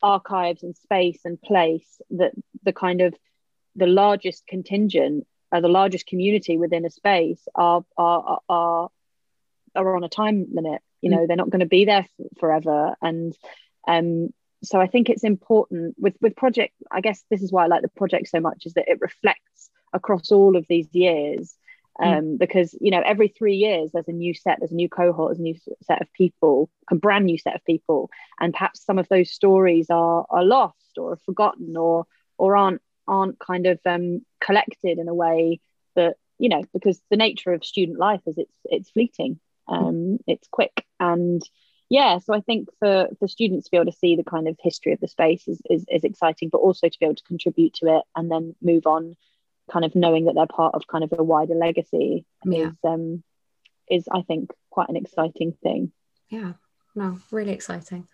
archives 0.03 0.63
and 0.63 0.77
space 0.77 1.21
and 1.25 1.41
place. 1.41 2.01
That 2.11 2.33
the 2.63 2.73
kind 2.73 3.01
of 3.01 3.15
the 3.77 3.87
largest 3.87 4.47
contingent, 4.47 5.27
uh, 5.53 5.61
the 5.61 5.69
largest 5.69 6.07
community 6.07 6.59
within 6.59 6.85
a 6.85 6.91
space 6.91 7.47
are 7.55 7.85
are 7.97 8.39
are 8.49 8.91
are 9.75 9.97
on 9.97 10.05
a 10.05 10.09
time 10.09 10.47
limit. 10.53 10.83
You 11.01 11.11
know, 11.11 11.19
mm. 11.19 11.27
they're 11.29 11.37
not 11.37 11.51
going 11.51 11.61
to 11.61 11.67
be 11.67 11.85
there 11.87 12.07
f- 12.07 12.27
forever, 12.39 12.95
and 13.01 13.35
um, 13.89 14.33
so 14.63 14.81
I 14.81 14.87
think 14.87 15.09
it's 15.09 15.25
important 15.25 15.95
with 15.99 16.15
with 16.21 16.37
project. 16.37 16.75
I 16.91 17.01
guess 17.01 17.25
this 17.31 17.43
is 17.43 17.53
why 17.53 17.65
I 17.65 17.69
like 17.69 17.83
the 17.83 17.89
project 17.89 18.29
so 18.29 18.41
much 18.41 18.67
is 18.67 18.75
that 18.75 18.89
it 18.89 19.01
reflects 19.01 19.71
across 19.93 20.31
all 20.31 20.57
of 20.57 20.67
these 20.69 20.89
years. 20.93 21.55
Hmm. 21.99 22.09
Um, 22.09 22.25
mm. 22.25 22.39
Because 22.39 22.77
you 22.81 22.91
know, 22.91 23.03
every 23.05 23.29
three 23.29 23.57
years 23.57 23.91
there's 23.93 24.09
a 24.09 24.13
new 24.13 24.35
set, 24.35 24.59
there's 24.59 24.73
a 24.73 24.77
new 24.77 24.89
cohort, 24.89 25.31
there's 25.31 25.39
a 25.39 25.43
new 25.43 25.57
set 25.83 26.03
of 26.03 26.13
people, 26.13 26.71
a 26.91 26.95
brand 26.95 27.27
new 27.27 27.39
set 27.39 27.55
of 27.55 27.65
people, 27.65 28.11
and 28.39 28.53
perhaps 28.53 28.85
some 28.85 28.99
of 28.99 29.09
those 29.09 29.31
stories 29.31 29.89
are 29.91 30.27
are 30.31 30.45
lost 30.45 30.99
or 30.99 31.13
are 31.13 31.21
forgotten 31.25 31.77
or 31.77 32.07
or 32.39 32.57
aren't 32.57 32.83
aren't 33.09 33.39
kind 33.39 33.67
of 33.67 33.81
um, 33.87 34.25
collected 34.41 34.99
in 34.99 35.09
a 35.09 35.15
way 35.15 35.61
that 35.97 36.17
you 36.39 36.49
know 36.49 36.63
because 36.73 37.01
the 37.11 37.17
nature 37.17 37.53
of 37.53 37.65
student 37.65 37.99
life 37.99 38.21
is 38.27 38.39
it's 38.39 38.55
it's 38.65 38.91
fleeting, 38.91 39.41
hmm. 39.67 39.75
um, 39.75 40.19
it's 40.27 40.49
quick, 40.49 40.85
and 40.99 41.43
yeah 41.91 42.19
so 42.19 42.33
i 42.33 42.41
think 42.41 42.69
for 42.79 43.09
for 43.19 43.29
students 43.29 43.67
to 43.67 43.71
be 43.71 43.77
able 43.77 43.91
to 43.91 43.99
see 43.99 44.17
the 44.17 44.25
kind 44.25 44.49
of 44.49 44.57
history 44.63 44.93
of 44.93 45.01
the 45.01 45.09
space 45.09 45.47
is, 45.47 45.61
is, 45.69 45.85
is 45.91 46.05
exciting 46.05 46.49
but 46.49 46.59
also 46.59 46.89
to 46.89 46.99
be 46.99 47.05
able 47.05 47.15
to 47.15 47.25
contribute 47.25 47.75
to 47.75 47.99
it 47.99 48.05
and 48.17 48.31
then 48.31 48.55
move 48.63 48.87
on 48.87 49.17
kind 49.71 49.85
of 49.85 49.95
knowing 49.95 50.25
that 50.25 50.35
they're 50.35 50.47
part 50.47 50.75
of 50.75 50.87
kind 50.87 51.05
of 51.05 51.13
a 51.19 51.23
wider 51.23 51.55
legacy 51.55 52.25
yeah. 52.47 52.69
is 52.69 52.75
um 52.85 53.23
is 53.91 54.09
i 54.11 54.23
think 54.23 54.51
quite 54.71 54.89
an 54.89 54.97
exciting 54.97 55.53
thing 55.63 55.93
yeah 56.31 56.53
no 56.95 57.19
really 57.31 57.53
exciting 57.53 58.07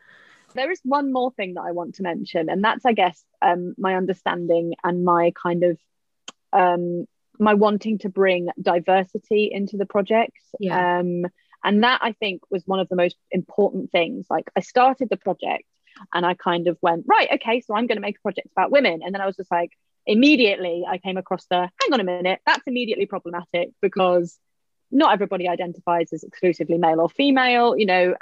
there 0.55 0.71
is 0.71 0.81
one 0.83 1.12
more 1.12 1.31
thing 1.33 1.55
that 1.55 1.62
i 1.62 1.73
want 1.73 1.95
to 1.95 2.03
mention 2.03 2.49
and 2.49 2.65
that's 2.65 2.85
i 2.87 2.93
guess 2.93 3.23
um 3.43 3.75
my 3.79 3.95
understanding 3.95 4.75
and 4.83 5.05
my 5.05 5.33
kind 5.41 5.62
of 5.62 5.79
um 6.53 7.07
my 7.39 7.53
wanting 7.53 7.99
to 7.99 8.09
bring 8.09 8.49
diversity 8.61 9.51
into 9.53 9.77
the 9.77 9.85
project 9.85 10.39
yeah. 10.59 11.01
um 11.01 11.27
and 11.64 11.83
that 11.83 12.01
i 12.03 12.12
think 12.12 12.42
was 12.51 12.62
one 12.66 12.81
of 12.81 12.88
the 12.88 12.97
most 12.97 13.16
important 13.31 13.90
things. 13.90 14.27
Like 14.31 14.51
i 14.57 14.61
started 14.61 15.09
the 15.09 15.16
project 15.16 15.64
and 16.12 16.27
i 16.27 16.35
kind 16.35 16.69
of 16.69 16.79
went 16.83 17.05
right 17.07 17.29
okay 17.35 17.61
so 17.61 17.75
i'm 17.75 17.87
going 17.87 17.97
to 17.97 18.03
make 18.03 18.19
a 18.19 18.23
project 18.23 18.49
about 18.53 18.71
women. 18.71 19.01
And 19.05 19.14
then 19.14 19.21
i 19.21 19.27
was 19.27 19.37
just 19.37 19.51
like 19.51 19.73
immediately 20.07 20.85
i 20.88 20.99
came 20.99 21.16
across 21.16 21.47
the 21.47 21.57
hang 21.81 21.92
on 21.92 22.01
a 22.01 22.05
minute 22.05 22.40
that's 22.47 22.66
immediately 22.66 23.07
problematic 23.07 23.71
because 23.83 24.38
not 24.92 25.12
everybody 25.12 25.49
identifies 25.49 26.12
as 26.12 26.23
exclusively 26.23 26.79
male 26.79 27.01
or 27.01 27.09
female 27.09 27.77
you 27.77 27.87
know 27.87 28.14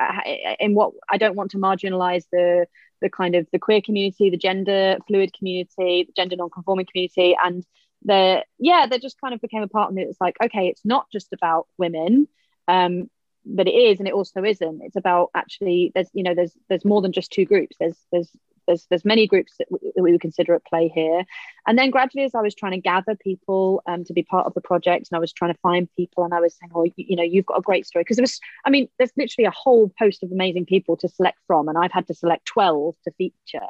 in 0.58 0.74
what 0.74 0.92
i 1.10 1.18
don't 1.18 1.36
want 1.36 1.50
to 1.50 1.58
marginalize 1.58 2.24
the 2.32 2.66
the 3.02 3.10
kind 3.10 3.34
of 3.34 3.46
the 3.52 3.58
queer 3.58 3.82
community 3.82 4.30
the 4.30 4.36
gender 4.38 4.96
fluid 5.06 5.32
community 5.36 6.04
the 6.04 6.12
gender 6.16 6.36
non-conforming 6.36 6.86
community. 6.86 7.36
And 7.42 7.64
the 8.04 8.44
yeah 8.58 8.86
they 8.86 8.98
just 8.98 9.20
kind 9.20 9.34
of 9.34 9.40
became 9.40 9.62
a 9.62 9.68
part 9.68 9.90
of 9.90 9.98
it 9.98 10.08
it's 10.08 10.20
like 10.20 10.36
okay 10.42 10.68
it's 10.68 10.84
not 10.84 11.06
just 11.10 11.32
about 11.32 11.66
women 11.78 12.28
um 12.68 13.10
but 13.44 13.68
it 13.68 13.74
is 13.74 13.98
and 13.98 14.08
it 14.08 14.14
also 14.14 14.42
isn't. 14.44 14.82
It's 14.82 14.96
about 14.96 15.30
actually 15.34 15.92
there's 15.94 16.08
you 16.12 16.22
know 16.22 16.34
there's 16.34 16.52
there's 16.68 16.84
more 16.84 17.02
than 17.02 17.12
just 17.12 17.32
two 17.32 17.44
groups. 17.44 17.76
There's 17.78 17.98
there's 18.12 18.30
there's 18.66 18.86
there's 18.88 19.04
many 19.04 19.26
groups 19.26 19.54
that, 19.58 19.68
w- 19.70 19.92
that 19.94 20.02
we 20.02 20.12
would 20.12 20.20
consider 20.20 20.54
at 20.54 20.64
play 20.64 20.88
here. 20.88 21.24
And 21.66 21.78
then 21.78 21.90
gradually 21.90 22.24
as 22.24 22.34
i 22.34 22.40
was 22.40 22.54
trying 22.54 22.72
to 22.72 22.80
gather 22.80 23.14
people 23.14 23.82
um, 23.86 24.04
to 24.04 24.12
be 24.12 24.22
part 24.22 24.46
of 24.46 24.54
the 24.54 24.60
project 24.60 25.08
and 25.10 25.16
i 25.16 25.20
was 25.20 25.32
trying 25.32 25.52
to 25.52 25.58
find 25.60 25.88
people 25.96 26.24
and 26.24 26.34
i 26.34 26.40
was 26.40 26.54
saying 26.56 26.70
oh 26.74 26.84
you, 26.84 26.92
you 26.96 27.16
know 27.16 27.22
you've 27.22 27.46
got 27.46 27.58
a 27.58 27.62
great 27.62 27.86
story. 27.86 28.02
Because 28.02 28.16
there 28.16 28.22
was 28.22 28.40
i 28.64 28.70
mean 28.70 28.88
there's 28.98 29.12
literally 29.16 29.46
a 29.46 29.50
whole 29.50 29.90
host 29.98 30.22
of 30.22 30.32
amazing 30.32 30.66
people 30.66 30.96
to 30.98 31.08
select 31.08 31.38
from 31.46 31.68
and 31.68 31.78
i've 31.78 31.92
had 31.92 32.06
to 32.06 32.14
select 32.14 32.46
12 32.46 32.94
to 33.04 33.10
feature 33.12 33.66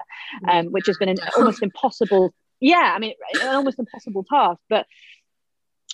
um, 0.49 0.67
which 0.67 0.87
has 0.87 0.99
been 0.99 1.09
an 1.09 1.19
almost 1.37 1.63
impossible 1.63 2.35
yeah 2.61 2.93
i 2.95 2.99
mean 2.99 3.15
an 3.43 3.55
almost 3.55 3.79
impossible 3.79 4.25
task 4.25 4.61
but 4.69 4.87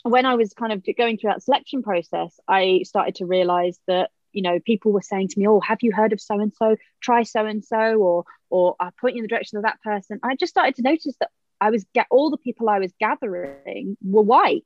when 0.03 0.27
i 0.27 0.35
was 0.35 0.53
kind 0.55 0.73
of 0.73 0.85
going 0.97 1.17
through 1.17 1.31
that 1.31 1.43
selection 1.43 1.83
process 1.83 2.39
i 2.49 2.81
started 2.85 3.15
to 3.15 3.27
realize 3.27 3.79
that 3.87 4.11
you 4.33 4.43
know 4.43 4.59
people 4.61 4.93
were 4.93 5.03
saying 5.03 5.29
to 5.29 5.39
me 5.39 5.47
oh 5.47 5.61
have 5.61 5.79
you 5.83 5.93
heard 5.93 6.13
of 6.13 6.21
so 6.21 6.39
and 6.39 6.53
so 6.55 6.77
try 7.01 7.23
so 7.23 7.47
and 7.47 7.65
so 7.65 7.95
or 7.97 8.25
or 8.49 8.77
i 8.81 8.91
point 9.01 9.17
you 9.17 9.21
in 9.21 9.25
the 9.25 9.29
direction 9.29 9.59
of 9.59 9.65
that 9.65 9.81
person. 9.83 10.21
I 10.23 10.37
just 10.37 10.51
started 10.51 10.77
to 10.77 10.83
notice 10.83 11.15
that 11.21 11.31
i 11.61 11.71
was 11.71 11.85
get 11.95 12.07
all 12.11 12.31
the 12.31 12.37
people 12.37 12.69
i 12.69 12.79
was 12.79 12.93
gathering 13.01 13.97
were 14.03 14.23
white. 14.23 14.65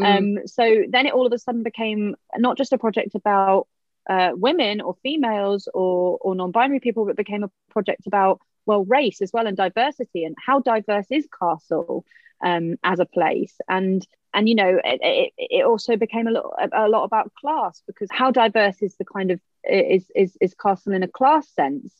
Mm. 0.00 0.38
um 0.38 0.46
so 0.46 0.84
then 0.88 1.06
it 1.06 1.12
all 1.12 1.26
of 1.26 1.32
a 1.32 1.38
sudden 1.38 1.62
became 1.62 2.14
not 2.36 2.56
just 2.56 2.72
a 2.72 2.78
project 2.78 3.14
about 3.14 3.66
uh, 4.10 4.30
women 4.34 4.80
or 4.80 4.96
females 5.02 5.68
or 5.72 6.18
or 6.20 6.34
non-binary 6.34 6.80
people 6.80 7.04
but 7.04 7.16
became 7.16 7.44
a 7.44 7.50
project 7.70 8.06
about 8.06 8.40
well 8.66 8.84
race 8.84 9.22
as 9.22 9.32
well 9.32 9.46
and 9.46 9.56
diversity 9.56 10.24
and 10.24 10.34
how 10.44 10.58
diverse 10.58 11.06
is 11.10 11.28
castle 11.38 12.04
um, 12.42 12.76
as 12.82 12.98
a 12.98 13.06
place. 13.06 13.54
And 13.68 14.06
and 14.34 14.48
you 14.48 14.54
know 14.54 14.80
it, 14.84 15.00
it, 15.02 15.32
it, 15.36 15.64
also 15.64 15.96
became 15.96 16.26
a 16.26 16.30
lot 16.30 16.52
a 16.72 16.88
lot 16.88 17.04
about 17.04 17.32
class 17.34 17.82
because 17.86 18.08
how 18.10 18.30
diverse 18.30 18.80
is 18.82 18.96
the 18.96 19.04
kind 19.04 19.30
of 19.30 19.40
is 19.64 20.10
is, 20.14 20.36
is 20.40 20.54
castle 20.54 20.92
in 20.92 21.02
a 21.02 21.08
class 21.08 21.48
sense? 21.54 21.92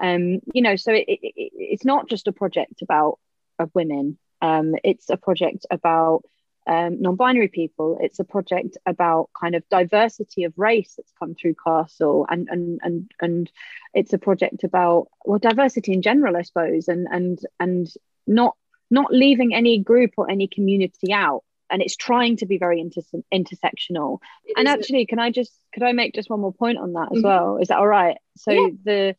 Um 0.00 0.40
you 0.54 0.62
know 0.62 0.76
so 0.76 0.92
it, 0.92 1.04
it, 1.08 1.20
it's 1.34 1.84
not 1.84 2.08
just 2.08 2.28
a 2.28 2.32
project 2.32 2.82
about 2.82 3.18
of 3.58 3.70
women. 3.74 4.18
Um 4.40 4.74
it's 4.84 5.10
a 5.10 5.16
project 5.16 5.66
about 5.70 6.22
um, 6.64 7.02
non-binary 7.02 7.48
people. 7.48 7.98
It's 8.00 8.20
a 8.20 8.24
project 8.24 8.76
about 8.86 9.30
kind 9.40 9.56
of 9.56 9.68
diversity 9.68 10.44
of 10.44 10.54
race 10.56 10.94
that's 10.96 11.12
come 11.18 11.34
through 11.34 11.56
castle. 11.64 12.24
And 12.30 12.48
and 12.48 12.80
and 12.82 13.10
and 13.20 13.50
it's 13.94 14.12
a 14.12 14.18
project 14.18 14.62
about 14.62 15.08
well 15.24 15.38
diversity 15.38 15.92
in 15.92 16.02
general 16.02 16.36
i 16.36 16.42
suppose 16.42 16.88
and 16.88 17.06
and 17.10 17.38
and 17.60 17.88
not 18.26 18.56
not 18.90 19.12
leaving 19.12 19.54
any 19.54 19.78
group 19.78 20.12
or 20.16 20.30
any 20.30 20.46
community 20.46 21.12
out 21.12 21.42
and 21.72 21.82
it's 21.82 21.96
trying 21.96 22.36
to 22.36 22.46
be 22.46 22.58
very 22.58 22.80
inter- 22.80 23.00
intersectional. 23.34 24.18
It 24.44 24.54
and 24.56 24.68
actually 24.68 25.06
can 25.06 25.18
i 25.18 25.30
just 25.30 25.52
could 25.74 25.82
i 25.82 25.92
make 25.92 26.14
just 26.14 26.30
one 26.30 26.40
more 26.40 26.52
point 26.52 26.78
on 26.78 26.92
that 26.92 27.08
as 27.10 27.18
mm-hmm. 27.18 27.26
well? 27.26 27.56
Is 27.56 27.68
that 27.68 27.78
all 27.78 27.88
right? 27.88 28.18
So 28.36 28.52
yeah. 28.52 28.68
the 28.84 29.16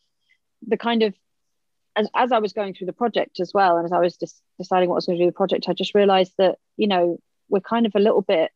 the 0.68 0.78
kind 0.78 1.04
of 1.04 1.14
as, 1.96 2.10
as 2.16 2.32
i 2.32 2.40
was 2.40 2.54
going 2.54 2.74
through 2.74 2.88
the 2.88 2.94
project 2.94 3.40
as 3.40 3.52
well 3.54 3.78
and 3.78 3.86
as 3.86 3.92
i 3.92 4.00
was 4.00 4.18
just 4.18 4.42
deciding 4.58 4.90
what 4.90 4.96
i 4.96 4.98
was 4.98 5.06
going 5.06 5.18
to 5.18 5.24
do 5.24 5.28
with 5.28 5.36
the 5.36 5.38
project 5.38 5.68
i 5.68 5.74
just 5.74 5.94
realized 5.94 6.34
that 6.38 6.58
you 6.78 6.88
know 6.88 7.20
we're 7.50 7.60
kind 7.60 7.86
of 7.86 7.94
a 7.96 8.00
little 8.00 8.22
bit 8.22 8.52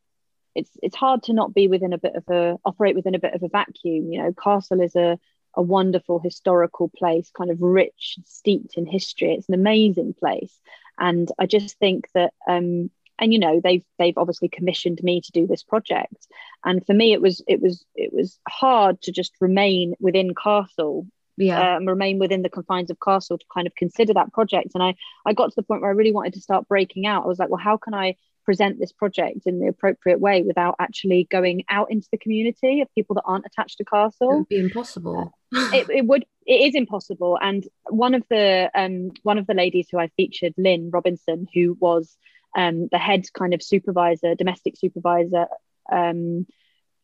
it's 0.54 0.70
it's 0.82 0.96
hard 0.96 1.22
to 1.22 1.32
not 1.32 1.54
be 1.54 1.68
within 1.68 1.92
a 1.92 1.98
bit 1.98 2.16
of 2.16 2.24
a 2.28 2.58
operate 2.64 2.96
within 2.96 3.14
a 3.14 3.18
bit 3.18 3.34
of 3.34 3.42
a 3.42 3.48
vacuum 3.48 4.10
you 4.10 4.20
know. 4.20 4.32
Castle 4.32 4.80
is 4.80 4.96
a 4.96 5.18
a 5.54 5.62
wonderful 5.62 6.18
historical 6.18 6.88
place 6.88 7.30
kind 7.36 7.50
of 7.50 7.60
rich 7.60 8.18
steeped 8.24 8.74
in 8.76 8.86
history. 8.86 9.32
It's 9.34 9.48
an 9.48 9.54
amazing 9.54 10.14
place. 10.18 10.54
And 10.98 11.30
i 11.38 11.46
just 11.46 11.78
think 11.78 12.08
that 12.14 12.32
um 12.48 12.90
and 13.18 13.32
you 13.32 13.38
know 13.38 13.60
they've 13.62 13.84
they've 13.98 14.18
obviously 14.18 14.48
commissioned 14.48 15.00
me 15.02 15.20
to 15.20 15.32
do 15.32 15.46
this 15.46 15.62
project. 15.62 16.26
And 16.64 16.84
for 16.86 16.94
me 16.94 17.12
it 17.12 17.22
was 17.22 17.42
it 17.46 17.60
was 17.60 17.84
it 17.94 18.12
was 18.12 18.38
hard 18.48 19.00
to 19.02 19.12
just 19.12 19.32
remain 19.40 19.94
within 20.00 20.34
castle 20.34 21.06
yeah. 21.36 21.76
um, 21.76 21.86
remain 21.86 22.18
within 22.18 22.42
the 22.42 22.48
confines 22.48 22.90
of 22.90 22.98
castle 23.00 23.38
to 23.38 23.44
kind 23.52 23.66
of 23.66 23.74
consider 23.74 24.14
that 24.14 24.32
project. 24.32 24.70
And 24.74 24.82
i 24.82 24.94
i 25.26 25.32
got 25.32 25.50
to 25.50 25.56
the 25.56 25.62
point 25.62 25.82
where 25.82 25.90
i 25.90 25.94
really 25.94 26.12
wanted 26.12 26.34
to 26.34 26.40
start 26.40 26.68
breaking 26.68 27.06
out. 27.06 27.24
I 27.24 27.28
was 27.28 27.38
like 27.38 27.50
well 27.50 27.60
how 27.62 27.76
can 27.76 27.94
i 27.94 28.16
present 28.44 28.78
this 28.80 28.92
project 28.92 29.40
in 29.44 29.58
the 29.58 29.68
appropriate 29.68 30.20
way 30.20 30.40
without 30.40 30.74
actually 30.78 31.28
going 31.30 31.64
out 31.68 31.90
into 31.90 32.08
the 32.10 32.16
community 32.16 32.80
of 32.80 32.88
people 32.94 33.12
that 33.14 33.24
aren't 33.26 33.44
attached 33.44 33.76
to 33.76 33.84
castle? 33.84 34.32
It 34.32 34.36
would 34.36 34.48
be 34.48 34.58
impossible. 34.58 35.34
Uh, 35.54 35.70
it, 35.74 35.90
it 35.90 36.06
would 36.06 36.24
it 36.46 36.68
is 36.68 36.74
impossible. 36.74 37.38
And 37.40 37.66
one 37.90 38.14
of 38.14 38.24
the 38.30 38.70
um 38.74 39.10
one 39.22 39.38
of 39.38 39.46
the 39.46 39.54
ladies 39.54 39.88
who 39.90 39.98
i 39.98 40.08
featured 40.16 40.54
lynn 40.56 40.90
robinson 40.92 41.46
who 41.54 41.76
was 41.78 42.16
um, 42.58 42.88
the 42.90 42.98
head 42.98 43.24
kind 43.32 43.54
of 43.54 43.62
supervisor, 43.62 44.34
domestic 44.34 44.76
supervisor, 44.76 45.46
um, 45.92 46.44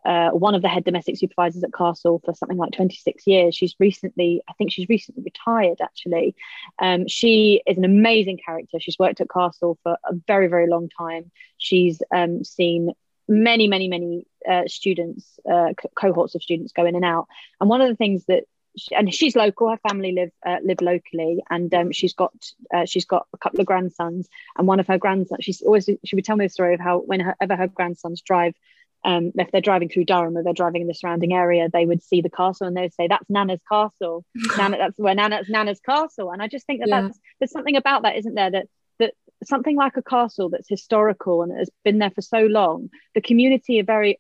uh, 0.05 0.31
one 0.31 0.55
of 0.57 0.63
the 0.63 0.69
head 0.69 0.85
domestic 0.85 1.17
supervisors 1.17 1.63
at 1.63 1.73
Castle 1.73 2.21
for 2.25 2.35
something 2.35 2.59
like 2.59 2.73
26 2.73 3.25
years. 3.27 3.55
She's 3.55 3.77
recently, 3.79 4.43
I 4.49 4.53
think 4.55 4.73
she's 4.73 4.89
recently 4.89 5.23
retired 5.23 5.79
actually. 5.81 6.35
Um, 6.81 7.07
she 7.07 7.63
is 7.67 7.79
an 7.79 7.85
amazing 7.85 8.41
character. 8.45 8.81
She's 8.81 8.99
worked 8.99 9.21
at 9.21 9.31
Castle 9.31 9.79
for 9.85 9.93
a 9.93 10.15
very, 10.27 10.49
very 10.49 10.69
long 10.69 10.89
time. 10.89 11.31
She's 11.57 12.03
um, 12.13 12.43
seen 12.43 12.91
many, 13.29 13.69
many, 13.69 13.87
many 13.87 14.27
uh, 14.51 14.65
students, 14.67 15.39
uh, 15.49 15.73
co- 15.81 15.91
cohorts 15.95 16.35
of 16.35 16.43
students 16.43 16.73
go 16.73 16.85
in 16.85 16.97
and 16.97 17.05
out. 17.05 17.29
And 17.61 17.71
one 17.71 17.81
of 17.81 17.89
the 17.89 17.97
things 17.97 18.25
that 18.27 18.43
and 18.97 19.13
she's 19.13 19.37
local. 19.37 19.71
Her 19.71 19.79
family 19.89 20.13
live 20.13 20.31
uh, 20.45 20.59
live 20.65 20.81
locally, 20.81 21.43
and 21.51 21.73
um, 21.75 21.93
she's 21.93 22.13
got 22.13 22.33
uh, 22.75 22.85
she's 22.85 23.05
got 23.05 23.27
a 23.33 23.39
couple 23.39 23.61
of 23.61 23.67
grandsons, 23.67 24.29
and 24.57 24.67
one 24.67 24.81
of 24.81 24.87
her 24.87 24.99
grandsons. 24.99 25.45
She's 25.45 25.63
always 25.63 25.89
she 26.05 26.17
would 26.17 26.25
tell 26.25 26.37
me 26.37 26.47
the 26.47 26.51
story 26.51 26.75
of 26.75 26.81
how 26.81 26.99
whenever 27.01 27.57
her 27.57 27.69
grandsons 27.69 28.21
drive, 28.23 28.55
um, 29.05 29.33
if 29.37 29.51
they're 29.51 29.61
driving 29.61 29.89
through 29.89 30.07
Durham 30.07 30.37
or 30.37 30.43
they're 30.43 30.53
driving 30.53 30.83
in 30.83 30.89
the 30.89 30.95
surrounding 30.95 31.35
area, 31.35 31.69
they 31.73 31.87
would 31.87 32.03
see 32.03 32.21
the 32.21 32.31
castle 32.31 32.67
and 32.67 32.77
they 32.77 32.83
would 32.83 32.95
say, 32.95 33.07
"That's 33.07 33.29
Nana's 33.29 33.63
castle. 33.71 34.25
Nana, 34.59 34.79
that's 34.79 34.99
where 34.99 35.15
Nana's 35.15 35.49
Nana's 35.49 35.81
castle." 35.81 36.31
And 36.31 36.43
I 36.43 36.49
just 36.49 36.67
think 36.67 36.81
that 36.81 36.89
yeah. 36.89 37.03
that's 37.03 37.19
there's 37.39 37.53
something 37.53 37.77
about 37.77 38.03
that, 38.03 38.17
isn't 38.17 38.35
there? 38.35 38.51
That 38.51 38.67
that 38.99 39.15
something 39.45 39.77
like 39.77 39.97
a 39.97 40.03
castle 40.03 40.51
that's 40.51 40.69
historical 40.69 41.43
and 41.43 41.57
has 41.57 41.71
been 41.85 41.99
there 41.99 42.11
for 42.11 42.23
so 42.23 42.41
long, 42.41 42.91
the 43.15 43.21
community 43.21 43.81
are 43.81 43.85
very 43.85 44.19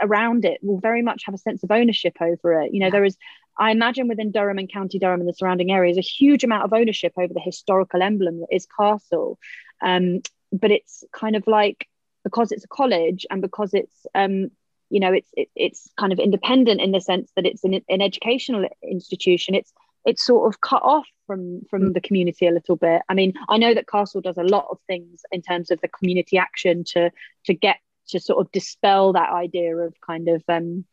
around 0.00 0.44
it 0.44 0.58
will 0.62 0.80
very 0.80 1.02
much 1.02 1.24
have 1.26 1.34
a 1.34 1.38
sense 1.38 1.62
of 1.62 1.70
ownership 1.70 2.16
over 2.20 2.62
it. 2.62 2.72
You 2.72 2.80
know, 2.80 2.90
there 2.90 3.04
is 3.04 3.16
I 3.60 3.70
imagine 3.70 4.08
within 4.08 4.32
Durham 4.32 4.58
and 4.58 4.72
County 4.72 4.98
Durham 4.98 5.20
and 5.20 5.28
the 5.28 5.34
surrounding 5.34 5.70
areas, 5.70 5.98
a 5.98 6.00
huge 6.00 6.44
amount 6.44 6.64
of 6.64 6.72
ownership 6.72 7.12
over 7.18 7.32
the 7.32 7.40
historical 7.40 8.02
emblem 8.02 8.40
that 8.40 8.48
is 8.50 8.66
Castle. 8.66 9.38
Um, 9.82 10.22
but 10.50 10.70
it's 10.70 11.04
kind 11.12 11.36
of 11.36 11.46
like 11.46 11.86
because 12.24 12.52
it's 12.52 12.64
a 12.64 12.68
college 12.68 13.26
and 13.30 13.40
because 13.42 13.74
it's 13.74 14.06
um, 14.14 14.50
you 14.88 14.98
know 14.98 15.12
it's 15.12 15.28
it, 15.34 15.48
it's 15.54 15.90
kind 15.98 16.12
of 16.12 16.18
independent 16.18 16.80
in 16.80 16.90
the 16.90 17.00
sense 17.00 17.30
that 17.36 17.46
it's 17.46 17.62
an, 17.62 17.80
an 17.88 18.00
educational 18.00 18.66
institution. 18.82 19.54
It's 19.54 19.72
it's 20.06 20.24
sort 20.24 20.52
of 20.52 20.60
cut 20.62 20.82
off 20.82 21.06
from 21.26 21.62
from 21.68 21.82
mm. 21.82 21.94
the 21.94 22.00
community 22.00 22.46
a 22.46 22.52
little 22.52 22.76
bit. 22.76 23.02
I 23.08 23.14
mean, 23.14 23.34
I 23.48 23.58
know 23.58 23.74
that 23.74 23.88
Castle 23.88 24.22
does 24.22 24.38
a 24.38 24.42
lot 24.42 24.68
of 24.70 24.78
things 24.86 25.20
in 25.30 25.42
terms 25.42 25.70
of 25.70 25.80
the 25.82 25.88
community 25.88 26.38
action 26.38 26.84
to 26.92 27.10
to 27.44 27.54
get 27.54 27.76
to 28.08 28.20
sort 28.20 28.44
of 28.44 28.50
dispel 28.52 29.12
that 29.12 29.30
idea 29.30 29.76
of 29.76 29.94
kind 30.00 30.28
of 30.28 30.42
um, 30.48 30.84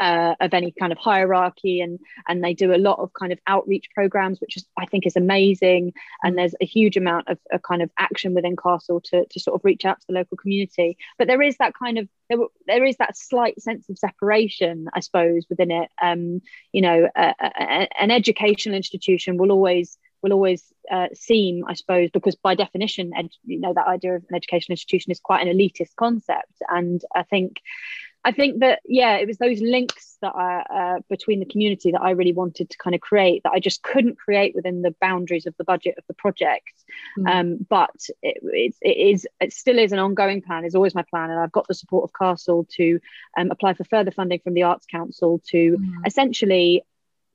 uh, 0.00 0.34
of 0.40 0.54
any 0.54 0.72
kind 0.72 0.92
of 0.92 0.98
hierarchy 0.98 1.80
and 1.80 2.00
and 2.26 2.42
they 2.42 2.54
do 2.54 2.74
a 2.74 2.76
lot 2.76 2.98
of 2.98 3.12
kind 3.12 3.32
of 3.32 3.38
outreach 3.46 3.86
programs 3.94 4.40
which 4.40 4.56
is 4.56 4.66
I 4.76 4.86
think 4.86 5.06
is 5.06 5.16
amazing. 5.16 5.92
And 6.22 6.36
there's 6.36 6.54
a 6.60 6.66
huge 6.66 6.96
amount 6.96 7.28
of 7.28 7.38
a 7.52 7.58
kind 7.58 7.82
of 7.82 7.90
action 7.98 8.34
within 8.34 8.56
Castle 8.56 9.00
to, 9.02 9.26
to 9.26 9.40
sort 9.40 9.54
of 9.54 9.64
reach 9.64 9.84
out 9.84 10.00
to 10.00 10.06
the 10.08 10.14
local 10.14 10.36
community. 10.36 10.96
But 11.18 11.28
there 11.28 11.42
is 11.42 11.56
that 11.58 11.74
kind 11.74 11.98
of 11.98 12.08
there, 12.28 12.38
there 12.66 12.84
is 12.84 12.96
that 12.96 13.16
slight 13.16 13.60
sense 13.60 13.88
of 13.88 13.98
separation 13.98 14.88
I 14.94 15.00
suppose 15.00 15.44
within 15.50 15.70
it. 15.70 15.90
Um 16.02 16.40
you 16.72 16.80
know 16.80 17.08
a, 17.14 17.34
a, 17.38 18.02
an 18.02 18.10
educational 18.10 18.76
institution 18.76 19.36
will 19.36 19.52
always 19.52 19.98
will 20.22 20.32
always 20.32 20.62
uh, 20.90 21.08
seem, 21.14 21.64
I 21.66 21.74
suppose, 21.74 22.10
because 22.10 22.36
by 22.36 22.54
definition, 22.54 23.12
ed- 23.16 23.30
you 23.44 23.58
know, 23.58 23.72
that 23.74 23.86
idea 23.86 24.16
of 24.16 24.24
an 24.28 24.36
educational 24.36 24.74
institution 24.74 25.12
is 25.12 25.20
quite 25.20 25.46
an 25.46 25.56
elitist 25.56 25.96
concept. 25.96 26.52
And 26.68 27.00
I 27.14 27.22
think 27.22 27.56
I 28.22 28.32
think 28.32 28.60
that 28.60 28.80
yeah, 28.84 29.16
it 29.16 29.26
was 29.26 29.38
those 29.38 29.60
links 29.60 30.18
that 30.20 30.34
I, 30.34 30.60
uh, 30.70 31.00
between 31.08 31.40
the 31.40 31.46
community 31.46 31.92
that 31.92 32.02
I 32.02 32.10
really 32.10 32.34
wanted 32.34 32.68
to 32.68 32.76
kind 32.76 32.94
of 32.94 33.00
create 33.00 33.42
that 33.44 33.52
I 33.52 33.60
just 33.60 33.82
couldn't 33.82 34.18
create 34.18 34.54
within 34.54 34.82
the 34.82 34.94
boundaries 35.00 35.46
of 35.46 35.54
the 35.56 35.64
budget 35.64 35.94
of 35.96 36.04
the 36.06 36.14
project. 36.14 36.72
Mm. 37.18 37.30
Um, 37.30 37.66
but 37.68 37.96
it, 38.22 38.38
it, 38.42 38.74
it 38.82 38.96
is 39.14 39.26
it 39.40 39.52
still 39.52 39.78
is 39.78 39.92
an 39.92 39.98
ongoing 39.98 40.42
plan. 40.42 40.64
Is 40.64 40.74
always 40.74 40.94
my 40.94 41.04
plan, 41.04 41.30
and 41.30 41.40
I've 41.40 41.52
got 41.52 41.66
the 41.66 41.74
support 41.74 42.04
of 42.04 42.12
Castle 42.12 42.66
to 42.76 43.00
um, 43.38 43.50
apply 43.50 43.74
for 43.74 43.84
further 43.84 44.10
funding 44.10 44.40
from 44.40 44.54
the 44.54 44.64
Arts 44.64 44.86
Council 44.86 45.40
to 45.48 45.78
mm. 45.78 46.06
essentially 46.06 46.84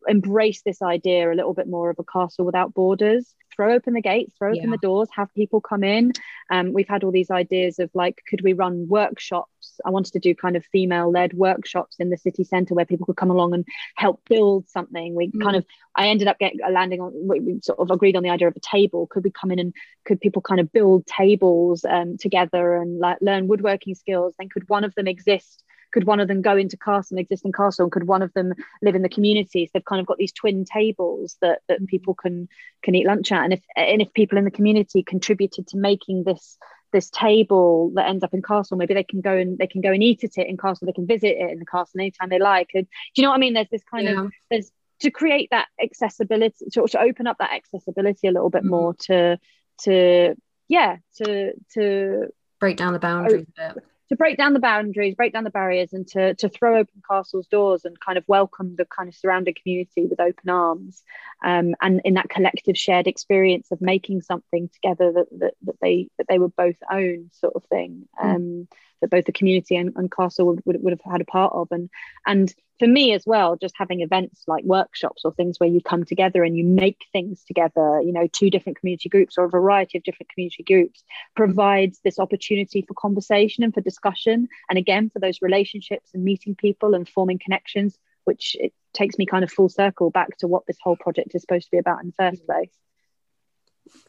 embrace 0.07 0.61
this 0.61 0.81
idea 0.81 1.31
a 1.31 1.33
little 1.33 1.53
bit 1.53 1.67
more 1.67 1.89
of 1.89 1.97
a 1.99 2.03
castle 2.03 2.45
without 2.45 2.73
borders 2.73 3.33
throw 3.55 3.73
open 3.73 3.93
the 3.93 4.01
gates 4.01 4.33
throw 4.37 4.49
open 4.49 4.65
yeah. 4.65 4.71
the 4.71 4.77
doors 4.77 5.09
have 5.15 5.33
people 5.33 5.61
come 5.61 5.83
in 5.83 6.11
um, 6.51 6.73
we've 6.73 6.87
had 6.87 7.03
all 7.03 7.11
these 7.11 7.31
ideas 7.31 7.79
of 7.79 7.89
like 7.93 8.21
could 8.27 8.41
we 8.41 8.53
run 8.53 8.87
workshops 8.87 9.49
i 9.85 9.89
wanted 9.89 10.13
to 10.13 10.19
do 10.19 10.35
kind 10.35 10.55
of 10.55 10.65
female 10.65 11.11
led 11.11 11.33
workshops 11.33 11.95
in 11.99 12.09
the 12.09 12.17
city 12.17 12.43
centre 12.43 12.73
where 12.73 12.85
people 12.85 13.05
could 13.05 13.17
come 13.17 13.31
along 13.31 13.53
and 13.53 13.65
help 13.95 14.21
build 14.29 14.67
something 14.67 15.15
we 15.15 15.29
mm. 15.29 15.41
kind 15.41 15.55
of 15.55 15.65
i 15.95 16.07
ended 16.07 16.27
up 16.27 16.39
getting 16.39 16.59
landing 16.71 17.01
on 17.01 17.11
we 17.27 17.59
sort 17.61 17.79
of 17.79 17.91
agreed 17.91 18.15
on 18.15 18.23
the 18.23 18.29
idea 18.29 18.47
of 18.47 18.55
a 18.55 18.59
table 18.59 19.07
could 19.07 19.23
we 19.23 19.31
come 19.31 19.51
in 19.51 19.59
and 19.59 19.73
could 20.05 20.21
people 20.21 20.41
kind 20.41 20.59
of 20.61 20.71
build 20.71 21.05
tables 21.05 21.85
um, 21.85 22.17
together 22.17 22.75
and 22.75 22.99
like 22.99 23.17
learn 23.21 23.47
woodworking 23.47 23.95
skills 23.95 24.33
then 24.37 24.49
could 24.49 24.67
one 24.69 24.83
of 24.83 24.93
them 24.95 25.07
exist 25.07 25.63
could 25.95 26.03
one 26.03 26.19
of 26.19 26.27
them 26.27 26.41
go 26.41 26.57
into 26.57 26.75
castle, 26.75 27.15
an 27.15 27.19
existing 27.19 27.53
castle, 27.53 27.83
and 27.83 27.91
could 27.91 28.05
one 28.05 28.21
of 28.21 28.33
them 28.33 28.53
live 28.81 28.95
in 28.95 29.01
the 29.01 29.07
communities? 29.07 29.69
They've 29.73 29.85
kind 29.85 30.01
of 30.01 30.05
got 30.05 30.17
these 30.17 30.33
twin 30.33 30.65
tables 30.65 31.37
that 31.39 31.61
that 31.69 31.77
mm-hmm. 31.77 31.85
people 31.85 32.13
can 32.13 32.49
can 32.83 32.95
eat 32.95 33.07
lunch 33.07 33.31
at, 33.31 33.45
and 33.45 33.53
if 33.53 33.63
and 33.77 34.01
if 34.01 34.11
people 34.13 34.37
in 34.37 34.43
the 34.43 34.51
community 34.51 35.03
contributed 35.03 35.67
to 35.67 35.77
making 35.77 36.25
this 36.25 36.57
this 36.95 37.09
table 37.09 37.91
that 37.95 38.07
ends 38.07 38.23
up 38.23 38.33
in 38.33 38.41
castle. 38.41 38.77
Maybe 38.77 38.93
they 38.93 39.03
can 39.03 39.19
go 39.19 39.33
and 39.33 39.57
they 39.57 39.67
can 39.67 39.81
go 39.81 39.91
and 39.91 40.01
eat 40.01 40.23
at 40.23 40.37
it 40.37 40.47
in 40.47 40.55
castle. 40.55 40.85
They 40.85 40.93
can 40.93 41.05
visit 41.05 41.37
it 41.37 41.51
in 41.51 41.59
the 41.59 41.65
castle 41.65 41.99
anytime 41.99 42.29
they 42.29 42.39
like. 42.39 42.69
And 42.73 42.85
do 42.85 43.21
you 43.21 43.23
know 43.23 43.31
what 43.31 43.35
i 43.35 43.39
mean? 43.39 43.53
There's 43.53 43.69
this 43.69 43.83
kind 43.83 44.05
yeah. 44.05 44.21
of 44.21 44.31
there's 44.49 44.71
to 45.01 45.11
create 45.11 45.49
that 45.51 45.67
accessibility 45.83 46.65
to, 46.71 46.87
to 46.87 47.01
open 47.01 47.27
up 47.27 47.37
that 47.39 47.51
accessibility 47.51 48.27
a 48.27 48.31
little 48.31 48.49
bit 48.49 48.63
mm. 48.63 48.69
more 48.69 48.93
to 48.93 49.37
to 49.81 50.35
yeah 50.69 50.97
to 51.17 51.51
to 51.73 52.27
break 52.61 52.77
down 52.77 52.93
the 52.93 52.99
boundaries 52.99 53.45
a 53.59 53.73
bit 53.73 53.83
to 54.09 54.15
break 54.15 54.37
down 54.37 54.53
the 54.53 54.59
boundaries, 54.59 55.15
break 55.15 55.33
down 55.33 55.43
the 55.43 55.49
barriers, 55.49 55.93
and 55.93 56.07
to 56.09 56.35
to 56.35 56.49
throw 56.49 56.77
open 56.79 57.01
Castle's 57.09 57.47
doors 57.47 57.85
and 57.85 57.99
kind 57.99 58.17
of 58.17 58.23
welcome 58.27 58.75
the 58.75 58.85
kind 58.85 59.09
of 59.09 59.15
surrounding 59.15 59.55
community 59.61 60.05
with 60.05 60.19
open 60.19 60.49
arms, 60.49 61.03
um, 61.43 61.75
and 61.81 62.01
in 62.05 62.15
that 62.15 62.29
collective 62.29 62.77
shared 62.77 63.07
experience 63.07 63.71
of 63.71 63.81
making 63.81 64.21
something 64.21 64.69
together 64.69 65.11
that 65.11 65.39
that, 65.39 65.53
that 65.63 65.75
they 65.81 66.09
that 66.17 66.27
they 66.29 66.39
would 66.39 66.55
both 66.55 66.77
own, 66.91 67.29
sort 67.33 67.55
of 67.55 67.63
thing. 67.65 68.07
Mm. 68.21 68.35
Um, 68.35 68.67
that 69.01 69.09
both 69.09 69.25
the 69.25 69.31
community 69.31 69.75
and, 69.75 69.93
and 69.95 70.11
Castle 70.11 70.47
would, 70.47 70.61
would, 70.65 70.81
would 70.81 70.93
have 70.93 71.11
had 71.11 71.21
a 71.21 71.25
part 71.25 71.53
of. 71.53 71.67
And 71.71 71.89
and 72.25 72.53
for 72.79 72.87
me 72.87 73.13
as 73.13 73.23
well, 73.25 73.55
just 73.55 73.75
having 73.77 74.01
events 74.01 74.43
like 74.47 74.63
workshops 74.65 75.23
or 75.23 75.33
things 75.33 75.59
where 75.59 75.69
you 75.69 75.81
come 75.81 76.03
together 76.03 76.43
and 76.43 76.57
you 76.57 76.65
make 76.65 77.05
things 77.13 77.43
together, 77.45 78.01
you 78.01 78.11
know, 78.11 78.27
two 78.27 78.49
different 78.49 78.79
community 78.79 79.07
groups 79.07 79.37
or 79.37 79.45
a 79.45 79.49
variety 79.49 79.97
of 79.97 80.03
different 80.03 80.29
community 80.29 80.63
groups 80.63 81.03
provides 81.35 81.99
this 82.03 82.19
opportunity 82.19 82.81
for 82.81 82.93
conversation 82.93 83.63
and 83.63 83.73
for 83.73 83.81
discussion. 83.81 84.49
And 84.69 84.77
again, 84.77 85.09
for 85.09 85.19
those 85.19 85.41
relationships 85.41 86.11
and 86.13 86.23
meeting 86.23 86.55
people 86.55 86.95
and 86.95 87.07
forming 87.07 87.39
connections, 87.39 87.97
which 88.25 88.57
it 88.59 88.73
takes 88.93 89.17
me 89.17 89.25
kind 89.25 89.43
of 89.43 89.51
full 89.51 89.69
circle 89.69 90.09
back 90.09 90.37
to 90.37 90.47
what 90.47 90.65
this 90.67 90.77
whole 90.81 90.97
project 90.97 91.33
is 91.33 91.41
supposed 91.41 91.65
to 91.65 91.71
be 91.71 91.77
about 91.77 92.01
in 92.01 92.07
the 92.07 92.31
first 92.31 92.45
place. 92.45 92.71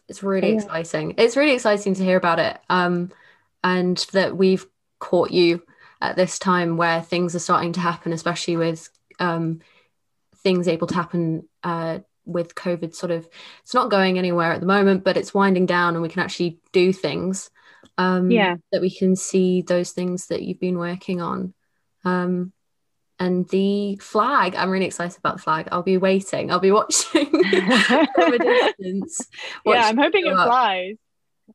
It's 0.08 0.22
really 0.22 0.54
yeah. 0.54 0.62
exciting. 0.62 1.14
It's 1.18 1.36
really 1.36 1.54
exciting 1.54 1.94
to 1.94 2.04
hear 2.04 2.16
about 2.16 2.38
it. 2.38 2.58
Um, 2.68 3.12
and 3.62 3.96
that 4.12 4.36
we've 4.36 4.66
caught 4.98 5.30
you 5.30 5.62
at 6.00 6.16
this 6.16 6.38
time 6.38 6.76
where 6.76 7.02
things 7.02 7.34
are 7.34 7.40
starting 7.40 7.72
to 7.74 7.80
happen, 7.80 8.12
especially 8.12 8.56
with 8.56 8.88
um, 9.18 9.60
things 10.38 10.68
able 10.68 10.86
to 10.88 10.94
happen 10.94 11.48
uh, 11.62 12.00
with 12.24 12.54
COVID. 12.54 12.94
Sort 12.94 13.12
of, 13.12 13.28
it's 13.62 13.74
not 13.74 13.90
going 13.90 14.18
anywhere 14.18 14.52
at 14.52 14.60
the 14.60 14.66
moment, 14.66 15.04
but 15.04 15.16
it's 15.16 15.34
winding 15.34 15.66
down, 15.66 15.94
and 15.94 16.02
we 16.02 16.08
can 16.08 16.22
actually 16.22 16.60
do 16.72 16.92
things. 16.92 17.50
Um, 17.98 18.30
yeah, 18.30 18.56
that 18.72 18.82
we 18.82 18.90
can 18.90 19.16
see 19.16 19.62
those 19.62 19.92
things 19.92 20.26
that 20.26 20.42
you've 20.42 20.60
been 20.60 20.78
working 20.78 21.22
on. 21.22 21.54
Um, 22.04 22.52
and 23.18 23.48
the 23.48 23.96
flag, 23.96 24.54
I'm 24.54 24.70
really 24.70 24.84
excited 24.84 25.18
about 25.18 25.36
the 25.36 25.42
flag. 25.42 25.68
I'll 25.72 25.82
be 25.82 25.96
waiting. 25.96 26.50
I'll 26.50 26.60
be 26.60 26.70
watching 26.70 27.26
from 27.30 28.34
a 28.34 28.38
distance. 28.78 29.26
yeah, 29.64 29.86
I'm 29.86 29.96
hoping 29.96 30.26
it 30.26 30.32
up. 30.32 30.48
flies. 30.48 30.96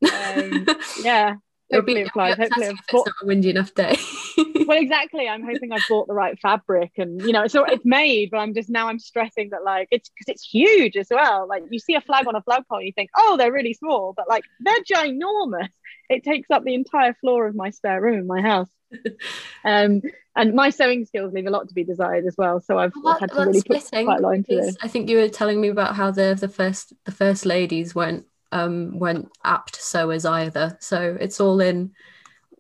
Um, 0.02 0.66
yeah, 1.04 1.36
Hopefully 1.72 1.95
be, 1.95 2.01
it 2.01 2.11
flies. 2.11 2.38
Hopefully 2.38 2.67
it's 2.67 2.93
not 2.93 3.07
a 3.07 3.26
windy 3.26 3.49
enough 3.49 3.74
day. 3.74 3.97
well, 4.38 4.78
exactly. 4.78 5.28
I'm 5.28 5.43
hoping 5.43 5.72
I've 5.72 5.84
bought 5.89 6.07
the 6.07 6.13
right 6.13 6.38
fabric, 6.39 6.91
and 6.97 7.22
you 7.22 7.32
know, 7.32 7.47
so 7.47 7.63
it's 7.63 7.86
made. 7.86 8.32
But 8.32 8.38
I'm 8.38 8.53
just 8.53 8.69
now 8.69 8.88
I'm 8.88 8.99
stressing 8.99 9.49
that 9.51 9.63
like 9.63 9.88
it's 9.91 10.09
because 10.09 10.28
it's 10.28 10.43
huge 10.43 10.97
as 10.97 11.07
well. 11.09 11.47
Like 11.47 11.63
you 11.69 11.80
see 11.80 11.95
a 11.95 12.01
flag 12.01 12.28
on 12.28 12.36
a 12.36 12.41
flagpole, 12.41 12.80
and 12.80 12.88
you 12.88 12.93
think, 12.93 13.09
oh, 13.17 13.38
they're 13.38 13.51
really 13.51 13.74
small, 13.74 14.13
but 14.15 14.28
like 14.28 14.43
they're 14.59 14.84
ginormous. 14.84 15.69
It 16.09 16.24
takes 16.24 16.49
up 16.51 16.63
the 16.63 16.74
entire 16.74 17.13
floor 17.15 17.47
of 17.47 17.55
my 17.55 17.69
spare 17.69 18.01
room 18.01 18.19
in 18.19 18.28
my 18.28 18.41
house. 18.41 18.69
um, 19.65 20.01
and 20.36 20.53
my 20.53 20.69
sewing 20.69 21.05
skills 21.05 21.34
leave 21.34 21.47
a 21.47 21.49
lot 21.49 21.67
to 21.67 21.74
be 21.74 21.84
desired 21.84 22.26
as 22.26 22.36
well. 22.38 22.61
So 22.61 22.78
I've, 22.78 22.91
well, 22.95 23.13
I've 23.13 23.19
had 23.22 23.32
to 23.32 23.45
really 23.45 23.61
put 23.61 23.84
quite 23.89 24.19
a 24.19 24.22
lot 24.22 24.32
into 24.32 24.55
this. 24.55 24.78
I 24.82 24.88
think 24.88 25.09
you 25.09 25.17
were 25.17 25.30
telling 25.30 25.59
me 25.59 25.69
about 25.69 25.95
how 25.95 26.11
the 26.11 26.38
the 26.39 26.47
first 26.47 26.93
the 27.05 27.11
first 27.11 27.45
ladies 27.45 27.93
went 27.95 28.26
um, 28.52 28.97
weren't 28.99 29.30
apt 29.43 29.82
sewers 29.82 30.26
either. 30.26 30.78
So 30.80 31.18
it's 31.20 31.39
all 31.39 31.60
in 31.60 31.91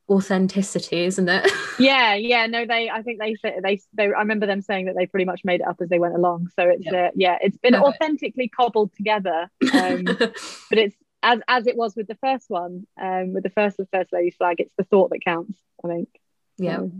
authenticity, 0.09 1.05
isn't 1.05 1.29
it? 1.29 1.49
yeah, 1.79 2.13
yeah. 2.15 2.45
No, 2.47 2.65
they. 2.65 2.89
I 2.89 3.01
think 3.01 3.19
they 3.19 3.35
said 3.35 3.61
they, 3.63 3.79
they. 3.93 4.05
I 4.05 4.19
remember 4.19 4.45
them 4.45 4.61
saying 4.61 4.85
that 4.85 4.95
they 4.95 5.05
pretty 5.05 5.25
much 5.25 5.41
made 5.43 5.61
it 5.61 5.67
up 5.67 5.77
as 5.81 5.89
they 5.89 5.99
went 5.99 6.15
along. 6.15 6.49
So 6.55 6.67
it's 6.67 6.85
yeah, 6.85 7.05
uh, 7.07 7.11
yeah 7.15 7.37
it's 7.41 7.57
been 7.57 7.73
Perfect. 7.73 7.95
authentically 8.01 8.47
cobbled 8.49 8.93
together. 8.93 9.49
Um, 9.73 10.03
but 10.05 10.77
it's 10.77 10.95
as 11.23 11.39
as 11.47 11.67
it 11.67 11.77
was 11.77 11.95
with 11.95 12.07
the 12.07 12.17
first 12.21 12.49
one, 12.49 12.85
um, 13.01 13.33
with 13.33 13.43
the 13.43 13.49
first 13.49 13.79
of 13.79 13.87
First 13.91 14.11
Lady's 14.13 14.35
flag. 14.35 14.59
It's 14.59 14.73
the 14.77 14.83
thought 14.83 15.09
that 15.11 15.23
counts. 15.23 15.57
I 15.83 15.87
think. 15.87 16.09
Yeah. 16.57 16.77
So, 16.77 16.91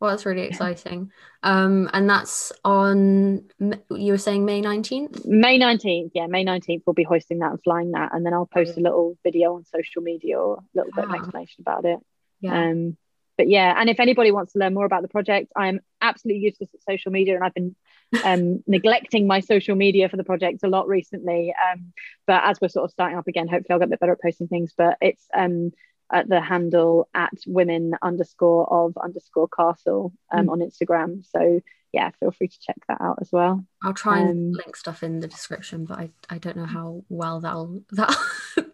well, 0.00 0.10
that's 0.10 0.24
really 0.24 0.42
exciting. 0.42 1.12
Um, 1.42 1.90
and 1.92 2.08
that's 2.08 2.52
on, 2.64 3.44
you 3.60 4.12
were 4.12 4.18
saying 4.18 4.46
May 4.46 4.62
19th? 4.62 5.26
May 5.26 5.58
19th, 5.58 6.12
yeah, 6.14 6.26
May 6.26 6.44
19th, 6.44 6.82
we'll 6.86 6.94
be 6.94 7.02
hoisting 7.02 7.40
that 7.40 7.50
and 7.50 7.62
flying 7.62 7.92
that. 7.92 8.14
And 8.14 8.24
then 8.24 8.32
I'll 8.32 8.46
post 8.46 8.78
a 8.78 8.80
little 8.80 9.18
video 9.22 9.54
on 9.56 9.64
social 9.66 10.00
media 10.02 10.38
or 10.38 10.56
a 10.56 10.62
little 10.74 10.92
bit 10.94 11.04
of 11.04 11.14
explanation 11.14 11.60
about 11.60 11.84
it. 11.84 11.98
Yeah. 12.40 12.70
Um, 12.70 12.96
but 13.36 13.48
yeah, 13.48 13.74
and 13.76 13.88
if 13.88 14.00
anybody 14.00 14.32
wants 14.32 14.52
to 14.54 14.58
learn 14.58 14.74
more 14.74 14.84
about 14.84 15.02
the 15.02 15.08
project, 15.08 15.52
I'm 15.54 15.80
absolutely 16.00 16.44
useless 16.44 16.70
at 16.74 16.82
social 16.82 17.12
media 17.12 17.36
and 17.36 17.44
I've 17.44 17.54
been 17.54 17.76
um, 18.24 18.62
neglecting 18.66 19.26
my 19.26 19.40
social 19.40 19.76
media 19.76 20.08
for 20.08 20.16
the 20.16 20.24
project 20.24 20.60
a 20.62 20.68
lot 20.68 20.88
recently. 20.88 21.54
Um, 21.72 21.92
but 22.26 22.42
as 22.44 22.58
we're 22.60 22.68
sort 22.68 22.84
of 22.84 22.90
starting 22.90 23.18
up 23.18 23.28
again, 23.28 23.48
hopefully 23.48 23.68
I'll 23.70 23.78
get 23.78 23.88
a 23.88 23.90
bit 23.90 24.00
better 24.00 24.12
at 24.12 24.22
posting 24.22 24.48
things. 24.48 24.72
But 24.76 24.96
it's 25.00 25.26
um, 25.34 25.72
at 26.12 26.28
the 26.28 26.40
handle 26.40 27.08
at 27.14 27.32
women 27.46 27.94
underscore 28.02 28.72
of 28.72 28.96
underscore 28.96 29.48
castle 29.48 30.12
um, 30.32 30.46
mm. 30.46 30.52
on 30.52 30.58
Instagram. 30.60 31.24
So 31.26 31.60
yeah, 31.92 32.10
feel 32.20 32.30
free 32.30 32.48
to 32.48 32.60
check 32.60 32.76
that 32.88 33.00
out 33.00 33.18
as 33.20 33.30
well. 33.32 33.64
I'll 33.82 33.94
try 33.94 34.20
and 34.20 34.54
um, 34.54 34.60
link 34.64 34.76
stuff 34.76 35.02
in 35.02 35.20
the 35.20 35.26
description, 35.26 35.84
but 35.84 35.98
I, 35.98 36.10
I 36.28 36.38
don't 36.38 36.56
know 36.56 36.66
how 36.66 37.04
well 37.08 37.40
that'll 37.40 37.82
that 37.92 38.16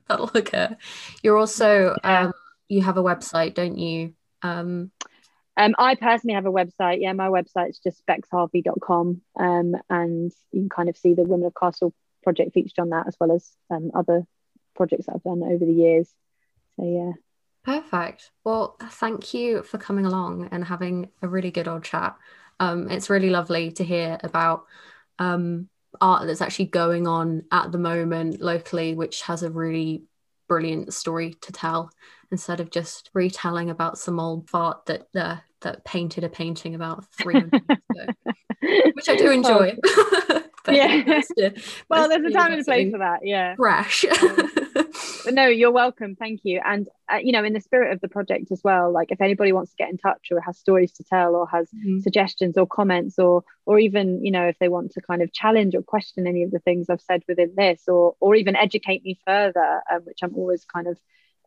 that'll 0.08 0.30
occur. 0.34 0.76
You're 1.22 1.38
also 1.38 1.96
um, 2.04 2.32
you 2.68 2.82
have 2.82 2.96
a 2.96 3.02
website, 3.02 3.54
don't 3.54 3.78
you? 3.78 4.14
Um, 4.42 4.90
um, 5.56 5.74
I 5.78 5.94
personally 5.94 6.34
have 6.34 6.46
a 6.46 6.52
website. 6.52 7.00
Yeah, 7.00 7.12
my 7.14 7.28
website's 7.28 7.78
just 7.78 8.04
bexharvey.com. 8.06 9.22
Um, 9.38 9.76
and 9.88 10.32
you 10.52 10.60
can 10.60 10.68
kind 10.68 10.88
of 10.88 10.96
see 10.96 11.14
the 11.14 11.22
Women 11.22 11.46
of 11.46 11.54
Castle 11.54 11.94
project 12.22 12.52
featured 12.52 12.78
on 12.78 12.90
that, 12.90 13.06
as 13.06 13.16
well 13.18 13.32
as 13.32 13.50
um, 13.70 13.90
other 13.94 14.24
projects 14.74 15.06
that 15.06 15.14
I've 15.14 15.22
done 15.22 15.42
over 15.42 15.64
the 15.64 15.72
years. 15.72 16.10
So 16.76 16.84
yeah. 16.84 17.12
Perfect. 17.66 18.30
Well, 18.44 18.76
thank 18.80 19.34
you 19.34 19.64
for 19.64 19.76
coming 19.76 20.06
along 20.06 20.48
and 20.52 20.64
having 20.64 21.10
a 21.20 21.26
really 21.26 21.50
good 21.50 21.66
old 21.66 21.82
chat. 21.82 22.16
Um, 22.60 22.88
it's 22.88 23.10
really 23.10 23.28
lovely 23.28 23.72
to 23.72 23.82
hear 23.82 24.18
about 24.22 24.66
um, 25.18 25.68
art 26.00 26.28
that's 26.28 26.40
actually 26.40 26.66
going 26.66 27.08
on 27.08 27.42
at 27.50 27.72
the 27.72 27.78
moment 27.78 28.40
locally, 28.40 28.94
which 28.94 29.22
has 29.22 29.42
a 29.42 29.50
really 29.50 30.04
brilliant 30.46 30.94
story 30.94 31.34
to 31.40 31.50
tell 31.50 31.90
instead 32.30 32.60
of 32.60 32.70
just 32.70 33.10
retelling 33.14 33.68
about 33.68 33.98
some 33.98 34.20
old 34.20 34.48
fart 34.48 34.86
that 34.86 35.08
uh, 35.16 35.38
that 35.62 35.84
painted 35.84 36.22
a 36.22 36.28
painting 36.28 36.76
about 36.76 37.04
300 37.16 37.52
years 37.68 37.80
ago, 37.90 38.12
which 38.94 39.08
I 39.08 39.16
do 39.16 39.32
enjoy. 39.32 39.76
yeah. 40.70 41.20
well, 41.88 42.08
there's 42.08 42.26
a 42.26 42.30
time 42.30 42.52
and 42.52 42.60
a 42.60 42.64
place 42.64 42.92
for 42.92 42.98
that. 42.98 43.20
Yeah. 43.24 43.56
Fresh. 43.56 44.04
But 45.26 45.34
no, 45.34 45.48
you're 45.48 45.72
welcome. 45.72 46.14
Thank 46.14 46.42
you. 46.44 46.60
And 46.64 46.88
uh, 47.12 47.16
you 47.16 47.32
know, 47.32 47.42
in 47.42 47.52
the 47.52 47.60
spirit 47.60 47.92
of 47.92 48.00
the 48.00 48.06
project 48.06 48.52
as 48.52 48.60
well, 48.62 48.92
like 48.92 49.10
if 49.10 49.20
anybody 49.20 49.50
wants 49.50 49.72
to 49.72 49.76
get 49.76 49.90
in 49.90 49.98
touch 49.98 50.28
or 50.30 50.40
has 50.40 50.56
stories 50.56 50.92
to 50.92 51.02
tell 51.02 51.34
or 51.34 51.48
has 51.48 51.68
mm-hmm. 51.70 51.98
suggestions 51.98 52.56
or 52.56 52.64
comments 52.64 53.18
or 53.18 53.42
or 53.64 53.80
even 53.80 54.24
you 54.24 54.30
know 54.30 54.46
if 54.46 54.56
they 54.60 54.68
want 54.68 54.92
to 54.92 55.00
kind 55.00 55.22
of 55.22 55.32
challenge 55.32 55.74
or 55.74 55.82
question 55.82 56.28
any 56.28 56.44
of 56.44 56.52
the 56.52 56.60
things 56.60 56.88
I've 56.88 57.00
said 57.00 57.24
within 57.26 57.54
this 57.56 57.82
or 57.88 58.14
or 58.20 58.36
even 58.36 58.54
educate 58.54 59.02
me 59.02 59.18
further, 59.26 59.82
um, 59.90 60.02
which 60.04 60.20
I'm 60.22 60.36
always 60.36 60.64
kind 60.64 60.86
of 60.86 60.96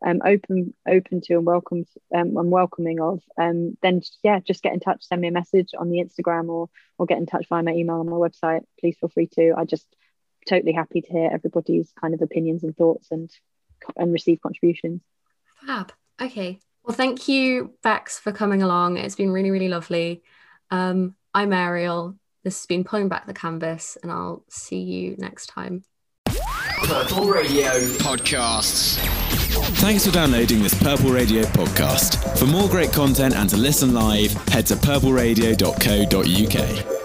um, 0.04 0.20
open 0.26 0.74
open 0.86 1.22
to 1.22 1.36
and 1.36 1.46
welcome 1.46 1.86
um, 2.14 2.36
and 2.36 2.50
welcoming 2.50 3.00
of, 3.00 3.22
um, 3.40 3.78
then 3.80 4.02
yeah, 4.22 4.40
just 4.40 4.62
get 4.62 4.74
in 4.74 4.80
touch, 4.80 5.04
send 5.04 5.22
me 5.22 5.28
a 5.28 5.32
message 5.32 5.70
on 5.78 5.88
the 5.88 6.04
Instagram 6.04 6.50
or 6.50 6.68
or 6.98 7.06
get 7.06 7.16
in 7.16 7.24
touch 7.24 7.46
via 7.48 7.62
my 7.62 7.72
email 7.72 8.00
on 8.00 8.10
my 8.10 8.16
website. 8.16 8.60
Please 8.78 8.98
feel 9.00 9.08
free 9.08 9.28
to. 9.36 9.54
I 9.56 9.64
just 9.64 9.86
totally 10.46 10.72
happy 10.72 11.00
to 11.00 11.10
hear 11.10 11.30
everybody's 11.32 11.90
kind 11.98 12.12
of 12.12 12.20
opinions 12.20 12.62
and 12.62 12.76
thoughts 12.76 13.08
and 13.10 13.30
and 13.96 14.12
receive 14.12 14.40
contributions. 14.40 15.00
Fab. 15.66 15.92
Okay. 16.20 16.58
Well, 16.84 16.96
thank 16.96 17.28
you, 17.28 17.74
Bex, 17.82 18.18
for 18.18 18.32
coming 18.32 18.62
along. 18.62 18.96
It's 18.96 19.14
been 19.14 19.30
really, 19.30 19.50
really 19.50 19.68
lovely. 19.68 20.22
Um, 20.70 21.14
I'm 21.34 21.52
Ariel. 21.52 22.16
This 22.42 22.60
has 22.60 22.66
been 22.66 22.84
Pulling 22.84 23.08
Back 23.08 23.26
the 23.26 23.34
Canvas, 23.34 23.98
and 24.02 24.10
I'll 24.10 24.44
see 24.48 24.80
you 24.80 25.14
next 25.18 25.48
time. 25.48 25.84
Purple 26.84 27.28
Radio 27.28 27.68
Podcasts. 27.98 28.98
Thanks 29.80 30.06
for 30.06 30.12
downloading 30.12 30.62
this 30.62 30.80
Purple 30.82 31.10
Radio 31.10 31.42
podcast. 31.44 32.38
For 32.38 32.46
more 32.46 32.68
great 32.68 32.92
content 32.92 33.34
and 33.34 33.50
to 33.50 33.56
listen 33.56 33.92
live, 33.92 34.32
head 34.48 34.66
to 34.66 34.76
purpleradio.co.uk. 34.76 36.99